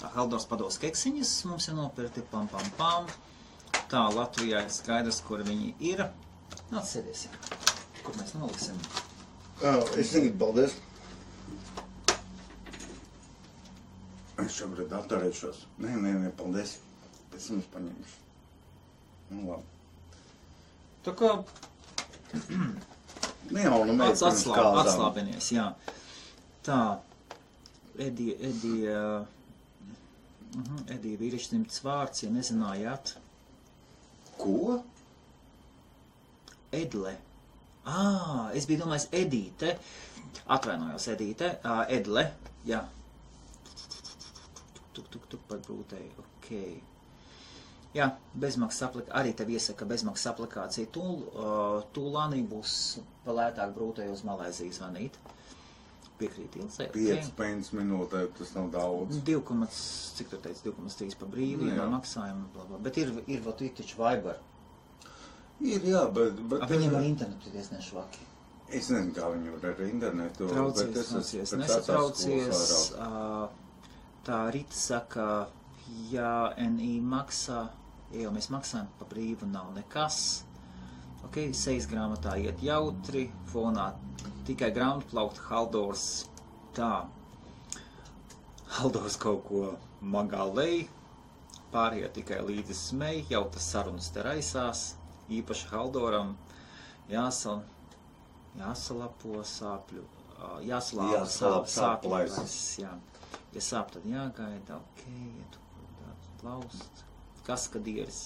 [0.01, 3.10] Tā Haldors pados keksiņus, mums ir nopirkti pam pam pam.
[3.90, 6.06] Tā Latvijā ir skaidrs, kur viņi ir.
[6.70, 7.35] Nāc, sēdiesim.
[8.05, 8.78] Kur mēs noliksim?
[9.62, 10.78] Jā, es negribu, paldies.
[14.44, 15.64] Es šobrīd atturēšos.
[15.82, 16.76] Nē, nē, nē, paldies.
[17.32, 18.20] Pēc es paņemšu.
[19.32, 19.70] Nu, labi.
[21.04, 21.30] Tā kā
[23.50, 25.66] Nu jau, nu mēs Ats, atslāb, atslābinies, jā.
[26.64, 26.78] Tā,
[28.00, 33.14] Edija, Edija, uh, Edija vīrišķimts vārds, ja nezinājāt,
[34.38, 34.80] Ko?
[36.74, 37.14] Edle.
[37.86, 38.00] Ā,
[38.56, 39.76] es biju domājis Edīte.
[40.50, 41.52] Atvainojos, Edīte.
[41.62, 42.24] Ā, Edle,
[42.66, 42.80] jā.
[44.94, 46.50] Tuk, tuk, tuk, par brūtēju, ok.
[47.94, 48.08] Jā,
[48.42, 50.90] bezmaksas aplikācija, arī tev iesaka bezmaksas aplikācija.
[50.94, 52.74] Tūl, uh, tūlānī būs
[53.26, 55.18] palētāk brūtēji uz Malēzijas vanīt.
[56.18, 56.88] Piekrīt Ilzē.
[56.94, 59.18] 5 pence minūtē, tas nav daudz.
[59.26, 59.68] 2,
[60.18, 61.78] cik tu teici, 2,3 pa brīvu, jā.
[61.80, 62.82] jā, maksājumu, bla, bla.
[62.82, 64.38] Bet ir, ir vēl taču Viber.
[65.62, 66.38] Ir, jā, bet...
[66.50, 68.30] bet A, Viņiem ar internetu ir diezgan švaki.
[68.74, 70.48] Es nezinu, kā viņi var ar internetu.
[70.48, 72.62] bet Traucies, es esmu traucies, nesatraucies.
[72.98, 73.08] ā,
[74.24, 75.24] Tā Rita saka,
[76.09, 77.66] ja NI maksā,
[78.14, 80.44] ja jau mēs maksājam pa brīvu, nav nekas.
[81.26, 83.90] Ok, sejas grāmatā iet jautri, fonā
[84.48, 86.06] tikai grāmatu plaukt Haldors
[86.76, 87.05] tā.
[88.78, 89.62] Haldors kaut ko
[90.01, 90.86] magā lej,
[91.74, 94.86] pārējie tikai līdzi smej, jau tas sarunas te raisās,
[95.32, 96.34] īpaši Haldoram
[97.12, 97.60] jāsal,
[98.56, 100.05] jāsalapo sāpļu,
[100.64, 102.38] jāsalāpo Jāsalāp sāp, sāpju sāpju plaisas.
[102.38, 102.94] plaisas, jā.
[103.55, 105.02] Ja sāp, tad jāgaida, ok,
[105.39, 105.60] ja tu
[106.01, 107.05] tāds plaust,
[107.47, 108.22] kaskadieris.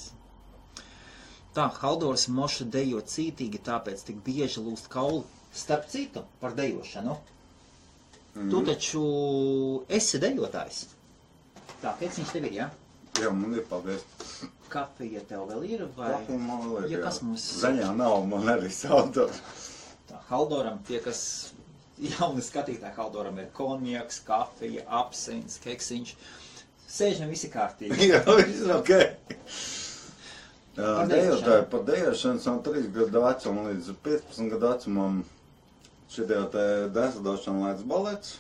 [1.56, 5.24] Tā, Haldors moša dejo cītīgi, tāpēc tik bieži lūst kauli.
[5.52, 7.16] Starp citu, par dejošanu.
[8.36, 8.50] Mhm.
[8.52, 9.02] Tu taču
[9.88, 10.84] esi dejotājs.
[11.82, 12.68] Tā, kāds viņš tev ir, jā?
[13.18, 14.04] Jā, man ir paldies.
[14.70, 16.12] Kafija tev vēl ir, vai?
[16.12, 17.04] Kafija man vēl ir, Ja jā.
[17.04, 19.26] kas mums- Zaļā nav, man arī salda.
[20.08, 21.52] Tā, Haldoram, tie, kas
[22.00, 26.14] jauni skatītāji, Haldoram ir konjaks, kafija, apsins, keksiņš.
[26.88, 28.08] Sēžam visi kārtīgi.
[28.12, 28.92] Jā, viss ok.
[30.78, 35.16] Dejotāji par dejošanu no 3 gadu vecuma līdz 15 gadu vecumam
[36.12, 36.64] šitie te
[36.94, 38.30] dēslidošana ledus balets,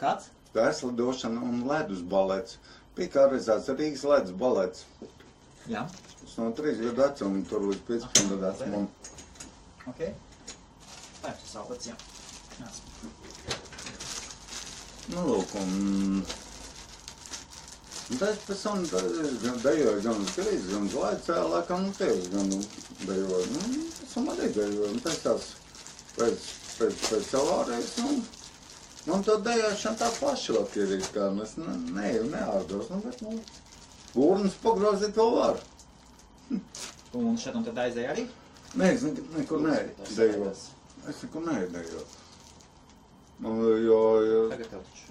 [0.00, 0.26] Kāds?
[0.56, 2.58] dēslidošana un ledus balets.
[2.98, 4.84] Bija kā reizēts Rīgas ledus balets.
[5.70, 5.84] Jā,
[6.18, 8.88] Tas no 3 gadu vecuma tur līdz 15 gadu vecumam.
[9.86, 10.00] ok.
[10.08, 10.14] Ir
[11.22, 11.94] tas salvets, jā.
[12.58, 12.82] Nāc.
[15.14, 16.22] Nu, lūk, un...
[18.08, 22.30] Un tad pēc tam gan dejoju gan uz Grīzes, gan uz Laicē, laikam, un tevis
[22.32, 22.48] gan
[23.04, 23.46] dejoju.
[23.52, 25.48] Nu, pēc tam arī dejoju, un pēc tās,
[26.16, 28.20] pēc, pēc, pēc avārijas, un...
[29.08, 30.08] Man to dejošana tā
[30.76, 33.36] ir, it kā, nu, es ne, neju, neārdos, nu, bet, nu...
[34.18, 35.60] Urnas pagrozīt vēl var.
[37.16, 38.26] Un šeit un tad aizēja arī?
[38.76, 40.50] Nē, es ne, nekur nedejoju.
[41.08, 42.04] Es nekur nedejoju.
[43.38, 44.40] Nu, jo, jo.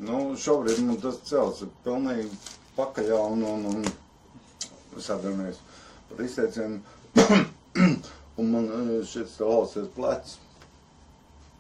[0.04, 2.28] Nu, šobrīd man tas cels ir pilnīgi
[2.76, 5.62] pakaļā un, un, un sadarbojas
[6.10, 6.82] par izteicienu.
[8.38, 10.36] un man eh, šis lausies plecs.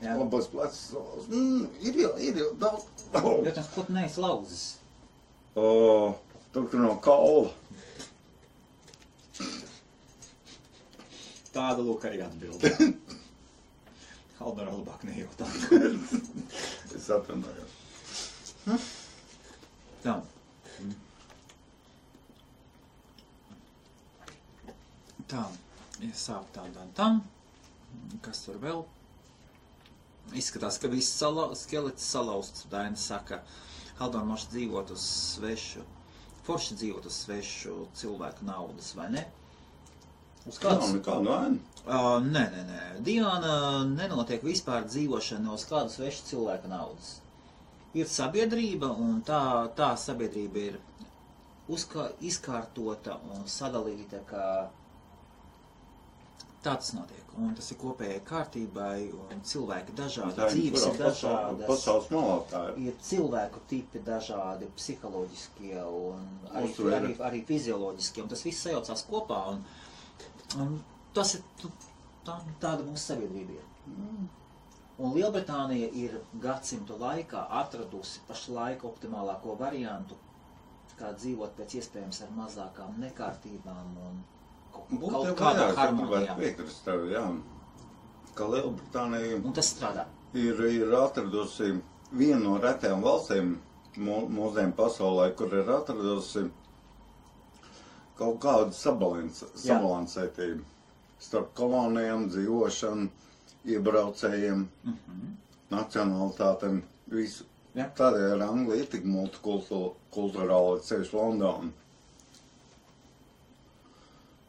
[0.03, 0.17] Jā.
[0.19, 0.81] Labais plecs.
[1.31, 2.85] Mm, ir jau, ir jau daudz.
[3.17, 3.39] Oh.
[3.39, 4.63] Jautājums, ko tu neesi lauzis?
[5.55, 6.17] Oh,
[6.51, 7.53] tur tur no kaula.
[11.55, 12.19] Tāda lūk arī
[14.37, 14.65] atbilde.
[14.65, 15.49] Haldora labāk nejautāt.
[16.95, 17.71] Es atvainojos.
[20.03, 20.21] Tā.
[25.27, 25.43] Tā,
[25.99, 27.23] ja sāp tā, tā, tam.
[28.23, 28.85] Kas tur vēl?
[30.37, 32.67] Izskatās, ka viss sala, skelets salauzts.
[32.71, 33.41] Daina saka,
[33.97, 35.83] Haldor moši dzīvot uz svešu,
[36.45, 39.25] forši dzīvot uz svešu cilvēku naudas, vai ne?
[40.47, 40.93] Uz Kā kādas?
[40.95, 41.59] nekādu vainu?
[41.87, 42.81] Uh, nē, nē, nē.
[43.03, 47.13] Diana nenotiek vispār dzīvošana uz kādu svešu cilvēku naudas.
[47.95, 49.41] Ir sabiedrība, un tā,
[49.77, 50.79] tā sabiedrība ir
[51.71, 54.43] uzkā, izkārtota un sadalīta, ka
[56.63, 57.23] tā tas notiek.
[57.37, 61.67] Un tas ir kopējai kārtībai, un cilvēki dažādi, Tā dzīves ir dažādas.
[61.69, 62.79] Pasaules malā tā ir.
[62.89, 69.43] Ir cilvēku tipi dažādi, psiholoģiskie un arī, arī, arī fizioloģiskie, un tas viss sajaucās kopā.
[69.53, 69.61] Un,
[70.55, 70.83] un
[71.13, 71.71] tas ir tu-
[72.25, 73.65] tā, tāda mūsu sabiedrība ir.
[74.99, 80.15] Un Lielbritānija ir gadsimtu laikā atradusi pašlaik optimālāko variantu,
[80.99, 84.23] kā dzīvot pēc iespējams ar mazākām nekārtībām un
[84.73, 86.35] kaut, kaut Būtu kādā harmonijā.
[86.39, 87.23] piekrist tev, jā.
[88.35, 90.05] Ka Lielbritānija Un tas strādā.
[90.33, 93.57] ir, ir atradusi vienu no retajām valstīm
[93.97, 96.49] mū- mūsdienu pasaulē, kur ir atradusi
[98.17, 99.77] kaut kādu sabalans, Jā.
[99.77, 100.63] sabalansētību
[101.19, 103.09] starp kolonijām, dzīvošanu,
[103.65, 105.31] iebraucējiem, Mhm.
[105.71, 107.43] nacionalitātēm, visu.
[107.75, 107.89] Jā.
[107.95, 111.71] Tādēļ ir Anglija tik multikulturāla, ceļš Londona,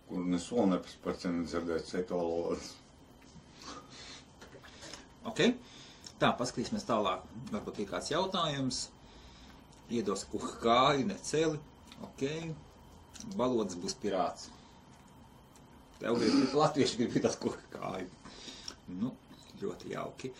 [0.09, 0.79] kur ne soli
[1.19, 2.61] cenu dzirdēt citu valodu.
[5.29, 5.41] Ok?
[6.19, 7.21] Tā, paskatīsimies tālāk.
[7.53, 8.89] Varbūt ir kāds jautājums.
[9.91, 11.59] Iedos kuka kāju, neceli.
[12.03, 12.25] Ok.
[13.37, 14.49] Balodas būs pirāts.
[15.99, 18.07] Tev grib, latvieši grib tas kuka kāju.
[19.01, 19.13] Nu,
[19.63, 20.31] ļoti jauki.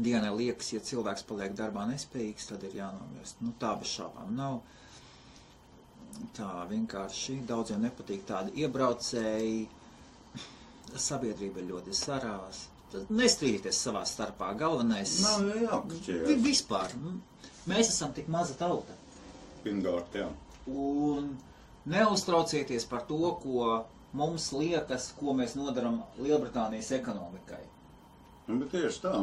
[0.00, 3.40] Dienai liekas, ja cilvēks paliek darbā nespējīgs, tad ir jānomirst.
[3.44, 4.60] Nu, tā bez šābām nav.
[6.36, 9.68] Tā vienkārši daudziem nepatīk tādi iebraucēji.
[10.96, 12.64] Sabiedrība ir ļoti sarās.
[13.14, 14.48] Nestrīdieties savā starpā.
[14.58, 15.12] Galvenais
[15.44, 16.40] vi- jākašķies.
[16.42, 16.90] vispār.
[17.70, 18.96] Mēs esam tik maza tauta.
[19.64, 20.26] Pingārt, jā.
[20.66, 21.36] Un
[21.86, 27.62] neuztraucieties par to, ko mums liekas, ko mēs nodaram Lielbritānijas ekonomikai.
[28.48, 29.14] Nu, bet tieši tā.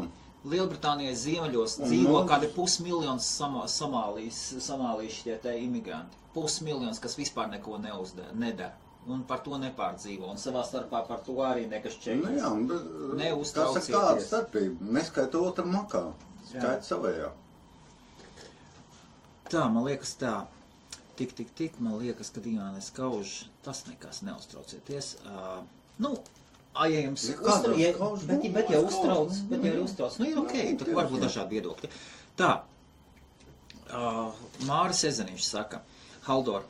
[0.47, 6.15] Lielbritānijas ziemeļos Un dzīvo mums- kādi pusmiljons samā, somālijas, somālijas šie te imigranti.
[6.33, 8.73] Pusmiljons, kas vispār neko neuzdara, nedara.
[9.07, 10.29] Un par to nepārdzīvo.
[10.29, 12.41] Un savā starpā par to arī nekas Nu, čekas.
[12.41, 13.95] jā, bet tas ir Neuztraucieties.
[13.95, 14.77] kāda starpība.
[14.81, 16.13] Neskaita otru makā.
[16.49, 17.29] Skaita savējā.
[19.49, 20.45] Tā, man liekas tā.
[21.17, 25.15] Tik, tik, tik, man liekas, ka Dīnānes kauž, tas nekas neuztraucieties.
[25.25, 25.63] Uh,
[26.03, 26.11] nu,
[26.75, 29.65] a, ja jums Ja uztrauc, kādam ja, kauž, bet, nu, bet ja uztrauc, nu, bet
[29.65, 31.89] ja ir uztrauc, nu ir ok, Jā, tur tieši, var būt dažādi viedokļi.
[32.37, 32.51] Tā,
[33.89, 35.81] uh, Māris Ezeniņš saka,
[36.27, 36.67] Haldor,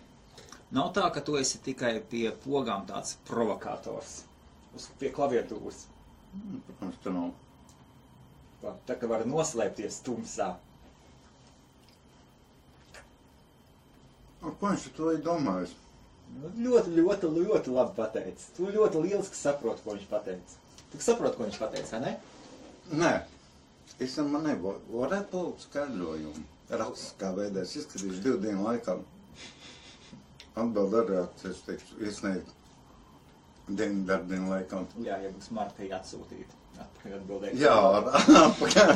[0.72, 4.22] nav tā, ka tu esi tikai pie pogām tāds provokators,
[4.80, 5.84] uz, pie klaviatūras.
[6.38, 7.36] Mm, Protams, ka nav.
[8.88, 10.54] Tā kā var noslēpties tumsā.
[14.48, 15.74] Ar Ko viņš to ir domājis?
[16.38, 18.52] Nu, ļoti, ļoti, ļoti labi pateicis.
[18.56, 20.60] Tu ļoti lieliski saproti, ko viņš pateica.
[20.92, 22.14] Tu saproti, ko viņš pateica, vai ne?
[23.02, 23.12] Nē,
[24.04, 24.92] es man nebūtu.
[24.94, 26.46] Varētu būt skaidrojumi.
[26.68, 28.98] Rakstiskā veidā es izskatīšu divu dienu laikā.
[30.58, 32.56] Atbild ar reakciju, es teikšu, iesniegt
[33.68, 34.82] dienu darbdienu laikā.
[35.04, 36.56] Jā, ja būs martī atsūtīt.
[36.78, 37.56] Atpakaļ atbildēt.
[37.58, 38.10] Jā, ar,
[38.48, 38.92] apakaļ.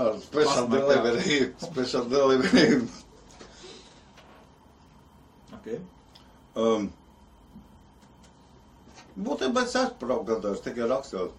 [0.00, 1.40] ar special delivery.
[1.62, 2.80] Special delivery.
[5.66, 5.80] Okay.
[6.54, 6.84] Um,
[9.26, 11.32] būtībā es esmu provokators tikai rakstot.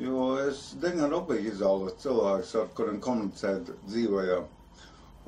[0.00, 4.38] Jo es diezgan rūpīgi izvēlos cilvēkus, ar kuriem komunicēt dzīvojā.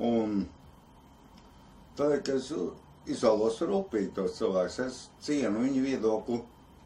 [0.09, 0.33] Un
[1.99, 2.49] tā ka es
[3.17, 4.79] izvēlos rūpīgi tos cilvēkus.
[4.87, 4.97] Es
[5.27, 6.39] cienu viņu viedokli.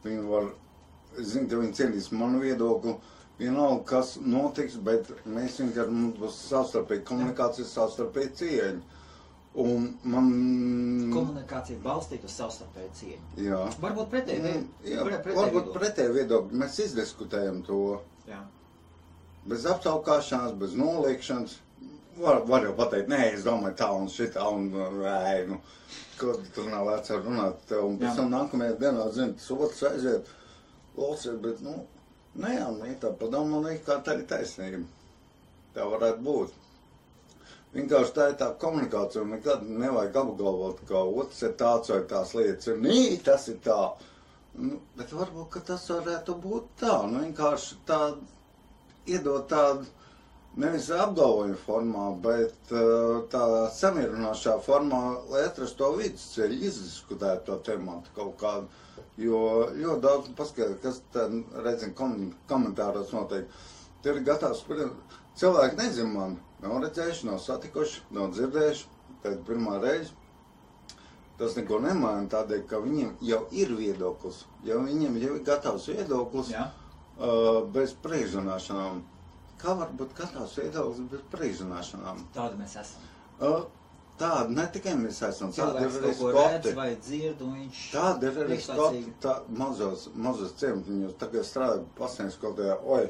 [0.03, 0.49] Viņi var,
[1.15, 2.97] es zinu, ka viņi cienīs manu viedokli.
[3.39, 8.99] Vienalga, kas notiks, bet mēs vienkārši mums būs savstarpēji komunikācija, savstarpēji cieņa.
[9.53, 10.29] Un man.
[11.13, 13.25] Komunikācija balstīta uz savstarpēju cieņu.
[13.45, 13.59] Jā.
[13.83, 14.41] Varbūt pretēji.
[14.41, 16.57] Mm, jā, pre- pretēji varbūt pretēji viedokļi.
[16.63, 17.77] Mēs izdiskutējam to
[18.27, 18.39] Jā.
[19.45, 21.59] bez aptaukāšanās, bez noliekšanas.
[22.17, 25.55] Var, var jau pateikt, nē, es domāju tā un šitā un nē, nu,
[26.19, 27.71] ko tu tur nav vērts ar runāt.
[27.77, 30.29] Un pēc tam nākamajā dienā, zini, tas otrs aiziet,
[30.97, 31.73] losiet, bet, nu,
[32.37, 34.83] nē, jā, nē, tā padomā, liekas, kā tā ir taisnība.
[35.73, 36.53] Tā varētu būt.
[37.73, 42.35] Vienkārši tā ir tā komunikācija, un nekad nevajag apgalvot, ka otrs ir tāds vai tās
[42.37, 43.79] lietas ir, nē, tas ir tā.
[44.53, 47.99] Nu, bet varbūt, tas varētu būt tā, nu, vienkārši tā
[49.09, 49.87] iedot tādu,
[50.61, 53.43] nevis apgalvojumu formā, bet uh, tā
[53.73, 55.01] samierināšā formā,
[55.33, 58.69] lai atrastu to vidusceļu, izdiskutētu to tematu kaut kādu.
[59.17, 59.39] Jo
[59.73, 61.33] ļoti daudz paskatīt, kas tad,
[61.65, 62.15] redzim, kom
[62.49, 63.49] komentāros notiek.
[64.05, 64.93] Tur ir gatavs, kuriem
[65.41, 68.85] cilvēki nezin man, nav redzējuši, nav satikuši, nav dzirdējuši,
[69.23, 70.15] tad pirmā reize.
[71.39, 76.51] Tas neko nemaina tādēļ, ka viņiem jau ir viedoklis, jau viņiem jau ir gatavs viedoklis
[76.53, 76.67] Jā.
[77.17, 79.01] uh, bez priekšzināšanām.
[79.63, 82.21] Kā var būt gatavs viedoklis bez priekšzināšanām?
[82.37, 83.07] Tāda mēs esam.
[83.39, 83.65] Uh,
[84.21, 86.35] tāda ne tikai mēs esam, tāda ir arī skoti.
[87.07, 87.41] dzird,
[87.95, 93.07] Tāda ir arī skoti, tā mazos, mazos ciematiņos, tagad strādā pasniedz kaut kādā, oi,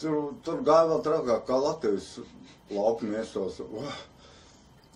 [0.00, 2.12] tur, tur gāja vēl trakāk kā Latvijas
[2.70, 3.60] lauku miesos.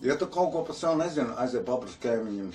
[0.01, 2.53] Ja tu kaut ko par savu nezini, aiziet paprast kaimiņiem.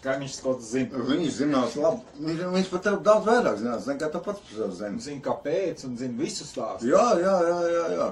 [0.00, 1.04] Kā viņš kaut ko zina.
[1.10, 4.76] Viņš zinās labi, viņš, viņš pat tev daudz vairāk zinās, nekā tu pats par sevi
[4.78, 5.04] zini.
[5.04, 6.88] Zina, kāpēc, un zina visu stāstu.
[6.88, 8.06] Jā, jā, jā, jā, jā.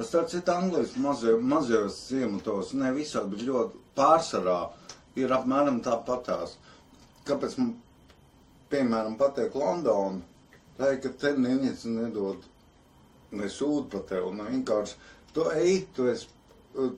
[0.00, 4.58] Tas tāds ir Anglijas mazie, mazajos ciematos, ne visādi, bet ļoti pārsvarā
[5.20, 6.54] ir apmēram tāpatās.
[7.28, 7.74] Kāpēc man,
[8.72, 10.20] piemēram, patīk Londona?
[10.78, 12.49] Tā ir, ka te neviens nedod
[13.30, 14.94] pa tevi, nu vienkārši
[15.34, 16.26] tu ej, tu esi,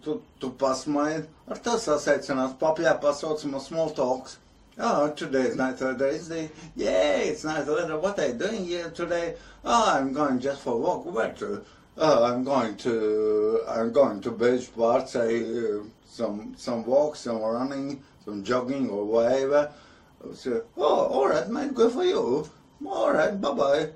[0.03, 4.39] tu, tu pasmaidi, ar to sasaicinās papļā pasaucamo small talks.
[4.79, 6.51] Oh, today's nice Thursday.
[6.75, 7.99] Yeah, it's nice weather.
[7.99, 9.35] What are you doing here today?
[9.65, 11.05] Oh, I'm going just for a walk.
[11.05, 11.63] Where to?
[11.99, 15.15] Oh, I'm going to I'm going to beach parts.
[15.15, 19.71] I, uh, some some walk, some running, some jogging or whatever.
[20.33, 21.75] So, oh, all right, man.
[21.75, 22.49] Good for you.
[22.87, 23.91] All right, bye bye.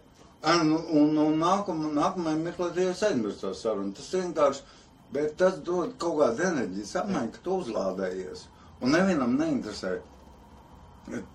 [0.44, 3.94] Un, un, un nākamā, nākamajā mirklī es aizmirsu to sarunu.
[3.96, 4.66] Tas vienkārši,
[5.14, 8.44] bet tas dod kaut kādu enerģiju, apmaiņu, ka tu uzlādējies.
[8.84, 9.94] Un nevienam neinteresē,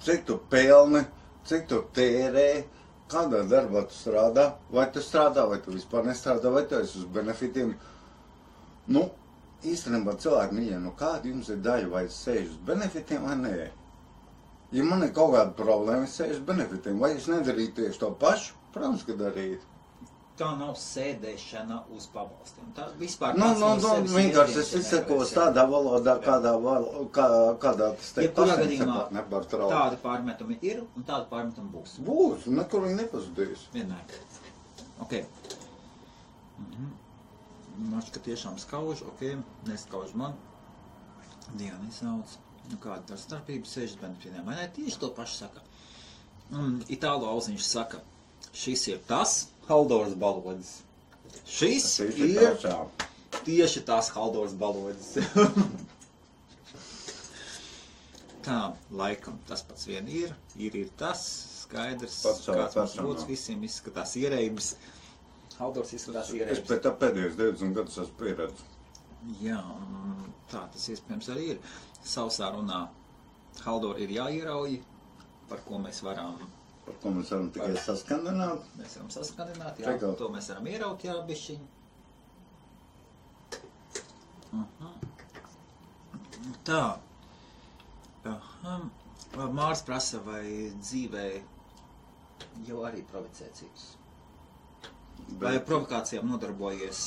[0.06, 1.02] cik tu pelni,
[1.50, 2.46] cik tu tērē,
[3.12, 7.10] kādā darbā tu strādā, vai tu strādā, vai tu vispār nestrādā, vai tu esi uz
[7.18, 7.74] benefitiem.
[8.94, 9.08] Nu,
[9.68, 13.54] īstenībā cilvēki mīļie, nu kāda jums ir daļa, vai es sēžu uz benefitiem vai nē?
[14.72, 18.14] Ja man ir kaut kāda problēma, es sēžu uz benefitiem, vai es nedarītu tieši to
[18.22, 18.61] pašu?
[18.72, 19.68] Protams, ka darītu.
[20.40, 22.70] Tā nav sēdēšana uz pabalstiem.
[22.74, 27.28] Tā vispār Nu, nu, no nu, vienkārši es izsakos tādā valodā, kādā, val, kā,
[27.62, 29.76] kādā tas te pašiem gadījumā nepārtraukt.
[29.76, 31.98] Tādi pārmetumi ir un tādi pārmetumi būs.
[32.08, 33.68] Būs, nekur viņi nepazudīs.
[33.76, 34.18] Vienmēr.
[35.04, 35.20] Ok.
[36.64, 36.90] Mhm.
[37.92, 39.26] Man šķiet, ka tiešām skauž, ok,
[39.68, 40.40] neskauž man.
[41.58, 42.38] Diana izsauc.
[42.72, 44.46] Nu, kāda tā starpība sēžas benefitiem?
[44.48, 44.68] Vai ne?
[44.76, 45.64] Tieši to pašu saka.
[46.56, 48.02] Un itālu auziņš saka,
[48.54, 50.82] šis ir tas Haldors balodis.
[51.48, 52.90] Šis Tas ir ir tiešām.
[53.46, 55.14] tieši tās Haldors balodis.
[58.46, 58.58] Tā,
[58.98, 60.32] laikam tas pats vien ir.
[60.58, 61.22] Ir, ir tas
[61.62, 64.72] skaidrs, Pats kāds mums būs visiem izskatās ierēbis.
[65.60, 66.64] Haldors izskatās Es ierēbis.
[66.72, 68.64] pēc tam pēdējos 20 gadus esmu pieredzējis.
[69.46, 69.60] Jā,
[70.50, 71.60] tā tas iespējams arī ir.
[72.02, 72.80] Sausā runā
[73.62, 74.80] Haldor ir jāierauj,
[75.52, 76.40] par ko mēs varam,
[76.86, 78.64] Par ko mēs varam tikai saskandināt.
[78.80, 80.18] mēs varam saskandināt, jā, Čekā.
[80.18, 81.60] to mēs varam ieraut, jā, bišķiņ.
[84.54, 84.90] Mhm.
[86.66, 86.98] Tā.
[88.26, 88.76] Aha.
[89.56, 90.44] Mārs prasa, vai
[90.82, 91.26] dzīvē
[92.68, 93.86] jau arī provocē citus.
[95.40, 97.04] Vai provokācijām nodarbojies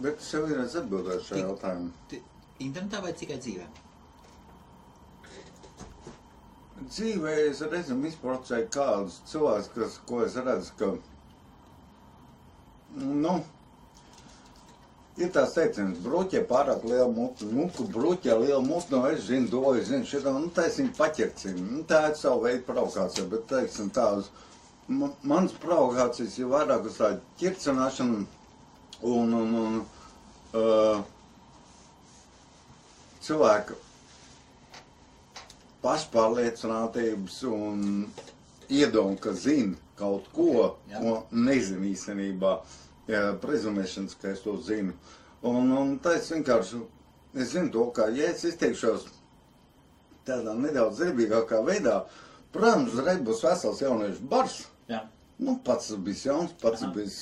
[0.00, 0.58] bet jau ir
[1.36, 1.90] Tik- jautājumu.
[2.08, 2.22] ti-
[2.60, 3.66] internetā vai tikai dzīvē?
[6.78, 10.90] Dzīvē es reizēm izprovocēju kādus cilvēkus, kas, ko es redzu, ka,
[13.24, 13.32] nu,
[15.18, 19.50] ir tās teiciens, bruķē pārāk liela muta, nu, ka bruķē liela muta, nu, es zinu,
[19.52, 23.26] to, es zinu, šitā, nu, tā es viņu paķercinu, nu, tā ir savu veidu provokācija,
[23.34, 24.30] bet, teiksim, tādas,
[24.86, 28.22] ma- mans provokācijas ir vairāk uz tādu ķircināšanu
[29.16, 29.82] un, un, un,
[30.54, 31.02] uh,
[33.26, 33.82] cilvēka
[35.84, 37.84] pašpārliecinātības un
[38.68, 41.00] iedomu, ka zina kaut ko, Jā.
[41.00, 42.58] ko nezinu īstenībā,
[43.42, 44.94] prezumēšanas, ka es to zinu.
[45.48, 46.82] Un, un tā es vienkārši,
[47.38, 49.08] es zinu to, ka, ja es izteikšos
[50.28, 52.02] tādā nedaudz zebīgākā veidā,
[52.52, 54.60] protams, uzreiz būs vesels jauniešu bars,
[54.90, 55.02] Jā.
[55.40, 56.92] nu, pats bijis jauns, pats Aha.
[56.94, 57.18] bijis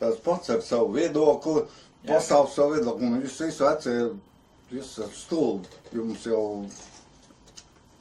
[0.00, 1.66] tas pats ar savu viedokli,
[2.08, 3.96] pastāv savu viedokli, un jūs visi vecie,
[4.72, 6.44] jūs esat stulbi, jums jau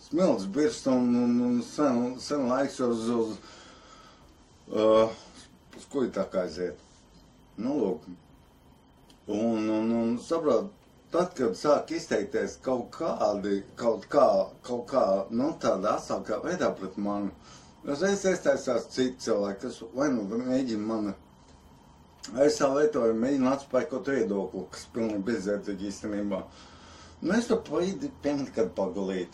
[0.10, 3.36] smilts birst un, un, un sen, sen laiks uz, uz,
[4.74, 5.12] uh,
[5.78, 6.82] uz ir tā kā aiziet.
[7.60, 8.10] Nu, lūk.
[9.30, 10.72] Un, un, un saprot,
[11.14, 14.26] tad, kad sāk izteikties kaut kādi, kaut kā,
[14.66, 17.30] kaut kā, nu, tādā asākā veidā pret mani,
[17.86, 21.14] uzreiz iesaistās citi cilvēki, kas vai nu mēģina mani
[22.34, 26.42] aizstāvēt, vai mēģina atspēkot viedokli, kas pilnīgi bezjēdzīgi īstenībā.
[27.22, 29.34] Nu, es to paīdi pieņemt, kad pagulīt.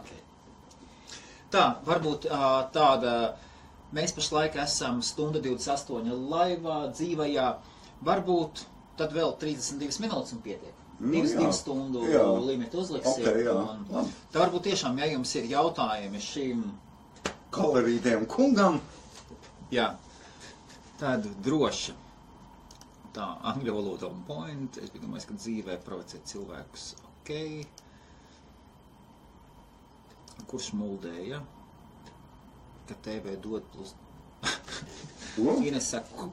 [0.00, 0.20] Okay.
[1.54, 2.26] Tā, varbūt
[2.74, 3.12] tāda,
[3.94, 7.48] mēs pašlaik esam stunda 28 laivā, dzīvajā,
[8.06, 8.64] varbūt
[8.98, 10.80] tad vēl 32 minūtes un pietiek.
[10.98, 11.40] Nu, Divas, jā.
[11.42, 12.22] divas stundu Jā.
[12.46, 13.24] limitu uzliksim.
[13.26, 13.54] Ok, jā.
[13.54, 14.10] un.
[14.30, 16.64] Tā varbūt tiešām, ja jums ir jautājumi šīm,
[17.54, 18.80] Kalerītiem kungam.
[19.74, 19.88] jā,
[20.98, 21.94] tad droši.
[23.14, 27.30] Tā, angļu valoda on point, es domāju, ka dzīvē provocē cilvēkus, ok.
[30.50, 31.40] Kurš muldēja,
[32.88, 33.94] ka TV dod plus?
[35.64, 36.32] Ines saka, ku-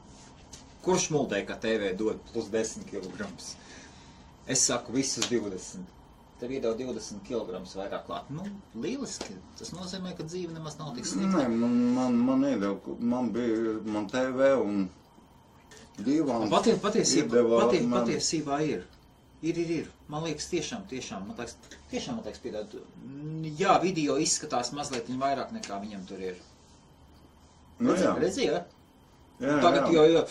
[0.86, 3.30] kurš muldē, ka TV dod plus 10 kg?
[4.48, 5.82] Es saku, visus 20.
[6.42, 8.30] Tev iedod 20 kg vairāk klāt.
[8.34, 8.42] Nu,
[8.82, 9.36] lieliski.
[9.60, 11.44] Tas nozīmē, ka dzīve nemaz nav tik Nē, slikta.
[11.54, 14.88] man, man, man iedeva, man bija, man TV un
[16.02, 16.48] divām.
[16.50, 18.88] Patie, patiesībā, iedeva patie, man- patiesībā ir.
[19.42, 19.88] Ir, ir, ir.
[20.12, 21.56] Man liekas, tiešām, tiešām, man liekas,
[21.90, 22.76] tiešām, man liekas, piedod.
[23.02, 26.38] Mm, Jā, video izskatās mazliet vairāk nekā viņam tur ir.
[27.82, 28.12] Nu, jā.
[28.22, 28.60] Redzi, jā?
[29.42, 30.06] jā, Tagad jā.
[30.06, 30.26] jau,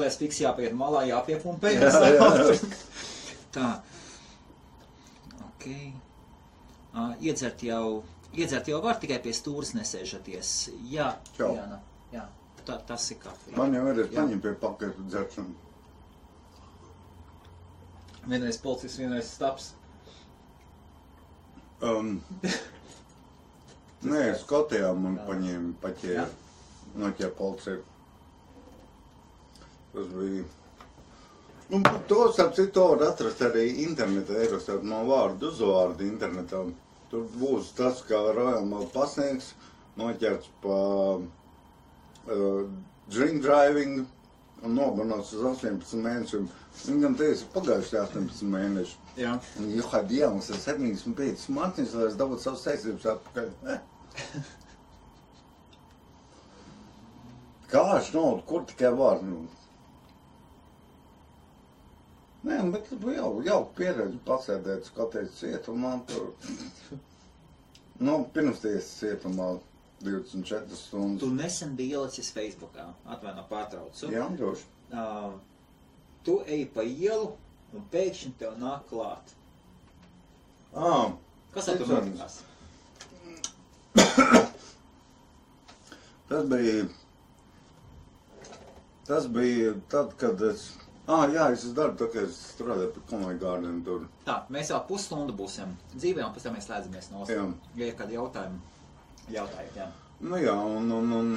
[0.06, 1.74] esi fiks jāpiet malā, jāpiepumpē.
[1.76, 2.28] Jā, jā.
[3.52, 3.68] Tā.
[5.50, 5.66] Ok.
[6.90, 8.02] Uh, iedzert jau,
[8.32, 10.70] iedzert jau var tikai pie stūres nesēžaties.
[10.90, 11.52] Jā, Čau.
[11.58, 11.78] Jāna,
[12.14, 12.24] jā.
[12.64, 13.56] Tā, tas ir kafija.
[13.58, 14.22] Man jau ir, es Jā.
[14.22, 15.54] paņemu pie paketu dzeršanu.
[18.30, 19.72] Vienreiz policists, vienreiz staps.
[21.82, 22.20] Um,
[24.00, 26.28] Nē, Skotijā man paņēma, paķēra.
[27.00, 27.80] Noķēra policija.
[29.92, 30.44] Tas bija.
[31.70, 36.62] Nu, par to, starp citu, to var atrast arī internetā, ierakstāt no vārdu uzvārdu internetā.
[37.10, 39.52] Tur būs tas, kā Royal pasniegs,
[40.00, 40.78] noķerts pa
[41.18, 42.64] uh,
[43.10, 44.00] drink driving
[44.62, 46.48] un nobanots uz 18 mēnešiem.
[46.80, 48.96] Viņam teica, pagājuši 18 mēneši.
[49.20, 49.34] Jā.
[49.90, 53.50] Kādā dienā mums ir 75 mārciņas, lai es dabūtu savas saistības atpakaļ.
[53.74, 53.80] Eh.
[57.70, 59.44] Kāds naudu, kur tikai var, nu.
[62.48, 66.30] Nē, bet jau, jau pieredzi pasēdēt, skaties cietumā, tur.
[68.00, 69.50] Nu, pirms tiesas cietumā
[70.00, 71.34] 24 Tu stundas.
[71.36, 74.08] nesen biji ielicis Facebookā, atvaino pārtraucu.
[74.14, 74.64] Jā, droši.
[74.90, 75.34] Uh,
[76.26, 77.32] tu ej pa ielu
[77.74, 79.34] un pēkšņi tev nāk klāt.
[80.74, 80.94] Ā,
[81.54, 82.40] Kas ar to notikās?
[86.30, 86.84] Tas bija.
[89.06, 90.68] Tas bija tad, kad es.
[91.10, 94.04] Ah, jā, es uz darbu, tā kā es strādāju pie Komēģa Gārdena tur.
[94.28, 97.46] Tā, mēs vēl pusstundu būsim dzīvē, un pēc tam mēs slēdzamies no Jā.
[97.80, 98.60] Ja ir kādi jautājumi,
[99.34, 99.88] jautājiet, jā.
[100.22, 101.32] Nu jā, un, un, un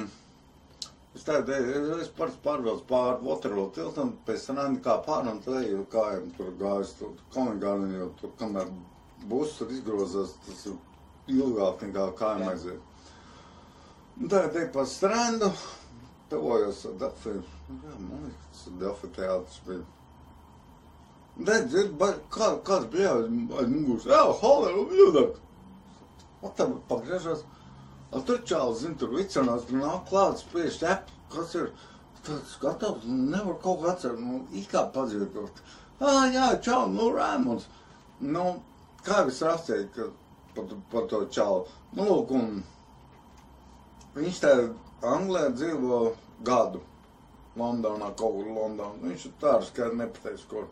[1.14, 1.54] es tādu,
[2.00, 6.30] es, pats pārvilcu pāri Waterloo tiltam, pēc tam nāmi kā pāri un tad eju kājām
[6.36, 8.70] tur gājis, tur Gārdena, jo tur, kamēr
[9.30, 12.50] būs tur izgrozās, tas ir ilgāk nekā kājām Jā.
[12.52, 12.80] aiziet.
[14.20, 15.50] Un tā ir pa strandu,
[16.30, 19.84] tavojos ar Delfi, jā, man liekas, tas ir Delfi teātris bija.
[21.44, 25.40] Dzird, ba- kā, kāds bija aiz muguras, jā, holeru, jūdak.
[26.44, 27.42] Un tam pagriežos,
[28.22, 31.70] tur čāls, zin, tur vicinās, tur nāk klāt, spiež tep, kas ir,
[32.26, 35.64] tāds gatavs, nevar kaut ko atcer, nu, ikā padzirdot.
[36.00, 37.66] Ā, jā, čau, nu, Raimonds.
[38.20, 38.44] Nu,
[39.06, 40.08] kā es rakstīju, ka
[40.54, 41.66] par, par to čālu.
[41.96, 42.62] Nu, lūk, un
[44.16, 44.54] viņš tā
[45.04, 46.00] Anglē dzīvo
[46.46, 46.82] gadu.
[47.58, 48.96] Londonā, kaut kur Londonā.
[49.04, 50.66] Viņš ir tāds, ka nepateiks, kur.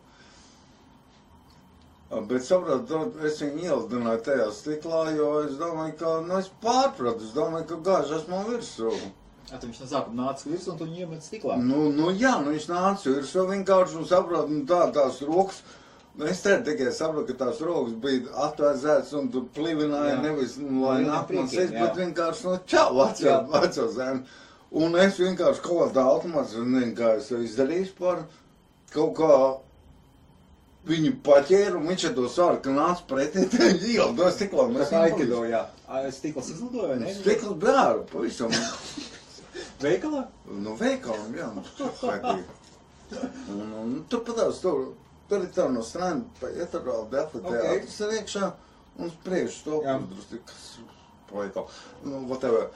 [2.12, 7.32] Bet saprotu, es viņu ielidināju tajā stiklā, jo es domāju, ka, nu, es pārpratu, es
[7.32, 8.90] domāju, ka gāž esmu virsū.
[9.48, 11.56] Jā, viņš no sākuma nāca virs, un tu viņu iemet stiklā.
[11.60, 15.62] Nu, nu, jā, nu, viņš nāca virsū vienkārši un saprotu, nu, tā, tās rokas.
[16.12, 20.20] Nu, es te tikai saprotu, ka tās rokas bija atvērts un tu plivināji Jā.
[20.26, 23.40] nevis, nu, lai nāk man sēst, bet vienkārši, nu, čau, veco, Jā.
[23.56, 24.40] veco zēnu.
[24.84, 28.26] Un es vienkārši kaut kādā automāts, nezinu, kā es to izdarīšu par
[28.92, 29.36] kaut kā
[30.88, 33.44] viņu paķēru, un viņš ar to svaru, ka nāca pretī,
[33.94, 34.66] ieldoja stiklā.
[34.80, 35.62] Tā kā aikido, jā.
[36.14, 37.12] Stikls izlidoja, ne?
[37.14, 38.50] Stikls bēra, pavisam.
[39.82, 40.24] Veikalā?
[40.46, 41.62] Nu, veikalam, jā, nu.
[43.52, 44.92] Un, un tur patās, tur,
[45.28, 47.50] tur ir tā no strāna, paiet ar vēl defa Ok.
[47.50, 48.48] teātris ir iekšā,
[49.02, 49.98] un spriež to, Jā.
[50.08, 50.62] drusku, kas
[51.28, 51.66] pa veikalu.
[52.06, 52.70] Nu, whatever.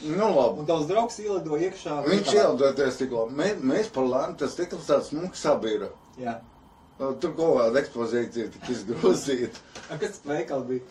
[0.00, 0.62] Nu, labi.
[0.62, 1.96] Un tavs draugs ielidoja iekšā.
[2.06, 2.44] Viņš veikalā.
[2.44, 3.24] ieldoja tajā stiklā.
[3.40, 5.90] Mē, mēs par lēmu, tas stikls tāds smuks sabīra.
[6.20, 6.38] Jā.
[7.00, 9.60] Tur kaut kāda ekspozīcija tika izgrozīta.
[9.88, 10.82] A, Kas tas veikals bija?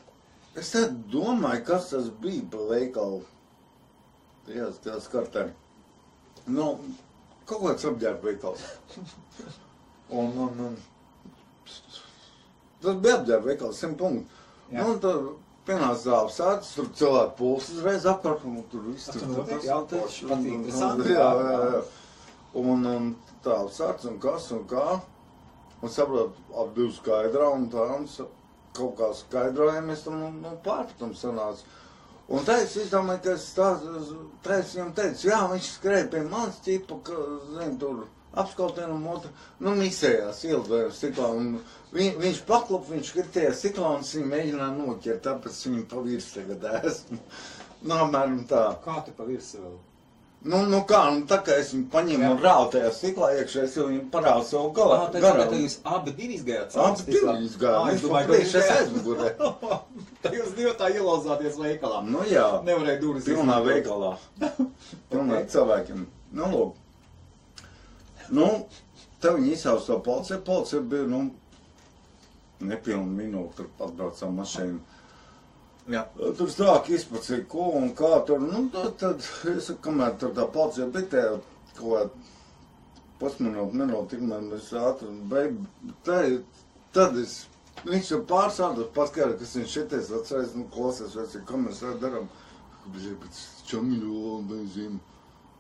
[0.58, 0.72] Es
[1.14, 3.20] domāju, kas tas bija pa veikalu.
[4.50, 5.44] Jā, tas kartē.
[6.50, 6.72] Nu,
[7.46, 8.64] kaut kāds apģērba veikals.
[10.10, 10.80] Un, un, un.
[12.82, 14.42] Tas bija apģērba veikals, simt punktu.
[14.72, 15.30] Nu, un tad
[15.68, 19.28] pienāca zāles sācis, tur cilvēki pulsi uzreiz apkārt, un tur viss tur.
[19.30, 20.68] notiek, tas- jā, tas- patīk,
[21.14, 21.62] jā, jā.
[21.76, 21.82] jā.
[22.64, 23.10] Un, un
[23.46, 24.88] tā sācis un kas un kā.
[25.80, 28.08] Un saprot, ap divu skaidrā un tā, un
[28.76, 31.78] kaut kā skaidrojamies, tam nu, nu, pārpratam sanāca.
[32.30, 34.02] Un tā es izdomāju, ka es tādu
[34.46, 37.22] trešais viņam teicu, jā, viņš skrēja pie manas ķipa, ka,
[37.56, 38.04] zin, tur
[38.38, 39.32] apskautienam otru,
[39.66, 41.56] nu, misējās, ielidojās stiklā, un
[41.96, 46.70] vi, viņš paklop, viņš kritēja stiklā, un viņu mēģināju noķert, tāpēc viņu pa virs tagad
[46.84, 47.24] esmu.
[47.80, 48.66] Nu, apmēram tā.
[48.84, 49.78] Kā tu pa virsu vēl?
[50.40, 52.28] Nu, nu kā, nu tā kā es viņu paņēmu Jā.
[52.32, 55.00] un rāvu tajā stiklā iekšā, es jau viņu parādu savu galā.
[55.04, 56.70] Ah, tā kā jūs abi divi izgājāt.
[56.72, 57.34] cauri Abi stiklā.
[57.36, 59.32] divi izgāja, Ah, viņš es domāju, ka jūs es aizmugurē.
[60.24, 62.00] Tā jūs divi tā ielauzāties veikalā.
[62.08, 62.46] Nu jā.
[62.64, 64.14] Nevarēja durvis Pilnā veikalā.
[65.12, 65.52] Pilnā Ok.
[65.58, 66.06] cilvēkiem.
[66.40, 67.60] Nu, lūk.
[68.32, 68.48] Nu,
[69.20, 70.40] te viņi izsauc to policiju.
[70.48, 71.26] Policija bija, nu,
[72.64, 74.80] nepilnu minūti, tur atbraucām mašīnu.
[75.90, 76.04] Jā.
[76.38, 80.46] Tur sāk izpacīt, ko un kā tur, nu, tad, tad es saku, kamēr tur tā
[80.54, 82.28] policija kaut kādā
[83.20, 85.96] pusminūte, minūte, tikmēr es ātri beigtu.
[86.08, 86.20] Tā,
[86.96, 87.40] tad es,
[87.88, 92.30] viņš jau pārsādos paskaidro, kas viņš šities, atceries, nu, klausies, vai ko mēs darām.
[92.90, 93.40] Pēc
[93.70, 95.00] čamiļu benzīmu.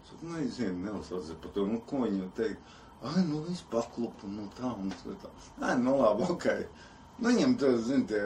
[0.08, 2.78] Saku, nu, es zinu, neuzsauciet par to, nu, ko viņam teikt.
[3.06, 5.34] Ai, nu, viņš paklupa, nu, tā un tā.
[5.60, 6.48] Ai, nu, labi, ok.
[7.20, 8.24] Nu, viņam tur, zin, tie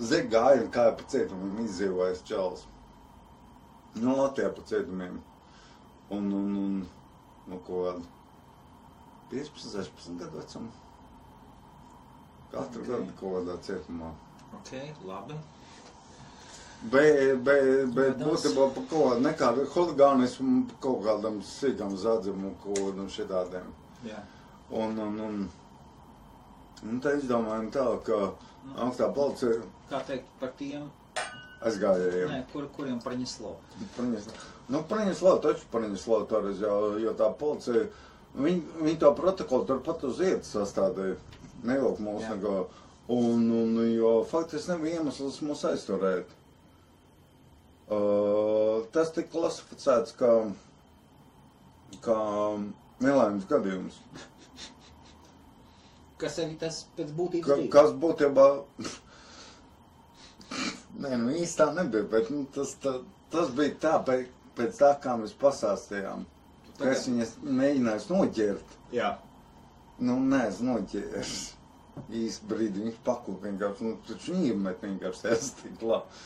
[0.00, 2.64] zegāji, kā pa cietumu viņi izdzīvojas čalis.
[3.98, 5.20] Nu, Latvijā pa cietumiem.
[6.10, 6.76] Un, un, un,
[7.50, 8.04] nu, ko kādu
[9.30, 10.70] 15, 16 gadu vecumu.
[12.50, 12.88] Katru Ok.
[12.88, 14.10] gadu kaut kādā cietumā.
[14.58, 14.72] Ok,
[15.06, 15.38] labi.
[16.90, 22.80] Bet, bet, bet būtībā par kaut kādu nekādu huligānismu, kaut kādam sīkam zadzim un kaut
[22.80, 23.68] kādam šitādiem.
[24.08, 24.22] Jā.
[24.70, 25.42] Un, un, un,
[26.88, 28.18] un te izdomājam tā, ka
[28.84, 30.86] augstā policija Kā teikt par tiem,
[31.66, 32.28] aizgājējiem.
[32.30, 33.56] ne, kur, kuriem praņeslo?
[33.96, 34.28] Praņas-
[34.70, 37.88] Nu, Praņaslav, taču Praņaslav toreiz jau, jo tā policija,
[38.36, 41.16] viņi, viņi to protokolu turpat uz vietas sastādīja,
[41.64, 42.36] nevilk mūs Jā.
[42.36, 42.68] neko.
[43.10, 46.26] Un, un, jo faktiski nebija iemesls mūs aizturēt.
[47.90, 50.30] Uh, tas tika klasificēts kā,
[52.04, 52.18] kā
[53.02, 53.96] nelaimes gadījums.
[56.20, 57.70] Kas arī tas pēc būtības Ka, bija?
[57.74, 58.46] kas būtībā.
[61.00, 62.96] Nē, nu īsti tā nebija, bet nu, tas, tā,
[63.32, 64.26] tas bija tā, pēc,
[64.58, 66.26] pēc tā, kā mēs pasāstījām.
[66.80, 68.76] Ka es viņas mēģināju noķert.
[68.96, 69.14] Jā.
[70.00, 71.24] Nu, nē, es noķēru.
[72.16, 76.20] Īsti brīdi viņš pakūp vienkārši, nu, taču viņi iemet vienkārši es tik labi.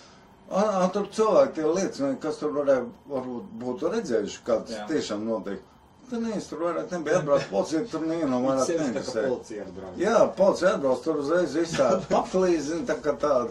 [0.55, 4.85] A, tur cilvēki tie liecināja, kas tur varēja, varbūt būtu redzējuši, kā tas Jā.
[4.91, 5.63] tiešām notiek.
[6.11, 9.29] Tad nē, es tur vairāk nebija atbrauc policija, tur nevienam vairāk Sevišķi tā kā neinteresēja.
[9.33, 9.97] policija atbrauc.
[10.03, 13.51] Jā, policija atbrauc tur uzreiz izstāda paplīzi, zin, tā kā tāda.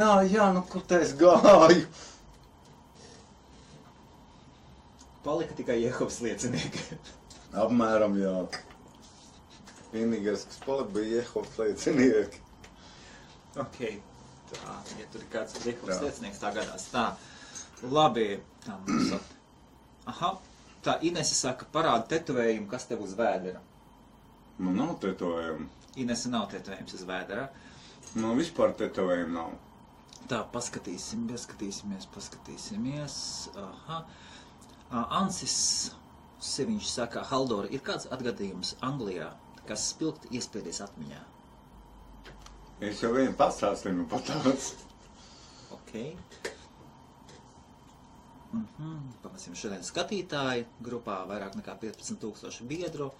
[0.00, 1.84] Nā, jā, nu, kur te es gāju?
[5.24, 6.98] Palika tikai Jehovas liecinieki.
[7.64, 8.32] Apmēram, jā.
[9.94, 12.42] Vienīgais, kas palika, bija Jehovas liecinieki.
[13.62, 13.78] ok.
[14.54, 16.02] Tā, ja tur ir kāds Jehovas Jā.
[16.08, 16.84] liecinieks, tā gadās.
[16.92, 17.04] Tā,
[17.90, 18.26] labi.
[18.66, 19.30] Tā, mums at...
[20.12, 20.34] Aha.
[20.84, 23.60] Tā, Inese saka, parāda tetovējumu, kas tev uz vēdera.
[24.58, 25.68] Man nav tetovējumu.
[26.02, 27.46] Inese nav tetovējums uz vēdera.
[28.20, 29.54] Man vispār tetovējumu nav.
[30.30, 33.16] Tā, paskatīsim, paskatīsimies, paskatīsimies.
[33.64, 34.00] Aha.
[35.20, 35.56] Ansis
[36.44, 39.30] Seviņš saka, Haldora, ir kāds atgadījums Anglijā,
[39.68, 41.22] kas spilgti iespiedies atmiņā?
[42.84, 44.28] Es jau vienu pastāstīju, nu pat
[48.54, 48.78] Ok.
[48.78, 49.12] Mhm.
[49.22, 53.10] Pamasim šodien skatītāji grupā vairāk nekā 15 tūkstoši biedru.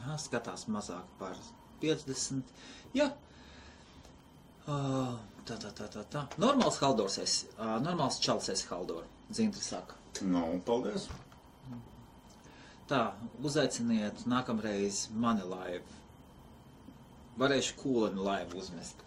[0.00, 1.36] Aha, skatās mazāk par
[1.82, 2.42] 50.
[2.96, 3.10] Jā.
[4.66, 5.14] Uh,
[5.46, 6.24] tā, tā, tā, tā, tā.
[6.42, 7.46] Normāls Haldors esi.
[7.56, 9.04] Uh, normāls čals esi Haldor.
[9.30, 9.94] Dzintri saka.
[10.22, 11.08] Nu, paldies.
[12.86, 13.00] Tā,
[13.42, 15.96] uzaiciniet nākamreiz mani laivu.
[17.40, 19.02] Varēšu kūleni laivu uzmest.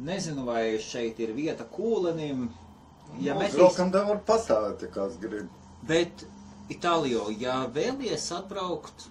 [0.00, 2.46] Nezinu, vai šeit ir vieta kūlenim.
[3.18, 5.48] Ja nu, metīs, Draugam te var pastāvēt, ja kāds grib.
[5.88, 6.24] bet
[6.70, 9.08] Itālijā, ja vēlies atbraukt,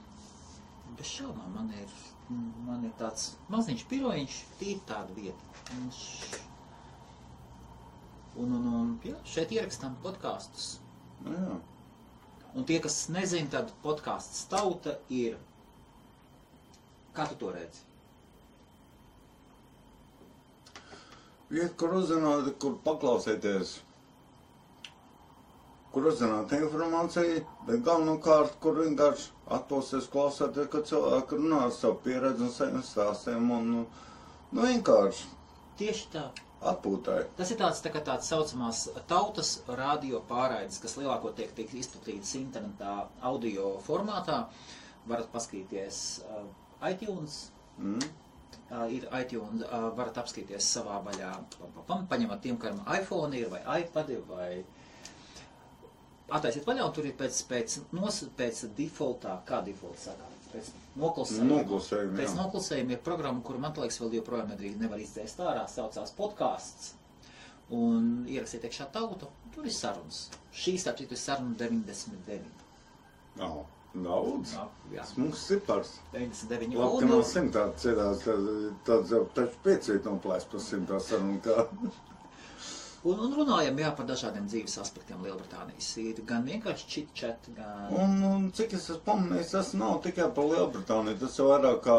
[0.97, 1.89] bez šaubām man ir,
[2.29, 5.43] man ir tāds maziņš pirojiņš, tīri tāda vieta.
[8.39, 10.77] Un, un, un, jā, šeit ierakstām podkāstus.
[11.25, 11.59] Nu, jā.
[12.55, 15.35] Un tie, kas nezina, tad podkāsts tauta ir.
[17.13, 17.83] Kā tu to redzi?
[21.49, 23.79] Vieta, kur uzzināt, kur paklausieties.
[25.93, 32.45] Kur uzzināt informāciju, bet galvenokārt, kur vienkārši atpūsties, klausāties, kad cilvēki runā ar savu pieredzi
[32.45, 33.81] un saviem stāstiem un, nu,
[34.53, 35.25] nu vienkārši
[35.79, 36.25] Tieši tā.
[36.73, 37.17] atpūtai.
[37.39, 42.95] Tas ir tāds tā kā tāds saucamās tautas radio pārraides, kas lielākoties tiek izplatītas internetā
[43.31, 44.43] audio formātā.
[45.09, 46.43] Varat paskatīties uh,
[46.91, 47.45] iTunes.
[47.79, 48.03] Mm.
[48.69, 51.31] Uh, ir iTunes, uh, varat apskatīties savā vaļā.
[51.55, 54.51] Pam, pam, pam, paņemat tiem, kam iPhone ir, vai iPad, vai
[56.37, 60.69] attaisiet vaļā, tur ir pēc, pēc, nos, pēc defaultā, kā default saka, pēc
[60.99, 61.49] noklusējuma.
[61.53, 66.13] Noklusējuma, Pēc noklusējuma ir programma, kuru man liekas vēl joprojām nedrīkst nevar izdzēst ārā, saucās
[66.17, 66.93] podkāsts.
[67.75, 70.23] Un ierakstiet iekšā tautu, tur ir sarunas.
[70.55, 72.63] Šī starp citu ir saruna 99.
[73.41, 73.59] Nav.
[73.93, 74.53] Daudz.
[75.13, 75.95] Smuks cipars.
[76.13, 76.75] 99.
[76.77, 78.21] Labi, ka Un, nav simtā citās,
[78.85, 81.65] tāds jau taču piecīt un plēs par simtā sarunu kā.
[83.03, 85.89] Un, un runājam jā, par dažādiem dzīves aspektiem Lielbritānijas.
[86.03, 87.89] Ir gan vienkārši chit-chat, gan...
[87.95, 91.97] Un, un cik es esmu pamanījis, tas nav tikai par Lielbritāniju, tas jau vairāk kā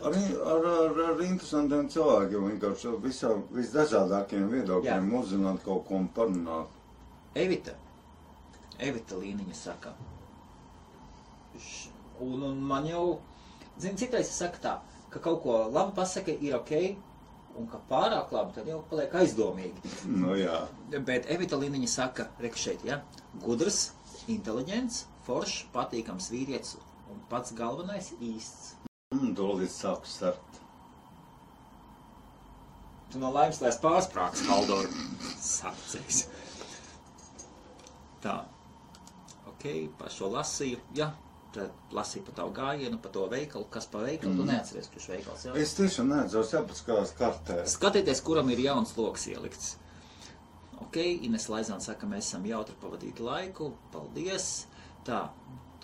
[0.00, 6.76] ar, ar, ar, ar interesantiem cilvēkiem, vienkārši visā, visdažādākiem viedokļiem uzzināt kaut ko un parunāt.
[7.38, 7.74] Evita.
[8.78, 9.94] Evita līniņa saka.
[12.22, 13.02] Un, un man jau,
[13.78, 14.78] zini, citreiz es saku tā,
[15.10, 16.72] ka kaut ko labi pasaka ir ok,
[17.58, 19.92] un ka pārāk labi, tad jau paliek aizdomīgi.
[20.14, 20.60] Nu jā.
[21.08, 23.00] Bet Evita līniņa saka, rek šeit, ja,
[23.44, 23.90] gudrs,
[24.30, 26.76] inteliģents, foršs, patīkams vīrietis
[27.12, 28.74] un pats galvenais īsts.
[29.38, 30.60] To līdz sāku start.
[33.08, 34.90] Tu no laimes lēs pārsprāgs, Haldoru.
[35.40, 36.26] Sapcīs.
[38.20, 38.34] Tā.
[39.48, 39.64] Ok,
[39.96, 40.82] par šo lasīju.
[40.98, 41.27] Tad
[41.94, 43.66] lasīju par tavu gājienu, par to veikalu.
[43.72, 44.34] Kas pa veikalu?
[44.34, 44.40] Mm.
[44.40, 45.54] Tu neatceries, kurš veikals jau.
[45.56, 47.58] Es tiešām neatceros, jāpaskatās kartē.
[47.70, 49.76] Skatieties, kuram ir jauns lokus ielikts.
[50.84, 53.72] Ok, Ines Laizāna saka, mēs esam jautri pavadīti laiku.
[53.92, 54.66] Paldies!
[55.08, 55.24] Tā,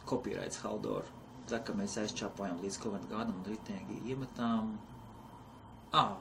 [0.08, 1.08] kopīraits Haldor.
[1.50, 4.76] Saka, mēs aizčāpājām līdz Covent Garden un ritīgi iemetām.
[5.92, 6.14] Ah!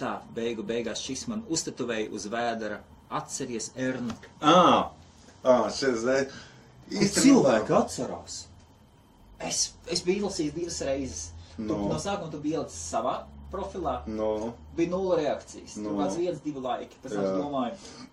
[0.00, 2.80] Tā, beigu beigās šis man uztatuvēja uz vēdera.
[3.10, 4.14] Atceries Ernu.
[4.40, 4.54] Ā,
[5.42, 6.06] ā, šis
[6.90, 7.10] dēļ.
[7.16, 8.38] Cilvēki atcerās.
[9.40, 11.22] Es, es biju lasījis divas reizes.
[11.56, 11.76] Tu, No.
[11.90, 13.18] no sākuma tu biji ielicis savā
[13.52, 13.98] profilā.
[14.06, 15.76] No, Bija nulle reakcijas.
[15.76, 15.90] No.
[15.90, 16.96] Tur kāds viens, divi laiki.
[17.02, 17.36] Pēc tam es Jā.
[17.40, 18.06] domāju,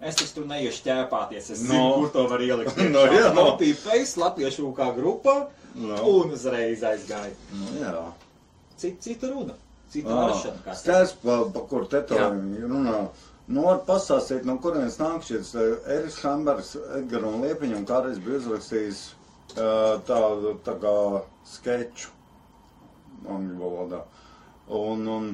[0.00, 1.50] es taču tur neiešu ķēpāties.
[1.56, 1.72] Es No.
[1.72, 2.76] zinu, kur to var ielikt.
[2.94, 3.32] No, jā.
[3.36, 5.36] Kopija face, lapiešu kā grupā
[5.74, 6.00] no.
[6.12, 7.34] un uzreiz aizgāja.
[7.52, 8.04] no jā.
[8.76, 9.54] Cita, cita runa.
[9.90, 10.58] Cita varašana.
[10.64, 10.80] kā saka.
[10.82, 12.96] Stāsts, pa, pa kur tetovējumu runā.
[13.46, 18.40] Nu, var pastāstīt, no kurienes nāk šis eh, Eriks Hambers, Edgar un Liepiņam kādreiz bija
[18.40, 20.94] uzrakstījis uh, tādu tā kā
[21.46, 22.10] skeču
[23.30, 24.00] angļu valodā.
[24.80, 25.28] Un, un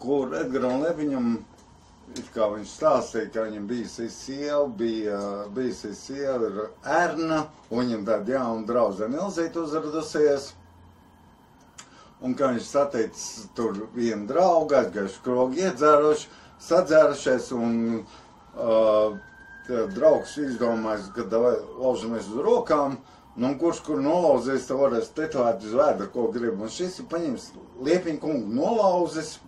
[0.00, 1.30] kur Edgar un Liepiņam,
[2.16, 5.20] it kā viņš stāstīja, ka viņam bijusi sieva, bija
[5.52, 10.54] bijusi sieva ir Erna, un viņam tāda jauna draudzene Ilzīt uzradusies.
[12.24, 19.16] Un kā viņš saticis tur vienu draugu, aizgājuši krogu iedzēruši, sadzērušies, un uh,
[19.94, 22.98] draugs izdomājis, ka laužamies uz rokām,
[23.36, 26.60] nu kurš kur nolauzīs, tad varēs tetovēt uz vēdra, ko grib.
[26.60, 27.50] Un šis ir paņems
[27.86, 29.38] liepiņu kungu nolauzis,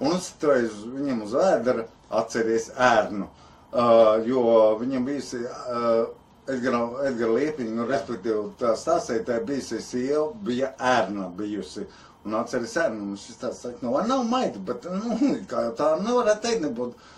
[0.00, 1.88] un uzstājas viņam uz vēdra,
[2.20, 3.28] atceries ērnu.
[3.68, 4.42] Uh, jo
[4.80, 6.06] viņam bijusi uh,
[6.48, 11.84] Edgara, Edgara Liepiņa, nu, respektīvi, tā stāstītāja bijusi sieva, bija ērna bijusi.
[12.28, 15.16] Un atceries ērnu, un šis tāds saka, nu, nav maita, bet, nu,
[15.50, 17.14] kā jau tā nevarētu teikt, nebūtu,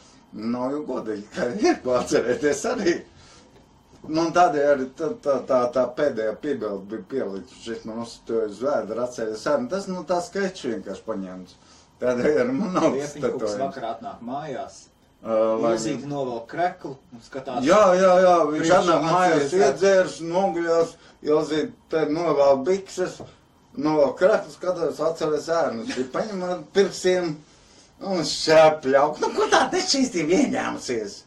[0.55, 3.01] nav jau godīgi, ka ir ko atcerēties arī.
[4.07, 8.63] Nu, un tādējādi tā, tā, tā, tā pēdējā piebilde bija pielikta, šis man uzstāja uz
[8.65, 11.59] vēdra, atceries ērnu, tas, nu, tā sketch vienkārši paņemts.
[12.01, 13.59] Tādējādi man nav Liepiņkungs tetojums.
[13.61, 14.79] vakarā atnāk mājās.
[15.21, 17.61] Uh, Ilzīti novelk kreklu un skatās.
[17.67, 20.95] Jā, jā, jā, viņš atnāk mājās, iedzērs, noguļās,
[21.29, 23.19] ilzīt, te novēl bikses,
[23.79, 27.35] novēl kratus, skatās, atceries ērnus, ir paņem ar pirksiem
[28.11, 29.21] un šēpļauk.
[29.23, 31.19] Nu, ko tā te šīs tev ieņēmusies?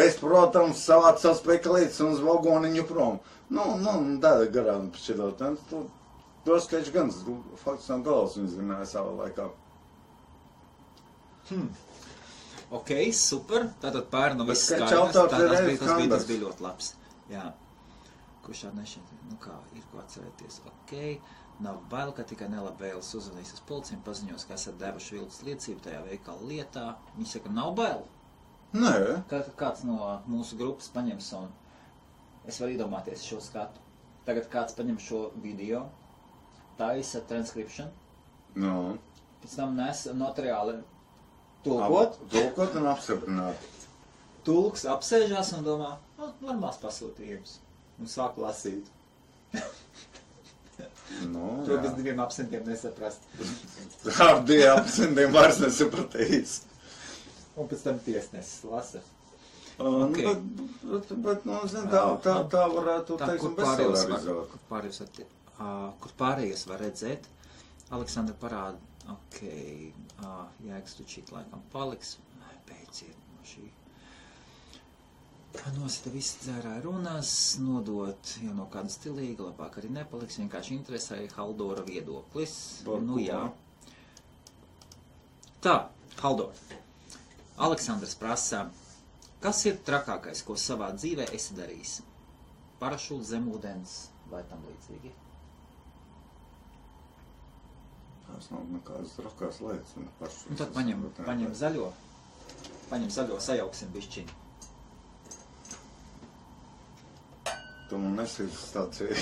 [0.00, 3.18] Es, protams, savāc savus pekalītes un uz vagoniņu prom.
[3.50, 5.42] Nu, nu, tāda garām šķidot.
[5.70, 5.82] To,
[6.46, 7.10] to skaiču gan,
[7.64, 9.48] faktiski no galvas viņš zināja savā laikā.
[12.70, 13.66] Ok, super.
[13.82, 15.10] Tātad pērnu viss skaidrs.
[15.16, 16.92] Tā, tas, bija, tas, bija ļoti labs.
[17.32, 17.48] Jā.
[18.50, 20.56] Kurš šādi nešķiet, nu kā, ir ko atcerēties.
[20.66, 20.92] Ok,
[21.62, 26.00] nav bail, ka tikai nelabvēlis uzvanīs uz policiju, paziņos, ka esat devuši viltus liecību tajā
[26.08, 26.86] veikala lietā.
[27.14, 28.02] Viņi saka, nav bail.
[28.74, 28.90] Nē,
[29.30, 30.00] Kā, kāds no
[30.30, 31.46] mūsu grupas paņems un
[32.50, 33.78] es varu iedomāties šo skatu.
[34.26, 35.84] Tagad kāds paņem šo video,
[36.78, 37.88] taisa transcription,
[38.58, 38.98] nu.
[39.42, 40.76] pēc tam nes materiāli
[41.64, 42.18] tulkot.
[42.18, 43.66] Ap- Tulkot un apstiprināt.
[44.44, 47.58] Tulks apsēžās un domā, nu, normāls pasūtījums.
[48.00, 48.88] Un sāk lasīt.
[51.30, 51.80] Nu, To jā.
[51.82, 53.24] bez diviem absentiem nesaprast.
[54.26, 56.52] Ar diviem apsindiem vairs nesapratīs.
[57.58, 59.02] Un pēc tam tiesnesis lasa.
[59.82, 60.20] Un, Ok.
[60.20, 60.46] Bet,
[60.84, 65.00] bet, bet, nu, zin, tā, tā, tā varētu, Tā, teiksim, kur pārējos var, kur pārējos
[65.02, 67.28] var, uh, kur pārējos var redzēt,
[67.96, 68.78] Aleksandra parāda,
[69.16, 69.38] ok,
[70.20, 72.14] uh, jēgas tu šīt laikam paliks,
[72.68, 73.19] beidziet.
[75.50, 81.82] Nosita viss dzērāja runās, nodot jau no kāda stilīga, labāk arī nepaliks, vienkārši interesēja Haldora
[81.88, 82.52] viedoklis.
[82.86, 83.40] Par nu jā.
[85.64, 85.74] Tā,
[86.20, 86.54] Haldor.
[87.66, 88.62] Aleksandrs prasa,
[89.42, 91.96] kas ir trakākais, ko savā dzīvē esi darījis?
[92.80, 93.96] Parašūts zem ūdens
[94.30, 95.12] vai tam līdzīgi?
[98.30, 99.96] Tas nav nekādas trakās lietas.
[99.98, 101.90] Nu, tad paņem, paņem zaļo,
[102.92, 104.39] paņem zaļo, sajauksim bišķiņu.
[107.90, 109.14] Tu man nesīsi stāciju.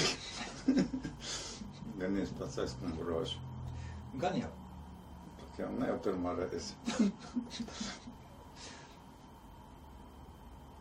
[1.99, 3.33] Gan es pats esmu grožs.
[4.21, 4.51] Gan jau.
[5.39, 6.77] Pat jau ne jau pirmā reize.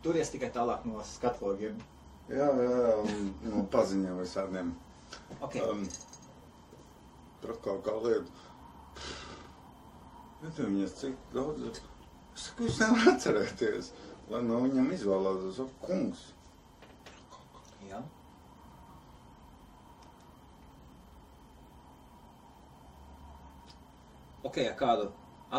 [0.04, 1.80] Turies tikai tālāk no skatlogiem.
[2.28, 4.74] Jā, jā, jā, un no paziņiem visādiem.
[5.40, 5.86] Ok, Um,
[7.42, 8.30] trakākā lieta.
[10.42, 11.80] Bet viņas cik daudz.
[12.36, 13.88] Es saku, jūs nevarat atcerēties.
[14.28, 15.68] Lai no viņam izvēlētos, o,
[17.90, 18.14] kungs.
[24.48, 25.08] ok, ar kādu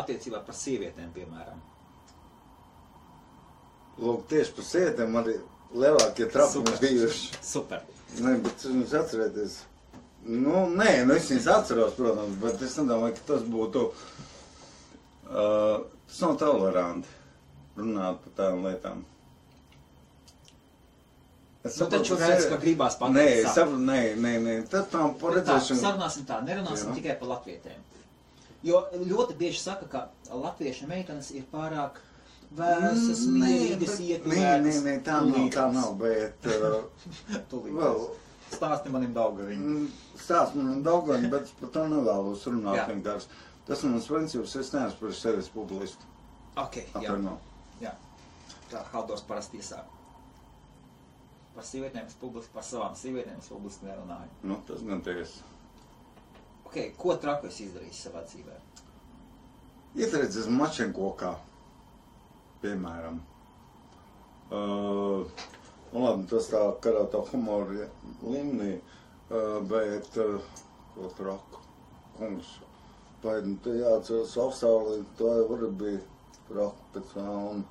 [0.00, 1.60] attiecībā par sievietēm, piemēram.
[4.00, 5.34] Lūk, tieši par sievietēm arī
[5.76, 7.40] lielākie trapumi bijuši.
[7.44, 7.84] Super.
[8.20, 9.58] Nē, bet jūs atcerieties.
[10.26, 13.86] Nu, nē, nu es viņus atceros, protams, bet es nedomāju, ka tas būtu.
[15.30, 17.12] Uh, tas nav toleranti
[17.78, 19.04] runāt par tādām lietām.
[21.64, 24.86] Es Nu, taču tas redz, ir- ka gribās pateikt Nē, saprotu, nē, nē, nē, tas
[24.92, 26.94] nav par Bet Tā, sarunāsim tā, nerunāsim Jā.
[26.94, 27.82] tikai par latvietēm.
[28.64, 32.00] Jo ļoti bieži saka, ka latviešu meitenes ir pārāk
[32.56, 36.82] vēsas, Mm, Nē, mierīgas, bet- Nē, nē, nē, tā nav, tā nav, bet uh,
[37.52, 38.10] vēl
[38.50, 39.60] Stāsti manim daugaviņam.
[39.62, 39.88] Mm,
[40.18, 42.86] Stāsts man daudzāk, bet par to nevēlos runāt Jā.
[42.88, 43.26] vienkārši.
[43.68, 46.02] Tas ir mans princips, es neesmu par sevis publistu.
[46.56, 46.98] Ok, jā.
[46.98, 47.36] Atvaino.
[47.80, 47.92] jā.
[48.72, 49.84] Tā Haldors parasti iesāk.
[51.54, 54.30] Par sievietēm es publiski, par savām sievietēm es publiski nerunāju.
[54.46, 55.46] Nu, tas gan tiesa.
[56.70, 58.58] Ok, ko traku es izdarīju savā dzīvē?
[59.98, 61.32] Ietriecies mačenkokā,
[62.62, 63.18] piemēram.
[64.50, 65.26] Uh,
[65.90, 67.88] nu labi, tas tā karā tā humora
[68.22, 70.62] līmenī, uh, bet, uh,
[70.94, 71.64] ko traku,
[72.20, 72.54] kungs,
[73.24, 76.00] vai nu te jāatceras Austrālija, tā jau var bija
[76.48, 77.66] traku pēc vēlna.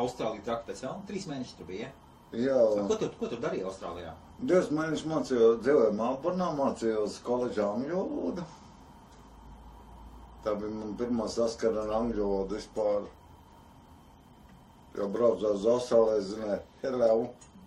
[0.00, 1.88] Austrālija traku pēc vēl trīs mēnešus tur bija.
[2.36, 2.58] Jā?
[2.86, 4.14] Ko, tur, ko tur darīja Austrālijā?
[4.40, 8.46] divas mēnešus mācījos, dzīvoju Melburnā, mācījos koledžā angļu valodu.
[10.44, 13.08] Tā bija man pirmā saskara ar angļu valodu vispār.
[14.96, 17.12] Jo braucu uz Austrāliju, zināju, hello,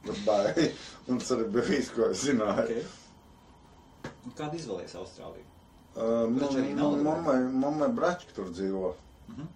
[0.07, 0.67] goodbye.
[1.07, 2.81] Un tas arī bija viss, ko es zināju.
[2.81, 4.11] Okay.
[4.23, 5.49] Un Kāda izvēlējies Austrāliju?
[5.93, 8.95] Uh, man, mammai, mammai brački tur dzīvo.
[9.29, 9.51] Mhm.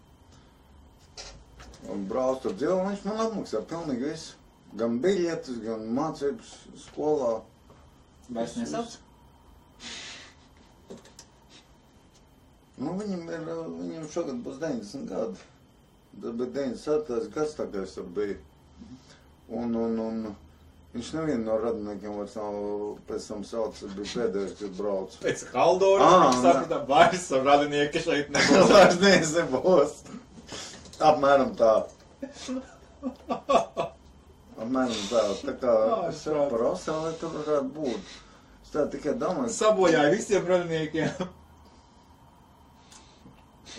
[1.94, 4.38] Un brauc tur dzīvo, un viņš man apmaksā pilnīgi visu.
[4.78, 7.34] Gan biļetes, gan mācības skolā.
[8.30, 8.98] Vairs nesauc?
[12.78, 15.48] Nu, viņam ir, viņam šogad būs 90 gadi.
[16.18, 17.32] Bija 97.
[17.34, 18.38] gads, es tur biju.
[19.48, 20.22] Un, un, un
[20.94, 22.58] viņš nevienu no radiniekiem vairs nav
[23.10, 25.18] pēc tam sauc, tas bija pēdējais, kad brauc.
[25.24, 28.74] Pēc Haldora Ah, mēs sapratām, vairs ar radinieki šeit nebūs.
[28.76, 30.00] Vairs nebūs.
[31.12, 31.76] Apmēram tā.
[34.58, 35.24] Apmēram tā.
[35.46, 35.74] Tā kā
[36.52, 38.16] par Austrāliju tur varētu būt.
[38.66, 41.28] Es tā tikai domāju, Sabojāja visiem radiniekiem.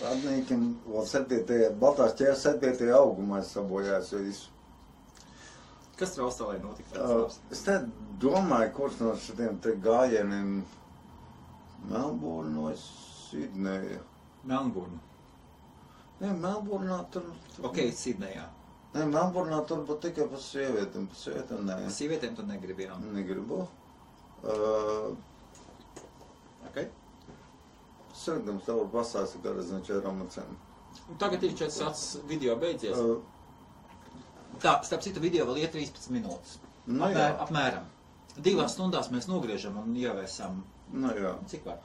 [0.03, 1.59] radniekiem vēl 7.
[1.81, 2.87] Baltās ķēras 7.
[2.95, 4.55] augumā es sabojājos visu.
[5.99, 7.03] Kas tur Austrālijā notika?
[7.03, 7.75] Uh, es te
[8.23, 10.53] domāju, kurš no šitiem te gājieniem
[11.89, 13.99] Melburnu vai Sidneja.
[14.47, 14.99] Melnburnu.
[16.19, 17.27] Nē, Melburnā tur.
[17.55, 18.47] tur Ok, Sidnejā.
[18.93, 21.03] Nē, Melburnā tur būtu tikai par sievietēm.
[21.11, 21.75] Par sievietēm nē.
[21.85, 22.95] Ar sievietēm tu negribi, jā.
[23.13, 23.65] Negribu.
[24.43, 25.11] Uh,
[26.69, 26.79] Ok.
[28.19, 30.49] Sēdams tev pasāsti, ka es nečēru amacēm.
[31.09, 32.97] Un Tagad ir 4 sats video beidzies.
[32.97, 33.21] Uh,
[34.59, 36.57] Tā, starp citu video vēl ir 13 minūtes.
[36.89, 37.85] nu Apmēr, apmēram.
[38.43, 40.59] Divās stundās mēs nogriežam un ievēsam.
[40.93, 41.31] nu jā.
[41.47, 41.77] Cik var?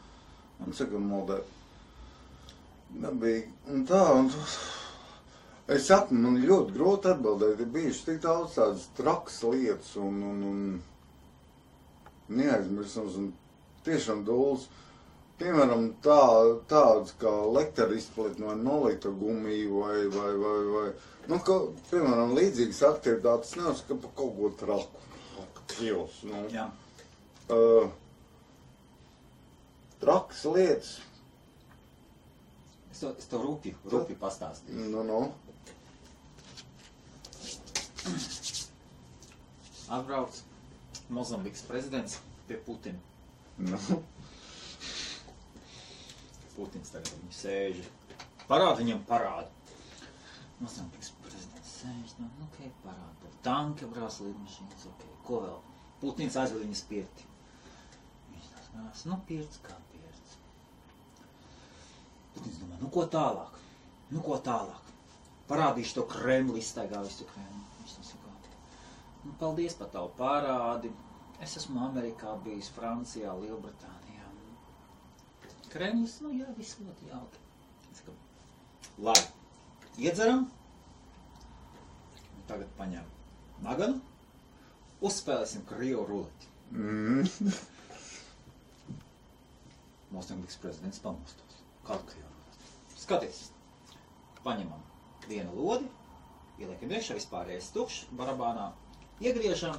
[0.65, 1.39] Un cik un modē.
[2.95, 3.45] Nebija.
[3.69, 4.31] Un tā, un
[5.69, 7.61] es saku, man ļoti grūti atbildēt.
[7.61, 13.31] Ir bijušas tik daudz tādas trakas lietas un, un, un neaizmirsams un
[13.87, 14.69] tiešām dūls.
[15.41, 16.21] Piemēram, tā,
[16.71, 20.85] tāds kā lektera izplatne vai nolīta gumija vai, vai, vai, vai,
[21.33, 21.57] nu, ka,
[21.91, 25.03] piemēram, līdzīgas aktivitātes neuzskata par kaut ko traku.
[25.75, 26.45] Dievs, nu.
[26.53, 26.69] Jā.
[27.51, 27.89] Uh,
[30.05, 30.93] trakas lietas.
[32.93, 34.87] Es to, es to rūpju, rūpju pastāstīju.
[34.93, 35.25] Nu, nu.
[39.95, 40.43] Atbrauc
[41.09, 42.19] Mozambikas prezidents
[42.49, 42.99] pie Putina.
[43.59, 43.79] nu.
[46.55, 47.81] Putins tagad viņu sēž.
[48.49, 49.51] Parāda viņam parādu.
[50.61, 53.15] Mozambikas prezidents sēž, nu, nu, ok, parāda.
[53.25, 55.07] Tad tanka brās lidmašīnas, ok.
[55.27, 55.59] Ko vēl?
[56.03, 57.27] Putins aizved viņas pirti.
[58.31, 60.39] Viņš tās brās, nu, pirts kā pirts.
[62.37, 63.59] Putins domā, nu, ko tālāk?
[64.13, 64.93] Nu, ko tālāk?
[65.51, 67.65] Parādīšu to Kremli, izstaigā visu Kremli.
[67.81, 68.55] Viņš tā saka, nu,
[69.41, 70.91] paldies par tavu parādi.
[71.43, 74.29] Es esmu Amerikā bijis, Francijā, Lielbritānijā.
[75.73, 77.41] Kremlis, nu jā, viss ļoti jauki.
[79.03, 79.25] Labi,
[80.07, 80.45] iedzeram.
[82.47, 83.07] Tagad paņem
[83.65, 83.99] maganu.
[85.05, 86.47] Uzspēlēsim krievu ruleti.
[86.71, 87.27] Mm.
[90.15, 91.59] Mozambikas prezidents pamostos.
[91.89, 92.71] Kādu krievu ruleti?
[93.03, 93.39] Skaties,
[94.47, 94.83] paņemam
[95.29, 95.91] vienu lodi,
[96.63, 98.71] ieliekam iekšā vispārējais tukšs barabānā,
[99.21, 99.77] iegriežam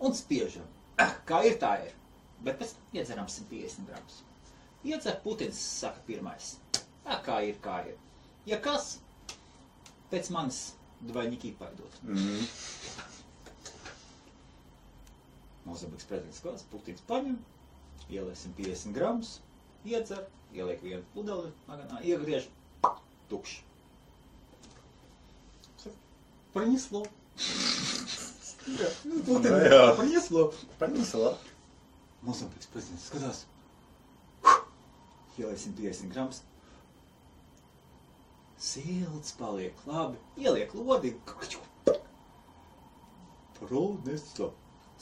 [0.00, 0.66] un spiežam.
[0.98, 1.94] Ah, kā ir tā ir.
[2.44, 4.20] Bet pēc tam iedzeram 150 gramus.
[4.86, 6.56] Iedzer Putins, saka pirmais.
[7.04, 7.96] Tā kā ir, kā ir.
[8.46, 8.98] Ja kas,
[10.12, 10.60] pēc manis
[11.08, 11.98] dvaļņiki paidot.
[12.06, 12.46] Mm.
[15.68, 17.36] Mozambiks prezidents klāsts, putīns paņem,
[18.08, 19.34] ieliesim 50 gramus,
[19.84, 20.24] iedzer,
[20.56, 22.48] ieliek vienu pudeli, maganā, iegriež,
[23.28, 23.60] tukšs.
[28.67, 29.39] Принесло.
[29.63, 29.83] Jā.
[29.97, 30.45] Принесло.
[30.79, 31.33] Paņemsla.
[32.23, 33.43] Mozambiks prezidents skatās.
[35.37, 36.41] Ieliesim 50 gramus.
[38.63, 40.19] Silts paliek labi.
[40.39, 41.13] Ieliek lodi.
[43.59, 44.51] Proneso.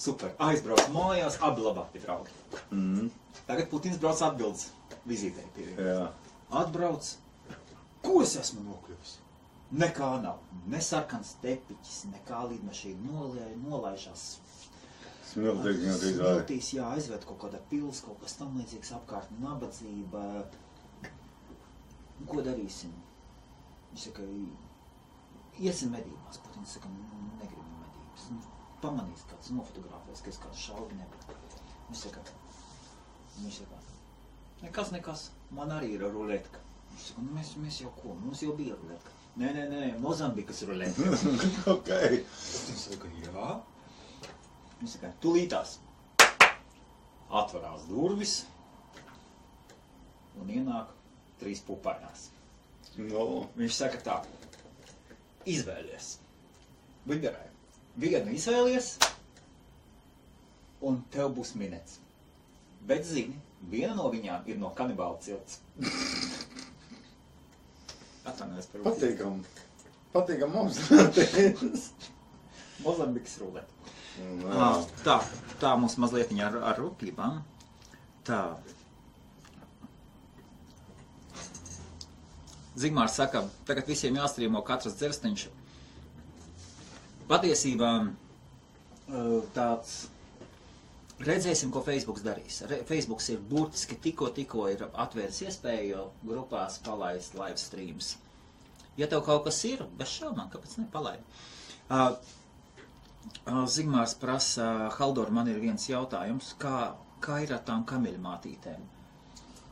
[0.02, 0.32] Super.
[0.42, 2.34] Aizbrauc mājās, abi labāki draugi.
[2.74, 3.10] Mm.
[3.46, 4.70] Tagad Putins brauc atbildes
[5.06, 5.90] vizītē pie viņa.
[5.92, 6.08] Jā.
[6.62, 7.12] Atbrauc.
[8.02, 9.20] Ko es esmu nokļuvis?
[9.75, 10.43] Nekā nav.
[10.71, 14.27] Ne sarkans tepiķis, nekā līdmašīna nolē, nolaižās.
[15.37, 16.37] Gāja.
[16.37, 20.23] Smiltīs, jā, aizved kaut kāda pils, kaut kas tam līdzīgs apkārt, nabadzība.
[22.31, 22.95] Ko darīsim?
[23.91, 24.29] Viņš saka,
[25.59, 26.39] iesim medībās.
[26.47, 28.31] Putins saka, "Nu, negribu medības.
[28.31, 28.41] Nu,
[28.83, 31.37] pamanīs kāds, nofotografēs, ka es kāds šaubi nevaru.
[31.89, 32.21] Viņš saka,
[33.41, 33.83] viņš saka,
[34.63, 36.63] nekas, nekas, man arī ir ruletka.
[36.93, 39.16] Viņš saka, nu mēs, mēs jau ko, mums jau bija ruletka.
[39.37, 41.11] Nē, nē, nē, Mozambikas ruletka.
[41.75, 41.91] ok.
[42.17, 43.49] Viņš saka, jā.
[44.81, 45.75] Viņš saka, tūlītās
[47.37, 48.39] atverās durvis
[50.41, 50.93] un ienāk
[51.41, 52.31] trīs pupainās.
[52.97, 53.45] No.
[53.61, 54.17] Viņš saka tā,
[55.45, 56.15] izvēlies.
[57.07, 57.51] Vigarai.
[58.01, 58.95] Vienu izvēlies,
[60.85, 62.01] un tev būs minēts.
[62.89, 63.37] Bet zini,
[63.71, 65.61] viena no viņām ir no kanibāla cilts.
[68.27, 69.41] Atvainojos par Patīkam.
[70.15, 70.81] Patīkam mums.
[72.85, 73.73] Mozambikas ruleti.
[74.41, 74.57] Nā.
[74.57, 75.19] Ah, tā,
[75.61, 77.39] tā mums mazliet ar, ar rūpībām.
[78.27, 78.41] Tā.
[82.77, 85.47] Zigmārs saka, tagad visiem jāstrīmo katrs dzerstiņš.
[87.31, 87.91] Patiesībā
[89.57, 89.95] tāds.
[91.17, 92.61] Redzēsim, ko Facebook darīs.
[92.69, 98.17] Re, Facebook ir burtiski tikko, tikko ir atvēris iespēju grupās palaist live streams.
[99.01, 101.25] Ja tev kaut kas ir, bez šaubām, kāpēc nepalaid?
[101.89, 102.13] Uh,
[103.73, 106.93] Zigmārs prasa, Haldor, man ir viens jautājums, kā,
[107.25, 108.85] kā ir ar tām kameļmātītēm?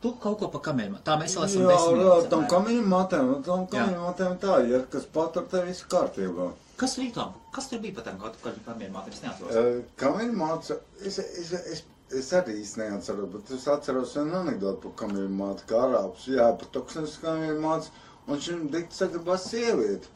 [0.01, 4.37] Tu kaut ko pa kameļmātītēm, tā mēs vēl esam Jā, ar matēm, tam kamiņu matēm
[4.41, 6.53] tā, ja kas patur, te viss kārtībā.
[6.79, 7.35] Kas tām?
[7.55, 9.15] Kas tur bija pa tām kaut kādām kameļmātītēm?
[9.15, 9.59] Es neatceros.
[9.59, 10.77] Uh, Kamiņu māca,
[11.07, 11.83] es, es, es,
[12.21, 16.49] es arī īsti neatceros, bet es atceros vienu anekdotu par kamiņu mācu, kā arābs, jā,
[16.59, 17.93] par toksenes kamiņu mācu,
[18.27, 20.11] un šim dikti sagribās sievieti.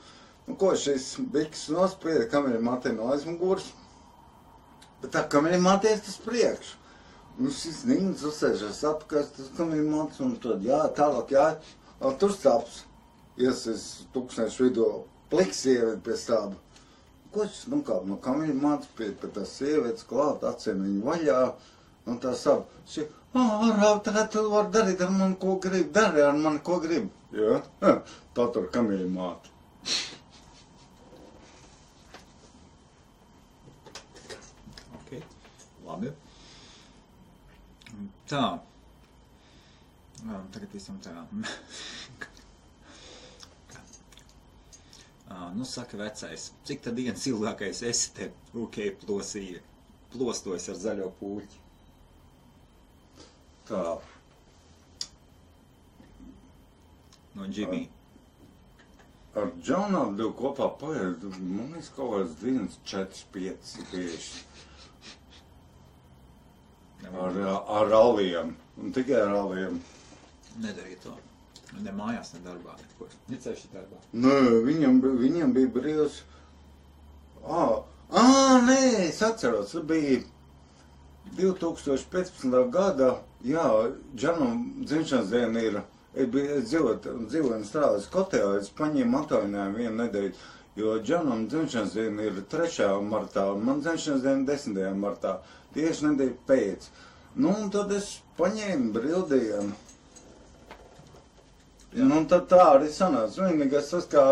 [0.48, 2.26] Nu, ko šis biks nospieda
[2.64, 3.68] matē no aizmugurs,
[5.02, 5.22] bet tā
[5.62, 6.72] matē ir tas priekš.
[7.38, 11.46] Nu, šis nīns uzsēžas apkārt, tas kamiņu māca, un tad jā, tālāk jā,
[12.18, 12.82] tur stāps.
[13.38, 14.88] Iesis tūkstnešu vidū,
[15.30, 16.56] pliks sievieti pie stāba.
[17.32, 21.40] Ko šis, nu kā, no kamiņu māca pie, pie tās sievietes klāt, acīm viņu vaļā,
[22.08, 23.04] un tā sap, šī,
[23.36, 27.10] ārā, tagad tu vari darīt ar mani, ko gribi, dari ar mani, ko gribi.
[27.36, 27.60] Jā,
[28.36, 29.52] tā tur kamiņu māca.
[35.02, 35.20] Okay.
[35.84, 36.14] Labi.
[38.32, 38.46] Tā.
[40.52, 41.12] Tagad visam tā.
[41.12, 41.22] Ā,
[45.54, 49.60] nu, saka vecais, cik tad viens ilgākais esi te UK plosīja,
[50.14, 51.60] plostojas ar zaļo pūķi?
[53.68, 53.82] Tā.
[57.36, 57.84] No Jimmy.
[59.36, 64.44] Ar Džonādu kopā paiet, man liekas, kaut kāds četrs, pieci, tieši.
[67.12, 67.38] Ar,
[67.78, 68.56] ar aliem.
[68.80, 69.78] Un tikai ar aliem.
[70.58, 71.18] Nedarīja to.
[71.76, 72.74] Ne mājās, ne darbā.
[72.80, 73.12] Nekur.
[73.28, 74.00] Ne ceļš darbā.
[74.24, 76.22] Nē, viņam, viņam bija brīvs.
[77.44, 77.64] Ā,
[78.10, 78.24] ā,
[78.66, 80.22] nē, es atceros, bija
[81.36, 82.70] 2015.
[82.72, 83.10] gada,
[83.44, 83.66] jā,
[84.16, 85.80] Džanam dzimšanas diena ir,
[86.14, 90.46] es biju, dzīvoju, un strādāju Skotijā, es paņēmu atvaļinājumu vienu nedēļu,
[90.80, 92.88] jo Džanam dzimšanas diena ir 3.
[93.04, 94.80] martā, man dzimšanas diena 10.
[94.98, 95.36] martā,
[95.76, 96.88] tieši nedēļu pēc.
[97.38, 99.76] Nu, un tad es paņēmu brīvdienu.
[101.96, 103.46] Nu, un tad tā arī sanāca.
[103.48, 104.22] Vienīgais tas, ka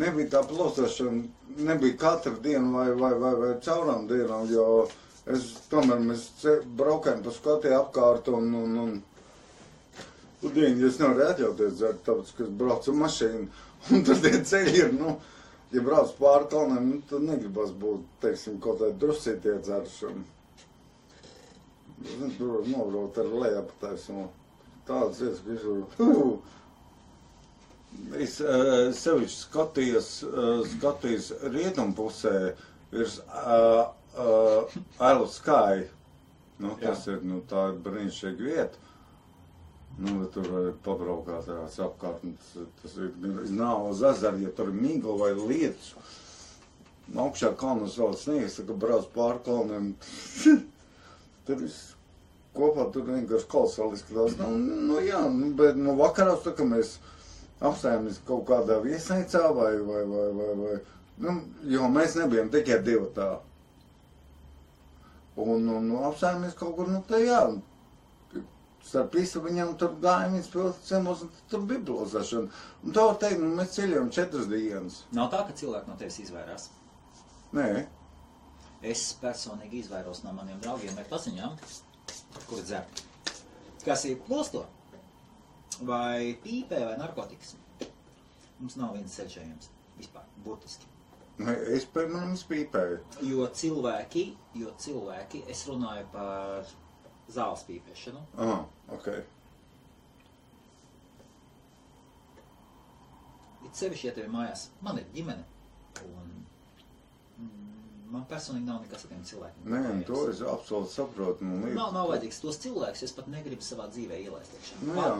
[0.00, 1.24] nebija tā plosošana,
[1.68, 4.86] nebija katru dienu vai, vai, vai, vai caurām dienām, jo
[5.30, 6.30] es tomēr mēs
[6.78, 8.94] braukājam pa Skotiju apkārt un, un, un
[10.44, 13.44] Udieņi es nevaru atļauties dzert, tāpēc, ka es braucu mašīnu,
[13.96, 15.14] un tad tie ceļi ir, nu,
[15.72, 20.24] ja brauc pāri kalniem, nu, tad negribas būt, teiksim, kaut kādā drusīt iedzeršana.
[22.04, 24.26] Zinu, tur nobraukt ar lejā pa taisnu.
[24.84, 26.54] Tādas lietas, ka visur, uh,
[28.20, 32.34] Es uh, sevišķi skatījos, uh, skatījos rietumpusē,
[32.94, 35.84] ir uh, uh, Isle of Sky.
[36.62, 37.16] Nu, tas Jā.
[37.16, 38.82] ir, nu, tā ir brīnišķīga vieta.
[39.98, 42.34] Nu, bet tur var pabraukāt tās apkārt, un
[42.82, 43.10] tas, ir,
[43.54, 45.92] nav uz ezera, ja tur ir mīgla vai lietus.
[47.14, 49.92] Augšā kalnos vēl sniegs, tā kā brauc pār kalniem.
[51.46, 51.92] tur viss
[52.56, 54.34] kopā tur vienkārši kolosāli izskatās.
[54.40, 54.50] Nu,
[54.90, 56.96] nu jā, nu, bet nu vakarās, tā kā mēs
[57.70, 60.74] apstājāmies kaut kādā viesnīcā vai, vai, vai, vai, vai,
[61.24, 61.36] nu,
[61.74, 63.30] jo mēs nebijām tikai divi tā.
[65.40, 67.40] Un, un nu, apstājāmies kaut kur, nu, tā jā,
[68.84, 70.36] starp visu viņam tur gājām
[70.84, 72.62] ciemos un tur bibliozēšana.
[72.84, 75.02] Un var teikt, nu, mēs ceļojam četras dienas.
[75.16, 76.68] Nav tā, ka cilvēki no tevis izvairās?
[77.56, 77.68] Nē.
[78.84, 81.54] Es personīgi izvairos no maniem draugiem vai paziņām,
[82.50, 82.84] kur dzer.
[83.84, 84.66] Kas ir plosto?
[85.82, 87.56] Vai pīpē vai narkotikas?
[88.60, 90.90] Mums nav viens ceļšējums vispār, burtiski.
[91.74, 92.98] Es, piemēram, spīpēju.
[93.26, 94.24] Jo cilvēki,
[94.60, 96.68] jo cilvēki, es runāju par
[97.34, 98.22] zāles pīpēšanu.
[98.38, 98.62] Ah,
[98.94, 99.08] ok.
[103.64, 105.42] It sevišķi, ja tev ir mājās, man ir ģimene,
[106.06, 106.30] un
[108.14, 109.72] man personīgi nav nekas ar tiem cilvēkiem.
[109.72, 111.48] Nē, to es absolūti saprotu.
[111.48, 114.54] Man liekas, nav, nav vajadzīgs tos cilvēkus, es pat negribu savā dzīvē ielaist.
[114.84, 115.10] Nu, jā.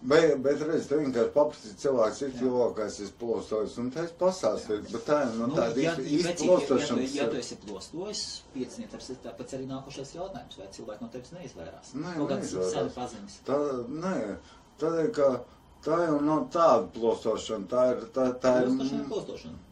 [0.00, 5.06] Bet, bet redz, tu vienkārši paprasti cilvēks ir cilvēks, es plostojos, un es pasāstīju, bet
[5.08, 7.14] tā ir, nu, nu tāda ja, īsti plostošanas.
[7.14, 11.32] Ja, ja, ja tu esi plostojis, pieciniet, tāpēc arī nākošais jautājums, vai cilvēki no tevis
[11.38, 11.94] neizvairās?
[11.96, 13.38] Nē, Kaut paziņas.
[13.48, 13.58] Tā,
[14.04, 14.14] nē,
[14.84, 15.30] tādēļ, ka
[15.88, 18.68] tā jau nav tāda plostošana, tā ir, tā, tā ir.
[18.68, 19.62] Plostošana ir plostošana.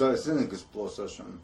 [0.00, 1.40] Tā ir zini, kas plostošana.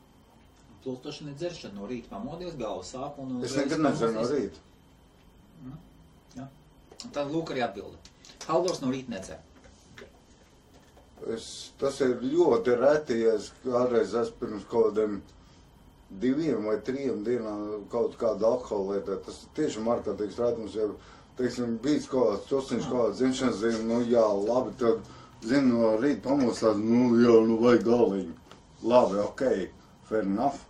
[0.87, 3.41] Plūstošana ir dzeršana no rīta pamodies, galva sāp un...
[3.45, 4.66] Es nekad nedzeru no rīta.
[7.07, 8.15] Un tad lūk arī atbildi.
[8.49, 9.43] Haldors no rīta nedzer.
[11.33, 11.47] Es,
[11.79, 15.21] tas ir ļoti reti, ja es kādreiz esmu pirms kaut kādiem
[16.23, 19.21] diviem vai trim dienām kaut kādu alkoholu lietā.
[19.23, 20.89] Tas ir tieši markatīgs rētums, ja,
[21.39, 25.15] teiksim, bijis kaut kāds tusiņš, kaut kāds dzimšanas diena, nu jā, labi, tad,
[25.47, 28.35] zinu, no rīta pamostās, nu jā, nu vajag galīgi.
[28.87, 29.45] Labi, ok,
[30.11, 30.63] fair enough.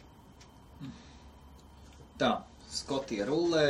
[2.21, 2.33] Tā,
[2.73, 3.69] Skotija rullē.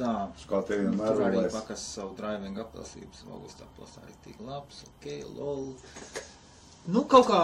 [0.00, 5.08] Tā, Skotija vienmēr tur arī pakas savu driving aplasības augustā plasā ir tik labs, ok,
[5.36, 5.66] lol.
[6.88, 7.40] Nu, kaut kā,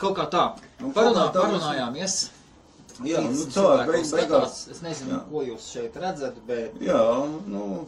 [0.00, 0.44] kaut kā tā.
[0.80, 2.16] Nu, Parunā, tā parunājāmies.
[3.06, 5.20] Jā, nu, 30 cilvēki cilvēku beig- beigās- Es nezinu, Jā.
[5.30, 6.74] ko jūs šeit redzat, bet...
[6.84, 6.98] Jā,
[7.46, 7.86] nu,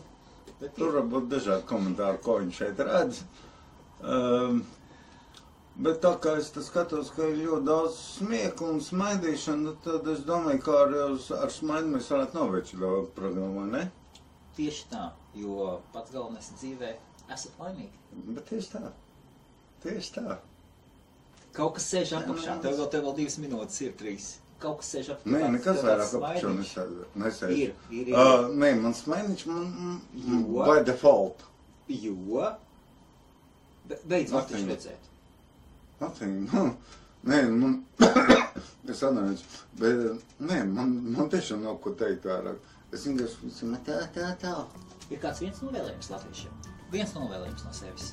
[0.61, 3.19] bet tur var būt dažādi komentāri, ko viņš šeit redz.
[4.03, 4.62] Um,
[5.77, 10.62] bet tā kā es skatos, ka ir ļoti daudz smieku un smaidīšana, tad es domāju,
[10.62, 10.94] ka ar,
[11.43, 13.90] ar smaidu mēs varētu novērst šo programmu, ne?
[14.56, 15.06] Tieši tā,
[15.38, 16.90] jo pats galvenais dzīvē
[17.32, 18.00] esat laimīgi.
[18.36, 18.90] Bet tieši tā.
[19.84, 20.38] Tieši tā.
[21.56, 24.28] Kaut kas sēž apakšā, tev vēl, tev vēl divas minūtes ir trīs.
[24.62, 25.32] Kaut kas sēž apakšā.
[25.34, 26.52] Nē, nekas vairāk apakšā
[27.22, 27.54] nesēž.
[27.56, 28.16] Ir, ir, ir.
[28.16, 30.66] Uh, nē, man smaidiņš man, Jo?
[30.68, 31.44] by default.
[31.92, 32.52] Jo,
[33.88, 35.08] Be- beidz redzēt.
[36.00, 36.62] Nothing, nu,
[37.30, 37.74] nē, man,
[38.92, 39.48] es atnācu,
[39.80, 42.72] bet, nē, man, man tiešām nav ko teikt vairāk.
[42.93, 43.51] Es vienkārši,
[43.86, 44.52] tā, tā, tā.
[45.09, 46.59] Ir kāds viens novēlējums latviešiem?
[46.93, 48.10] Viens novēlējums no sevis.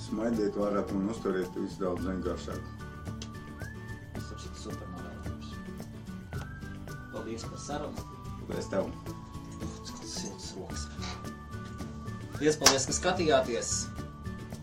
[0.00, 2.70] Smaidiet vairāk un uzturiet visu daudz vienkāršāk.
[4.14, 5.52] Tas ir super novēlējums.
[7.12, 8.06] Paldies par sarunu.
[8.46, 8.88] Paldies tev.
[9.90, 10.86] Cik silts rokas.
[12.40, 13.74] Liels paldies, ka skatījāties.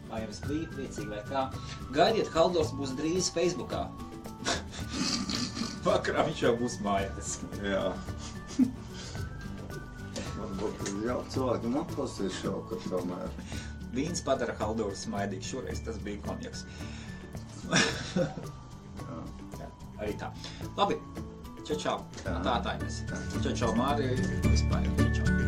[0.10, 1.46] Vai jums bija priecīgi vai kā?
[1.94, 3.86] Gaidiet, Haldors būs drīz Facebookā.
[5.86, 7.36] Vakarā viņš jau būs mājās.
[7.62, 7.84] Jā.
[10.36, 13.30] Varbūt jā, cilvēkam atklāsies šovakar tomēr.
[13.96, 15.46] Vīns padara Haldoru smaidīgu.
[15.46, 16.66] Šoreiz tas bija konjaks.
[17.70, 18.28] Jā.
[19.62, 19.70] Jā,
[20.02, 20.34] arī tā.
[20.76, 21.00] Labi.
[21.66, 21.98] Čau, čau.
[22.26, 22.86] Tā tā ir.
[23.40, 24.18] Čau, čau, Mārija.
[24.46, 24.86] Vispār.
[25.16, 25.45] Čau.